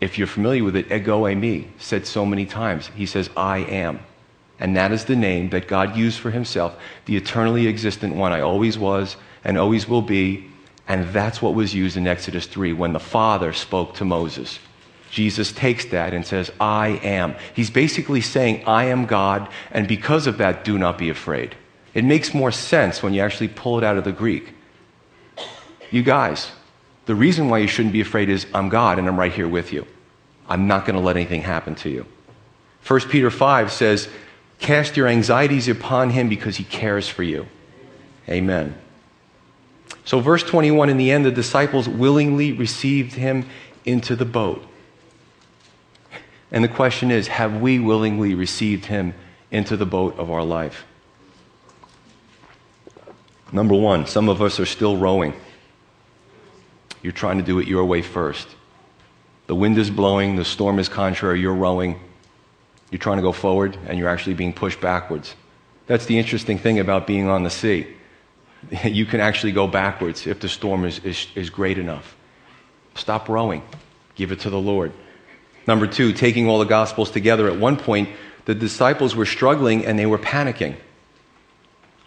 if 0.00 0.18
you're 0.18 0.26
familiar 0.26 0.64
with 0.64 0.74
it, 0.74 0.90
ego 0.90 1.22
eimi, 1.22 1.68
said 1.78 2.06
so 2.06 2.26
many 2.26 2.44
times. 2.44 2.88
He 2.94 3.06
says, 3.06 3.30
I 3.36 3.58
am. 3.58 4.00
And 4.62 4.76
that 4.76 4.92
is 4.92 5.06
the 5.06 5.16
name 5.16 5.50
that 5.50 5.66
God 5.66 5.96
used 5.96 6.20
for 6.20 6.30
himself, 6.30 6.76
the 7.06 7.16
eternally 7.16 7.66
existent 7.66 8.14
one. 8.14 8.32
I 8.32 8.42
always 8.42 8.78
was 8.78 9.16
and 9.42 9.58
always 9.58 9.88
will 9.88 10.02
be. 10.02 10.48
And 10.86 11.08
that's 11.08 11.42
what 11.42 11.54
was 11.54 11.74
used 11.74 11.96
in 11.96 12.06
Exodus 12.06 12.46
3 12.46 12.72
when 12.72 12.92
the 12.92 13.00
Father 13.00 13.52
spoke 13.52 13.96
to 13.96 14.04
Moses. 14.04 14.60
Jesus 15.10 15.50
takes 15.50 15.86
that 15.86 16.14
and 16.14 16.24
says, 16.24 16.52
I 16.60 17.00
am. 17.02 17.34
He's 17.54 17.70
basically 17.70 18.20
saying, 18.20 18.62
I 18.64 18.84
am 18.84 19.06
God, 19.06 19.48
and 19.72 19.88
because 19.88 20.28
of 20.28 20.38
that, 20.38 20.64
do 20.64 20.78
not 20.78 20.96
be 20.96 21.10
afraid. 21.10 21.56
It 21.92 22.04
makes 22.04 22.32
more 22.32 22.52
sense 22.52 23.02
when 23.02 23.14
you 23.14 23.20
actually 23.20 23.48
pull 23.48 23.78
it 23.78 23.84
out 23.84 23.96
of 23.96 24.04
the 24.04 24.12
Greek. 24.12 24.54
You 25.90 26.04
guys, 26.04 26.52
the 27.06 27.16
reason 27.16 27.48
why 27.48 27.58
you 27.58 27.66
shouldn't 27.66 27.92
be 27.92 28.00
afraid 28.00 28.28
is 28.28 28.46
I'm 28.54 28.68
God 28.68 29.00
and 29.00 29.08
I'm 29.08 29.18
right 29.18 29.32
here 29.32 29.48
with 29.48 29.72
you. 29.72 29.88
I'm 30.48 30.68
not 30.68 30.86
going 30.86 30.96
to 30.96 31.02
let 31.02 31.16
anything 31.16 31.42
happen 31.42 31.74
to 31.76 31.90
you. 31.90 32.06
1 32.86 33.00
Peter 33.08 33.30
5 33.30 33.72
says, 33.72 34.08
Cast 34.62 34.96
your 34.96 35.08
anxieties 35.08 35.66
upon 35.66 36.10
him 36.10 36.28
because 36.28 36.56
he 36.56 36.62
cares 36.62 37.08
for 37.08 37.24
you. 37.24 37.48
Amen. 38.28 38.76
So, 40.04 40.20
verse 40.20 40.44
21 40.44 40.88
in 40.88 40.98
the 40.98 41.10
end, 41.10 41.24
the 41.24 41.32
disciples 41.32 41.88
willingly 41.88 42.52
received 42.52 43.14
him 43.14 43.44
into 43.84 44.14
the 44.14 44.24
boat. 44.24 44.64
And 46.52 46.62
the 46.62 46.68
question 46.68 47.10
is 47.10 47.26
have 47.26 47.60
we 47.60 47.80
willingly 47.80 48.36
received 48.36 48.84
him 48.84 49.14
into 49.50 49.76
the 49.76 49.84
boat 49.84 50.16
of 50.16 50.30
our 50.30 50.44
life? 50.44 50.84
Number 53.50 53.74
one, 53.74 54.06
some 54.06 54.28
of 54.28 54.40
us 54.40 54.60
are 54.60 54.66
still 54.66 54.96
rowing. 54.96 55.34
You're 57.02 57.12
trying 57.12 57.38
to 57.38 57.44
do 57.44 57.58
it 57.58 57.66
your 57.66 57.84
way 57.84 58.00
first. 58.00 58.46
The 59.48 59.56
wind 59.56 59.76
is 59.76 59.90
blowing, 59.90 60.36
the 60.36 60.44
storm 60.44 60.78
is 60.78 60.88
contrary, 60.88 61.40
you're 61.40 61.52
rowing. 61.52 61.98
You're 62.93 62.99
trying 62.99 63.16
to 63.16 63.22
go 63.22 63.32
forward, 63.32 63.76
and 63.88 63.99
you're 63.99 64.11
actually 64.11 64.34
being 64.34 64.53
pushed 64.53 64.80
backwards. 64.80 65.34
That's 65.86 66.05
the 66.05 66.18
interesting 66.18 66.59
thing 66.59 66.78
about 66.78 67.07
being 67.07 67.28
on 67.28 67.43
the 67.43 67.51
sea. 67.51 67.86
You 68.84 69.07
can 69.07 69.18
actually 69.18 69.51
go 69.51 69.66
backwards 69.66 70.24
if 70.26 70.38
the 70.38 70.49
storm 70.49 70.84
is, 70.84 71.01
is, 71.01 71.26
is 71.34 71.51
great 71.51 71.78
enough. 71.78 72.14
Stop 72.95 73.28
rowing, 73.28 73.62
give 74.14 74.30
it 74.30 74.40
to 74.40 74.51
the 74.51 74.61
Lord. 74.61 74.93
Number 75.66 75.88
two, 75.88 76.12
taking 76.12 76.49
all 76.49 76.61
the 76.61 76.64
Gospels 76.64 77.11
together. 77.11 77.49
At 77.49 77.59
one 77.59 77.76
point, 77.76 78.11
the 78.45 78.55
disciples 78.55 79.16
were 79.16 79.26
struggling 79.26 79.84
and 79.84 79.99
they 79.99 80.07
were 80.07 80.18
panicking. 80.18 80.76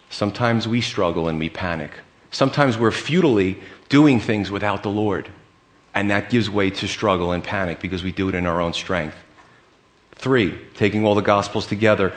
Sometimes 0.08 0.66
we 0.66 0.80
struggle 0.80 1.28
and 1.28 1.38
we 1.38 1.50
panic. 1.50 1.90
Sometimes 2.30 2.78
we're 2.78 2.90
futilely 2.90 3.58
doing 3.88 4.18
things 4.20 4.50
without 4.50 4.82
the 4.82 4.90
Lord. 4.90 5.28
And 5.94 6.10
that 6.10 6.30
gives 6.30 6.48
way 6.48 6.70
to 6.70 6.86
struggle 6.86 7.32
and 7.32 7.44
panic 7.44 7.80
because 7.80 8.02
we 8.02 8.12
do 8.12 8.28
it 8.28 8.34
in 8.34 8.46
our 8.46 8.60
own 8.60 8.72
strength. 8.72 9.16
Three, 10.16 10.58
taking 10.74 11.04
all 11.04 11.14
the 11.14 11.22
Gospels 11.22 11.66
together. 11.66 12.12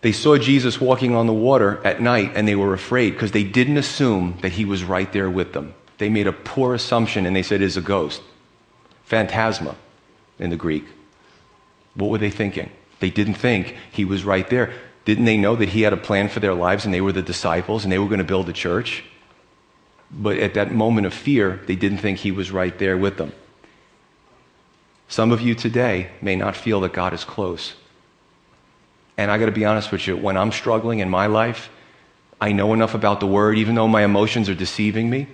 They 0.00 0.12
saw 0.12 0.38
Jesus 0.38 0.80
walking 0.80 1.14
on 1.14 1.26
the 1.26 1.32
water 1.32 1.84
at 1.84 2.00
night 2.00 2.32
and 2.34 2.46
they 2.46 2.54
were 2.54 2.72
afraid 2.72 3.10
because 3.10 3.32
they 3.32 3.44
didn't 3.44 3.76
assume 3.76 4.38
that 4.42 4.52
he 4.52 4.64
was 4.64 4.84
right 4.84 5.12
there 5.12 5.28
with 5.28 5.52
them. 5.52 5.74
They 5.98 6.08
made 6.08 6.28
a 6.28 6.32
poor 6.32 6.74
assumption 6.74 7.26
and 7.26 7.34
they 7.34 7.42
said, 7.42 7.60
it's 7.60 7.76
a 7.76 7.80
ghost. 7.80 8.22
Phantasma 9.04 9.74
in 10.38 10.50
the 10.50 10.56
Greek. 10.56 10.84
What 11.94 12.10
were 12.10 12.18
they 12.18 12.30
thinking? 12.30 12.70
They 13.00 13.10
didn't 13.10 13.34
think 13.34 13.74
he 13.90 14.04
was 14.04 14.24
right 14.24 14.48
there. 14.48 14.72
Didn't 15.04 15.24
they 15.24 15.36
know 15.36 15.56
that 15.56 15.70
he 15.70 15.82
had 15.82 15.92
a 15.92 15.96
plan 15.96 16.28
for 16.28 16.38
their 16.38 16.54
lives 16.54 16.84
and 16.84 16.94
they 16.94 17.00
were 17.00 17.12
the 17.12 17.22
disciples 17.22 17.82
and 17.82 17.92
they 17.92 17.98
were 17.98 18.06
going 18.06 18.18
to 18.18 18.24
build 18.24 18.48
a 18.48 18.52
church? 18.52 19.02
But 20.10 20.38
at 20.38 20.54
that 20.54 20.72
moment 20.72 21.06
of 21.06 21.14
fear, 21.14 21.60
they 21.66 21.76
didn't 21.76 21.98
think 21.98 22.18
he 22.18 22.30
was 22.30 22.50
right 22.50 22.78
there 22.78 22.96
with 22.96 23.16
them. 23.16 23.32
Some 25.08 25.32
of 25.32 25.40
you 25.40 25.54
today 25.54 26.10
may 26.20 26.36
not 26.36 26.54
feel 26.54 26.80
that 26.82 26.92
God 26.92 27.14
is 27.14 27.24
close. 27.24 27.74
And 29.16 29.30
I 29.30 29.38
got 29.38 29.46
to 29.46 29.52
be 29.52 29.64
honest 29.64 29.90
with 29.90 30.06
you, 30.06 30.16
when 30.16 30.36
I'm 30.36 30.52
struggling 30.52 31.00
in 31.00 31.08
my 31.08 31.26
life, 31.26 31.70
I 32.40 32.52
know 32.52 32.72
enough 32.72 32.94
about 32.94 33.18
the 33.18 33.26
word, 33.26 33.58
even 33.58 33.74
though 33.74 33.88
my 33.88 34.04
emotions 34.04 34.48
are 34.48 34.54
deceiving 34.54 35.10
me. 35.10 35.26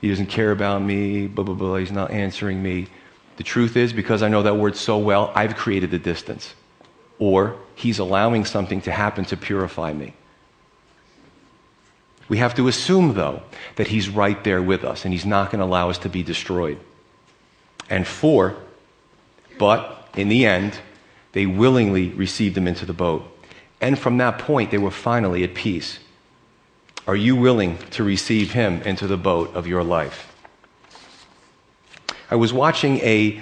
He 0.00 0.08
doesn't 0.08 0.26
care 0.26 0.52
about 0.52 0.80
me, 0.80 1.26
blah, 1.26 1.44
blah, 1.44 1.54
blah, 1.54 1.76
he's 1.76 1.92
not 1.92 2.12
answering 2.12 2.62
me. 2.62 2.86
The 3.36 3.42
truth 3.44 3.76
is, 3.76 3.92
because 3.92 4.22
I 4.22 4.28
know 4.28 4.42
that 4.44 4.56
word 4.56 4.76
so 4.76 4.96
well, 4.96 5.32
I've 5.34 5.56
created 5.56 5.90
the 5.90 5.98
distance. 5.98 6.54
Or 7.18 7.56
he's 7.74 7.98
allowing 7.98 8.44
something 8.44 8.80
to 8.82 8.92
happen 8.92 9.24
to 9.26 9.36
purify 9.36 9.92
me. 9.92 10.14
We 12.28 12.38
have 12.38 12.54
to 12.54 12.68
assume, 12.68 13.14
though, 13.14 13.42
that 13.76 13.88
he's 13.88 14.08
right 14.08 14.42
there 14.44 14.62
with 14.62 14.84
us 14.84 15.04
and 15.04 15.12
he's 15.12 15.26
not 15.26 15.50
going 15.50 15.58
to 15.58 15.64
allow 15.64 15.90
us 15.90 15.98
to 15.98 16.08
be 16.08 16.22
destroyed. 16.22 16.78
And 17.90 18.06
four, 18.06 18.56
but 19.58 20.08
in 20.16 20.28
the 20.28 20.46
end, 20.46 20.78
they 21.32 21.46
willingly 21.46 22.08
received 22.10 22.56
him 22.56 22.66
into 22.66 22.86
the 22.86 22.92
boat. 22.92 23.24
And 23.80 23.98
from 23.98 24.18
that 24.18 24.38
point, 24.38 24.70
they 24.70 24.78
were 24.78 24.90
finally 24.90 25.44
at 25.44 25.54
peace. 25.54 25.98
Are 27.06 27.16
you 27.16 27.36
willing 27.36 27.78
to 27.90 28.04
receive 28.04 28.52
him 28.52 28.82
into 28.82 29.06
the 29.06 29.16
boat 29.16 29.54
of 29.54 29.66
your 29.66 29.84
life? 29.84 30.34
I 32.30 32.36
was 32.36 32.52
watching 32.52 32.98
a, 32.98 33.40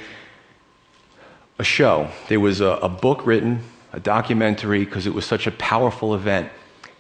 a 1.59 1.65
show. 1.65 2.11
There 2.29 2.39
was 2.39 2.61
a, 2.61 2.79
a 2.83 2.89
book 2.89 3.27
written, 3.27 3.63
a 3.93 3.99
documentary, 3.99 4.85
because 4.85 5.07
it 5.07 5.15
was 5.15 5.25
such 5.25 5.47
a 5.47 5.51
powerful 5.51 6.15
event. 6.15 6.51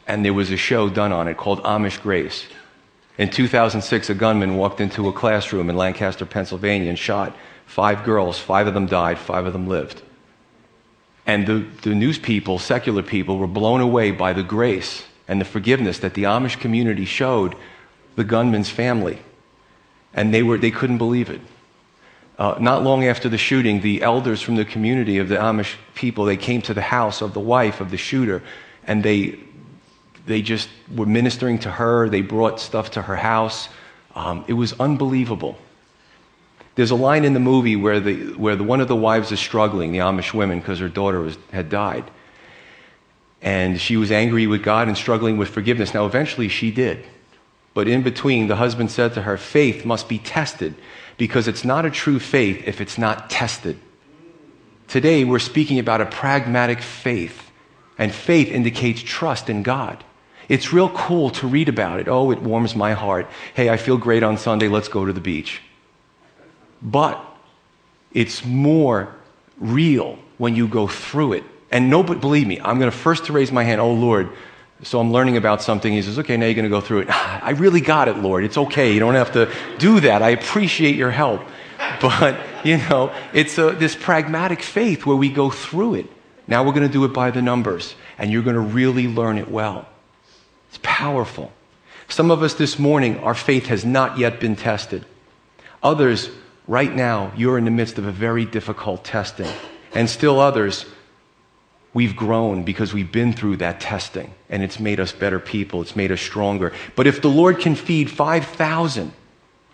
And 0.08 0.24
there 0.24 0.34
was 0.34 0.50
a 0.50 0.56
show 0.56 0.88
done 0.88 1.12
on 1.12 1.28
it 1.28 1.36
called 1.36 1.62
Amish 1.62 2.00
Grace. 2.00 2.46
In 3.18 3.30
2006, 3.30 4.10
a 4.10 4.14
gunman 4.14 4.56
walked 4.56 4.80
into 4.80 5.08
a 5.08 5.12
classroom 5.12 5.70
in 5.70 5.76
Lancaster, 5.76 6.26
Pennsylvania, 6.26 6.88
and 6.88 6.98
shot 6.98 7.36
five 7.66 8.04
girls. 8.04 8.38
Five 8.38 8.66
of 8.66 8.74
them 8.74 8.86
died, 8.86 9.18
five 9.18 9.44
of 9.46 9.52
them 9.52 9.66
lived. 9.68 10.02
And 11.26 11.46
the, 11.46 11.66
the 11.82 11.94
news 11.94 12.18
people, 12.18 12.58
secular 12.58 13.02
people, 13.02 13.36
were 13.36 13.46
blown 13.46 13.80
away 13.80 14.12
by 14.12 14.32
the 14.32 14.44
grace 14.44 15.04
and 15.28 15.40
the 15.40 15.44
forgiveness 15.44 15.98
that 15.98 16.14
the 16.14 16.22
Amish 16.22 16.58
community 16.58 17.04
showed 17.04 17.56
the 18.14 18.24
gunman's 18.24 18.70
family. 18.70 19.18
And 20.14 20.32
they, 20.32 20.42
were, 20.42 20.56
they 20.56 20.70
couldn't 20.70 20.98
believe 20.98 21.28
it. 21.28 21.40
Uh, 22.38 22.56
not 22.60 22.82
long 22.82 23.04
after 23.04 23.28
the 23.28 23.38
shooting, 23.38 23.80
the 23.80 24.02
elders 24.02 24.40
from 24.40 24.56
the 24.56 24.64
community 24.64 25.18
of 25.18 25.28
the 25.28 25.36
Amish 25.36 25.74
people, 25.94 26.24
they 26.24 26.36
came 26.36 26.62
to 26.62 26.74
the 26.74 26.82
house 26.82 27.22
of 27.22 27.34
the 27.34 27.40
wife 27.40 27.80
of 27.80 27.90
the 27.90 27.96
shooter, 27.96 28.42
and 28.86 29.02
they, 29.02 29.38
they 30.26 30.42
just 30.42 30.68
were 30.94 31.06
ministering 31.06 31.58
to 31.58 31.70
her. 31.70 32.08
They 32.08 32.20
brought 32.20 32.60
stuff 32.60 32.92
to 32.92 33.02
her 33.02 33.16
house. 33.16 33.68
Um, 34.14 34.44
it 34.48 34.52
was 34.52 34.74
unbelievable. 34.78 35.58
There's 36.76 36.90
a 36.90 36.96
line 36.96 37.24
in 37.24 37.32
the 37.32 37.40
movie 37.40 37.74
where, 37.74 38.00
the, 38.00 38.34
where 38.34 38.54
the, 38.54 38.62
one 38.62 38.82
of 38.82 38.88
the 38.88 38.94
wives 38.94 39.32
is 39.32 39.40
struggling, 39.40 39.92
the 39.92 39.98
Amish 39.98 40.34
women, 40.34 40.60
because 40.60 40.78
her 40.78 40.90
daughter 40.90 41.20
was, 41.20 41.38
had 41.50 41.70
died. 41.70 42.04
And 43.40 43.80
she 43.80 43.96
was 43.96 44.12
angry 44.12 44.46
with 44.46 44.62
God 44.62 44.86
and 44.86 44.96
struggling 44.96 45.38
with 45.38 45.48
forgiveness. 45.48 45.94
Now, 45.94 46.04
eventually 46.04 46.48
she 46.48 46.70
did. 46.70 47.04
But 47.72 47.88
in 47.88 48.02
between, 48.02 48.48
the 48.48 48.56
husband 48.56 48.90
said 48.90 49.14
to 49.14 49.22
her, 49.22 49.38
Faith 49.38 49.86
must 49.86 50.08
be 50.08 50.18
tested 50.18 50.74
because 51.16 51.48
it's 51.48 51.64
not 51.64 51.86
a 51.86 51.90
true 51.90 52.18
faith 52.18 52.62
if 52.66 52.80
it's 52.80 52.98
not 52.98 53.30
tested. 53.30 53.78
Today, 54.86 55.24
we're 55.24 55.38
speaking 55.38 55.78
about 55.78 56.02
a 56.02 56.06
pragmatic 56.06 56.80
faith, 56.80 57.50
and 57.98 58.12
faith 58.12 58.48
indicates 58.48 59.02
trust 59.02 59.48
in 59.48 59.62
God. 59.62 60.04
It's 60.48 60.72
real 60.72 60.90
cool 60.90 61.30
to 61.30 61.46
read 61.46 61.68
about 61.68 62.00
it. 62.00 62.08
Oh, 62.08 62.30
it 62.30 62.40
warms 62.40 62.76
my 62.76 62.92
heart. 62.92 63.26
Hey, 63.54 63.70
I 63.70 63.78
feel 63.78 63.96
great 63.96 64.22
on 64.22 64.36
Sunday. 64.36 64.68
Let's 64.68 64.88
go 64.88 65.04
to 65.04 65.12
the 65.12 65.20
beach. 65.20 65.60
But 66.82 67.22
it's 68.12 68.44
more 68.44 69.14
real 69.58 70.18
when 70.38 70.54
you 70.54 70.68
go 70.68 70.86
through 70.86 71.34
it. 71.34 71.44
And 71.70 71.90
nobody, 71.90 72.20
believe 72.20 72.46
me, 72.46 72.60
I'm 72.60 72.78
going 72.78 72.90
to 72.90 72.96
first 72.96 73.26
to 73.26 73.32
raise 73.32 73.50
my 73.50 73.64
hand, 73.64 73.80
oh 73.80 73.92
Lord, 73.92 74.30
so 74.82 75.00
I'm 75.00 75.10
learning 75.10 75.36
about 75.36 75.62
something. 75.62 75.92
He 75.92 76.02
says, 76.02 76.18
okay, 76.18 76.36
now 76.36 76.46
you're 76.46 76.54
going 76.54 76.64
to 76.64 76.70
go 76.70 76.80
through 76.80 77.00
it. 77.00 77.10
I 77.10 77.50
really 77.50 77.80
got 77.80 78.08
it, 78.08 78.18
Lord. 78.18 78.44
It's 78.44 78.58
okay. 78.58 78.92
You 78.92 79.00
don't 79.00 79.14
have 79.14 79.32
to 79.32 79.52
do 79.78 80.00
that. 80.00 80.22
I 80.22 80.30
appreciate 80.30 80.96
your 80.96 81.10
help. 81.10 81.42
But, 82.00 82.40
you 82.64 82.78
know, 82.78 83.12
it's 83.32 83.58
a, 83.58 83.70
this 83.70 83.94
pragmatic 83.94 84.62
faith 84.62 85.06
where 85.06 85.16
we 85.16 85.30
go 85.30 85.50
through 85.50 85.94
it. 85.94 86.06
Now 86.48 86.64
we're 86.64 86.72
going 86.72 86.86
to 86.86 86.92
do 86.92 87.04
it 87.04 87.12
by 87.12 87.30
the 87.30 87.42
numbers, 87.42 87.94
and 88.18 88.30
you're 88.30 88.42
going 88.42 88.54
to 88.56 88.60
really 88.60 89.08
learn 89.08 89.38
it 89.38 89.50
well. 89.50 89.86
It's 90.68 90.78
powerful. 90.82 91.52
Some 92.08 92.30
of 92.30 92.42
us 92.42 92.54
this 92.54 92.78
morning, 92.78 93.18
our 93.20 93.34
faith 93.34 93.66
has 93.66 93.84
not 93.84 94.18
yet 94.18 94.40
been 94.40 94.56
tested. 94.56 95.04
Others, 95.82 96.30
Right 96.68 96.94
now, 96.94 97.32
you're 97.36 97.58
in 97.58 97.64
the 97.64 97.70
midst 97.70 97.96
of 97.98 98.06
a 98.06 98.12
very 98.12 98.44
difficult 98.44 99.04
testing. 99.04 99.50
And 99.94 100.10
still 100.10 100.40
others, 100.40 100.84
we've 101.94 102.16
grown 102.16 102.64
because 102.64 102.92
we've 102.92 103.10
been 103.10 103.32
through 103.32 103.58
that 103.58 103.80
testing 103.80 104.34
and 104.50 104.62
it's 104.62 104.80
made 104.80 104.98
us 104.98 105.12
better 105.12 105.38
people, 105.38 105.80
it's 105.80 105.94
made 105.94 106.10
us 106.10 106.20
stronger. 106.20 106.72
But 106.96 107.06
if 107.06 107.22
the 107.22 107.30
Lord 107.30 107.60
can 107.60 107.76
feed 107.76 108.10
5,000, 108.10 109.12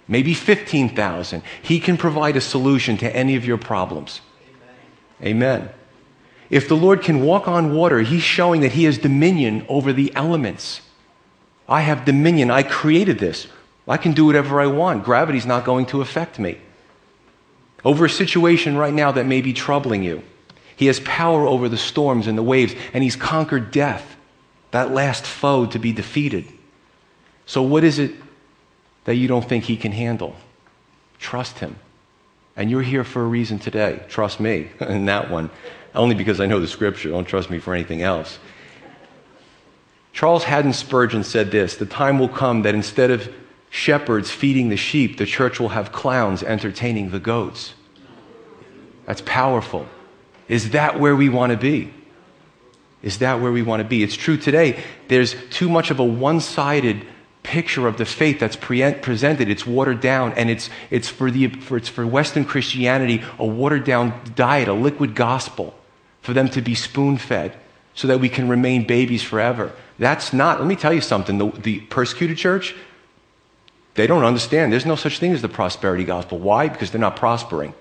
maybe 0.06 0.34
15,000, 0.34 1.42
He 1.62 1.80
can 1.80 1.96
provide 1.96 2.36
a 2.36 2.42
solution 2.42 2.98
to 2.98 3.16
any 3.16 3.36
of 3.36 3.46
your 3.46 3.58
problems. 3.58 4.20
Amen. 5.22 5.58
Amen. 5.62 5.70
If 6.50 6.68
the 6.68 6.76
Lord 6.76 7.00
can 7.00 7.22
walk 7.22 7.48
on 7.48 7.74
water, 7.74 8.00
He's 8.00 8.22
showing 8.22 8.60
that 8.60 8.72
He 8.72 8.84
has 8.84 8.98
dominion 8.98 9.64
over 9.66 9.94
the 9.94 10.14
elements. 10.14 10.82
I 11.66 11.80
have 11.80 12.04
dominion. 12.04 12.50
I 12.50 12.62
created 12.62 13.18
this. 13.18 13.46
I 13.88 13.96
can 13.96 14.12
do 14.12 14.26
whatever 14.26 14.60
I 14.60 14.66
want. 14.66 15.04
Gravity's 15.04 15.46
not 15.46 15.64
going 15.64 15.86
to 15.86 16.02
affect 16.02 16.38
me 16.38 16.58
over 17.84 18.04
a 18.04 18.10
situation 18.10 18.76
right 18.76 18.94
now 18.94 19.12
that 19.12 19.26
may 19.26 19.40
be 19.40 19.52
troubling 19.52 20.02
you. 20.02 20.22
He 20.76 20.86
has 20.86 21.00
power 21.00 21.46
over 21.46 21.68
the 21.68 21.76
storms 21.76 22.26
and 22.26 22.36
the 22.36 22.42
waves, 22.42 22.74
and 22.92 23.04
He's 23.04 23.16
conquered 23.16 23.70
death, 23.70 24.16
that 24.70 24.92
last 24.92 25.24
foe 25.24 25.66
to 25.66 25.78
be 25.78 25.92
defeated. 25.92 26.46
So, 27.46 27.62
what 27.62 27.84
is 27.84 27.98
it 27.98 28.12
that 29.04 29.16
you 29.16 29.28
don't 29.28 29.46
think 29.48 29.64
He 29.64 29.76
can 29.76 29.92
handle? 29.92 30.36
Trust 31.18 31.58
Him. 31.58 31.76
And 32.56 32.70
you're 32.70 32.82
here 32.82 33.04
for 33.04 33.22
a 33.22 33.26
reason 33.26 33.58
today. 33.58 34.02
Trust 34.08 34.40
me 34.40 34.70
in 34.80 35.06
that 35.06 35.30
one. 35.30 35.50
Only 35.94 36.14
because 36.14 36.40
I 36.40 36.46
know 36.46 36.60
the 36.60 36.66
scripture. 36.66 37.10
Don't 37.10 37.26
trust 37.26 37.50
me 37.50 37.58
for 37.58 37.74
anything 37.74 38.02
else. 38.02 38.38
Charles 40.12 40.44
Haddon 40.44 40.72
Spurgeon 40.72 41.24
said 41.24 41.50
this 41.50 41.76
The 41.76 41.86
time 41.86 42.18
will 42.18 42.28
come 42.28 42.62
that 42.62 42.74
instead 42.74 43.10
of 43.10 43.32
shepherds 43.72 44.30
feeding 44.30 44.68
the 44.68 44.76
sheep, 44.76 45.16
the 45.16 45.24
church 45.24 45.58
will 45.58 45.70
have 45.70 45.92
clowns 45.92 46.42
entertaining 46.42 47.08
the 47.08 47.18
goats. 47.18 47.72
That's 49.06 49.22
powerful. 49.22 49.86
Is 50.46 50.70
that 50.70 51.00
where 51.00 51.16
we 51.16 51.30
want 51.30 51.52
to 51.52 51.56
be? 51.58 51.90
Is 53.02 53.18
that 53.18 53.40
where 53.40 53.50
we 53.50 53.62
want 53.62 53.80
to 53.80 53.88
be? 53.88 54.02
It's 54.02 54.14
true 54.14 54.36
today. 54.36 54.84
There's 55.08 55.34
too 55.48 55.70
much 55.70 55.90
of 55.90 55.98
a 55.98 56.04
one 56.04 56.40
sided 56.40 57.06
picture 57.42 57.86
of 57.86 57.96
the 57.96 58.04
faith 58.04 58.38
that's 58.38 58.56
pre- 58.56 58.92
presented. 58.92 59.48
It's 59.48 59.66
watered 59.66 60.02
down, 60.02 60.34
and 60.34 60.50
it's, 60.50 60.68
it's, 60.90 61.08
for 61.08 61.30
the, 61.30 61.48
for, 61.48 61.78
it's 61.78 61.88
for 61.88 62.06
Western 62.06 62.44
Christianity 62.44 63.24
a 63.38 63.46
watered 63.46 63.84
down 63.84 64.20
diet, 64.34 64.68
a 64.68 64.74
liquid 64.74 65.14
gospel, 65.14 65.74
for 66.20 66.34
them 66.34 66.50
to 66.50 66.60
be 66.60 66.74
spoon 66.74 67.16
fed 67.16 67.56
so 67.94 68.06
that 68.06 68.20
we 68.20 68.28
can 68.28 68.50
remain 68.50 68.86
babies 68.86 69.22
forever. 69.22 69.72
That's 69.98 70.34
not, 70.34 70.60
let 70.60 70.68
me 70.68 70.76
tell 70.76 70.92
you 70.92 71.00
something. 71.00 71.38
The, 71.38 71.50
the 71.52 71.80
persecuted 71.80 72.36
church, 72.36 72.74
they 73.94 74.06
don't 74.06 74.24
understand. 74.24 74.72
There's 74.72 74.86
no 74.86 74.96
such 74.96 75.18
thing 75.18 75.32
as 75.32 75.42
the 75.42 75.48
prosperity 75.48 76.04
gospel. 76.04 76.38
Why? 76.38 76.68
Because 76.68 76.90
they're 76.90 77.00
not 77.00 77.16
prospering. 77.16 77.74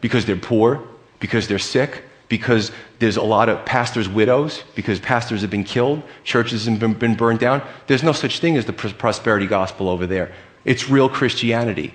Because 0.00 0.24
they're 0.26 0.36
poor, 0.36 0.86
because 1.18 1.48
they're 1.48 1.58
sick, 1.58 2.04
because 2.28 2.70
there's 3.00 3.16
a 3.16 3.22
lot 3.22 3.48
of 3.48 3.64
pastors' 3.64 4.08
widows, 4.08 4.62
because 4.74 5.00
pastors 5.00 5.40
have 5.40 5.50
been 5.50 5.64
killed, 5.64 6.02
churches 6.22 6.66
have 6.66 6.78
been, 6.78 6.94
been 6.94 7.14
burned 7.14 7.40
down. 7.40 7.62
There's 7.86 8.02
no 8.02 8.12
such 8.12 8.38
thing 8.38 8.56
as 8.56 8.66
the 8.66 8.72
prosperity 8.72 9.46
gospel 9.46 9.88
over 9.88 10.06
there. 10.06 10.32
It's 10.64 10.88
real 10.88 11.08
Christianity. 11.08 11.94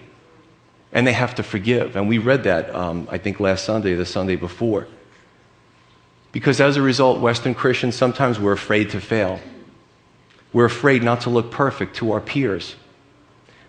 And 0.91 1.05
they 1.05 1.13
have 1.13 1.35
to 1.35 1.43
forgive. 1.43 1.95
And 1.95 2.07
we 2.07 2.17
read 2.17 2.43
that, 2.43 2.73
um, 2.73 3.07
I 3.11 3.17
think, 3.17 3.39
last 3.39 3.65
Sunday, 3.65 3.95
the 3.95 4.05
Sunday 4.05 4.35
before. 4.35 4.87
Because 6.31 6.59
as 6.59 6.75
a 6.75 6.81
result, 6.81 7.21
Western 7.21 7.55
Christians 7.55 7.95
sometimes 7.95 8.39
we're 8.39 8.51
afraid 8.51 8.89
to 8.89 8.99
fail. 8.99 9.39
We're 10.51 10.65
afraid 10.65 11.03
not 11.03 11.21
to 11.21 11.29
look 11.29 11.51
perfect 11.51 11.95
to 11.97 12.11
our 12.11 12.21
peers. 12.21 12.75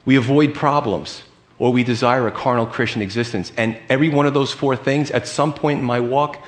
We 0.07 0.16
avoid 0.16 0.54
problems 0.54 1.22
or 1.59 1.72
we 1.72 1.84
desire 1.84 2.26
a 2.26 2.32
carnal 2.32 2.66
Christian 2.66 3.02
existence. 3.02 3.52
And 3.57 3.76
every 3.88 4.09
one 4.09 4.26
of 4.26 4.34
those 4.34 4.52
four 4.52 4.76
things, 4.76 5.11
at 5.11 5.26
some 5.26 5.52
point 5.52 5.80
in 5.80 5.84
my 5.84 6.00
walk, 6.00 6.42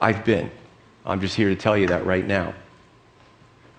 I've 0.00 0.24
been. 0.24 0.50
I'm 1.04 1.20
just 1.20 1.36
here 1.36 1.50
to 1.50 1.56
tell 1.56 1.76
you 1.76 1.88
that 1.88 2.04
right 2.04 2.26
now. 2.26 2.54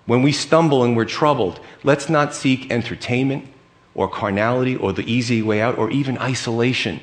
When 0.06 0.22
we 0.22 0.32
stumble 0.32 0.84
and 0.84 0.96
we're 0.96 1.04
troubled, 1.04 1.60
let's 1.84 2.08
not 2.08 2.34
seek 2.34 2.70
entertainment 2.70 3.46
or 3.94 4.08
carnality 4.08 4.76
or 4.76 4.92
the 4.92 5.10
easy 5.10 5.42
way 5.42 5.60
out 5.60 5.76
or 5.76 5.90
even 5.90 6.16
isolation. 6.18 7.00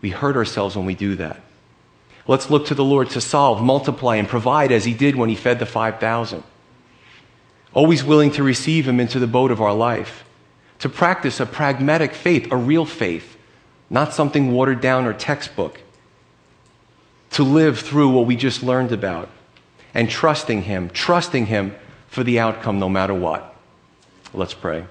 We 0.00 0.10
hurt 0.10 0.34
ourselves 0.34 0.76
when 0.76 0.86
we 0.86 0.94
do 0.94 1.14
that. 1.16 1.40
Let's 2.26 2.50
look 2.50 2.66
to 2.66 2.74
the 2.74 2.84
Lord 2.84 3.10
to 3.10 3.20
solve, 3.20 3.62
multiply, 3.62 4.16
and 4.16 4.28
provide 4.28 4.72
as 4.72 4.84
He 4.84 4.94
did 4.94 5.14
when 5.14 5.28
He 5.28 5.34
fed 5.34 5.58
the 5.58 5.66
5,000. 5.66 6.42
Always 7.72 8.02
willing 8.02 8.30
to 8.32 8.42
receive 8.42 8.88
Him 8.88 8.98
into 8.98 9.18
the 9.18 9.26
boat 9.26 9.50
of 9.50 9.60
our 9.60 9.74
life 9.74 10.24
to 10.80 10.88
practice 10.88 11.40
a 11.40 11.46
pragmatic 11.46 12.14
faith, 12.14 12.50
a 12.52 12.56
real 12.56 12.84
faith, 12.84 13.36
not 13.90 14.14
something 14.14 14.52
watered 14.52 14.80
down 14.80 15.06
or 15.06 15.12
textbook. 15.12 15.80
To 17.32 17.42
live 17.42 17.78
through 17.78 18.10
what 18.10 18.26
we 18.26 18.36
just 18.36 18.62
learned 18.62 18.92
about 18.92 19.28
and 19.94 20.08
trusting 20.08 20.62
Him, 20.62 20.90
trusting 20.90 21.46
Him 21.46 21.74
for 22.08 22.24
the 22.24 22.38
outcome 22.38 22.78
no 22.78 22.88
matter 22.88 23.14
what. 23.14 23.54
Let's 24.32 24.54
pray. 24.54 24.86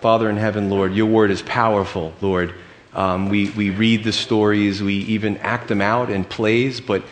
Father 0.00 0.30
in 0.30 0.36
heaven, 0.36 0.70
Lord, 0.70 0.94
your 0.94 1.06
word 1.06 1.30
is 1.30 1.42
powerful, 1.42 2.12
Lord. 2.20 2.54
Um, 2.94 3.28
we, 3.28 3.50
we 3.50 3.70
read 3.70 4.04
the 4.04 4.12
stories, 4.12 4.82
we 4.82 4.94
even 4.94 5.36
act 5.38 5.68
them 5.68 5.80
out 5.80 6.10
in 6.10 6.24
plays, 6.24 6.80
but 6.80 7.02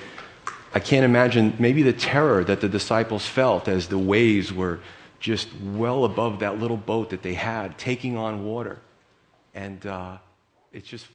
I 0.74 0.78
can't 0.78 1.04
imagine 1.04 1.54
maybe 1.58 1.82
the 1.82 1.92
terror 1.92 2.44
that 2.44 2.60
the 2.60 2.68
disciples 2.68 3.26
felt 3.26 3.68
as 3.68 3.88
the 3.88 3.98
waves 3.98 4.52
were 4.52 4.80
just 5.20 5.48
well 5.74 6.04
above 6.04 6.40
that 6.40 6.58
little 6.58 6.76
boat 6.76 7.10
that 7.10 7.22
they 7.22 7.34
had, 7.34 7.78
taking 7.78 8.16
on 8.16 8.44
water. 8.44 8.78
And 9.54 9.84
uh, 9.86 10.18
it's 10.72 10.86
just 10.88 11.06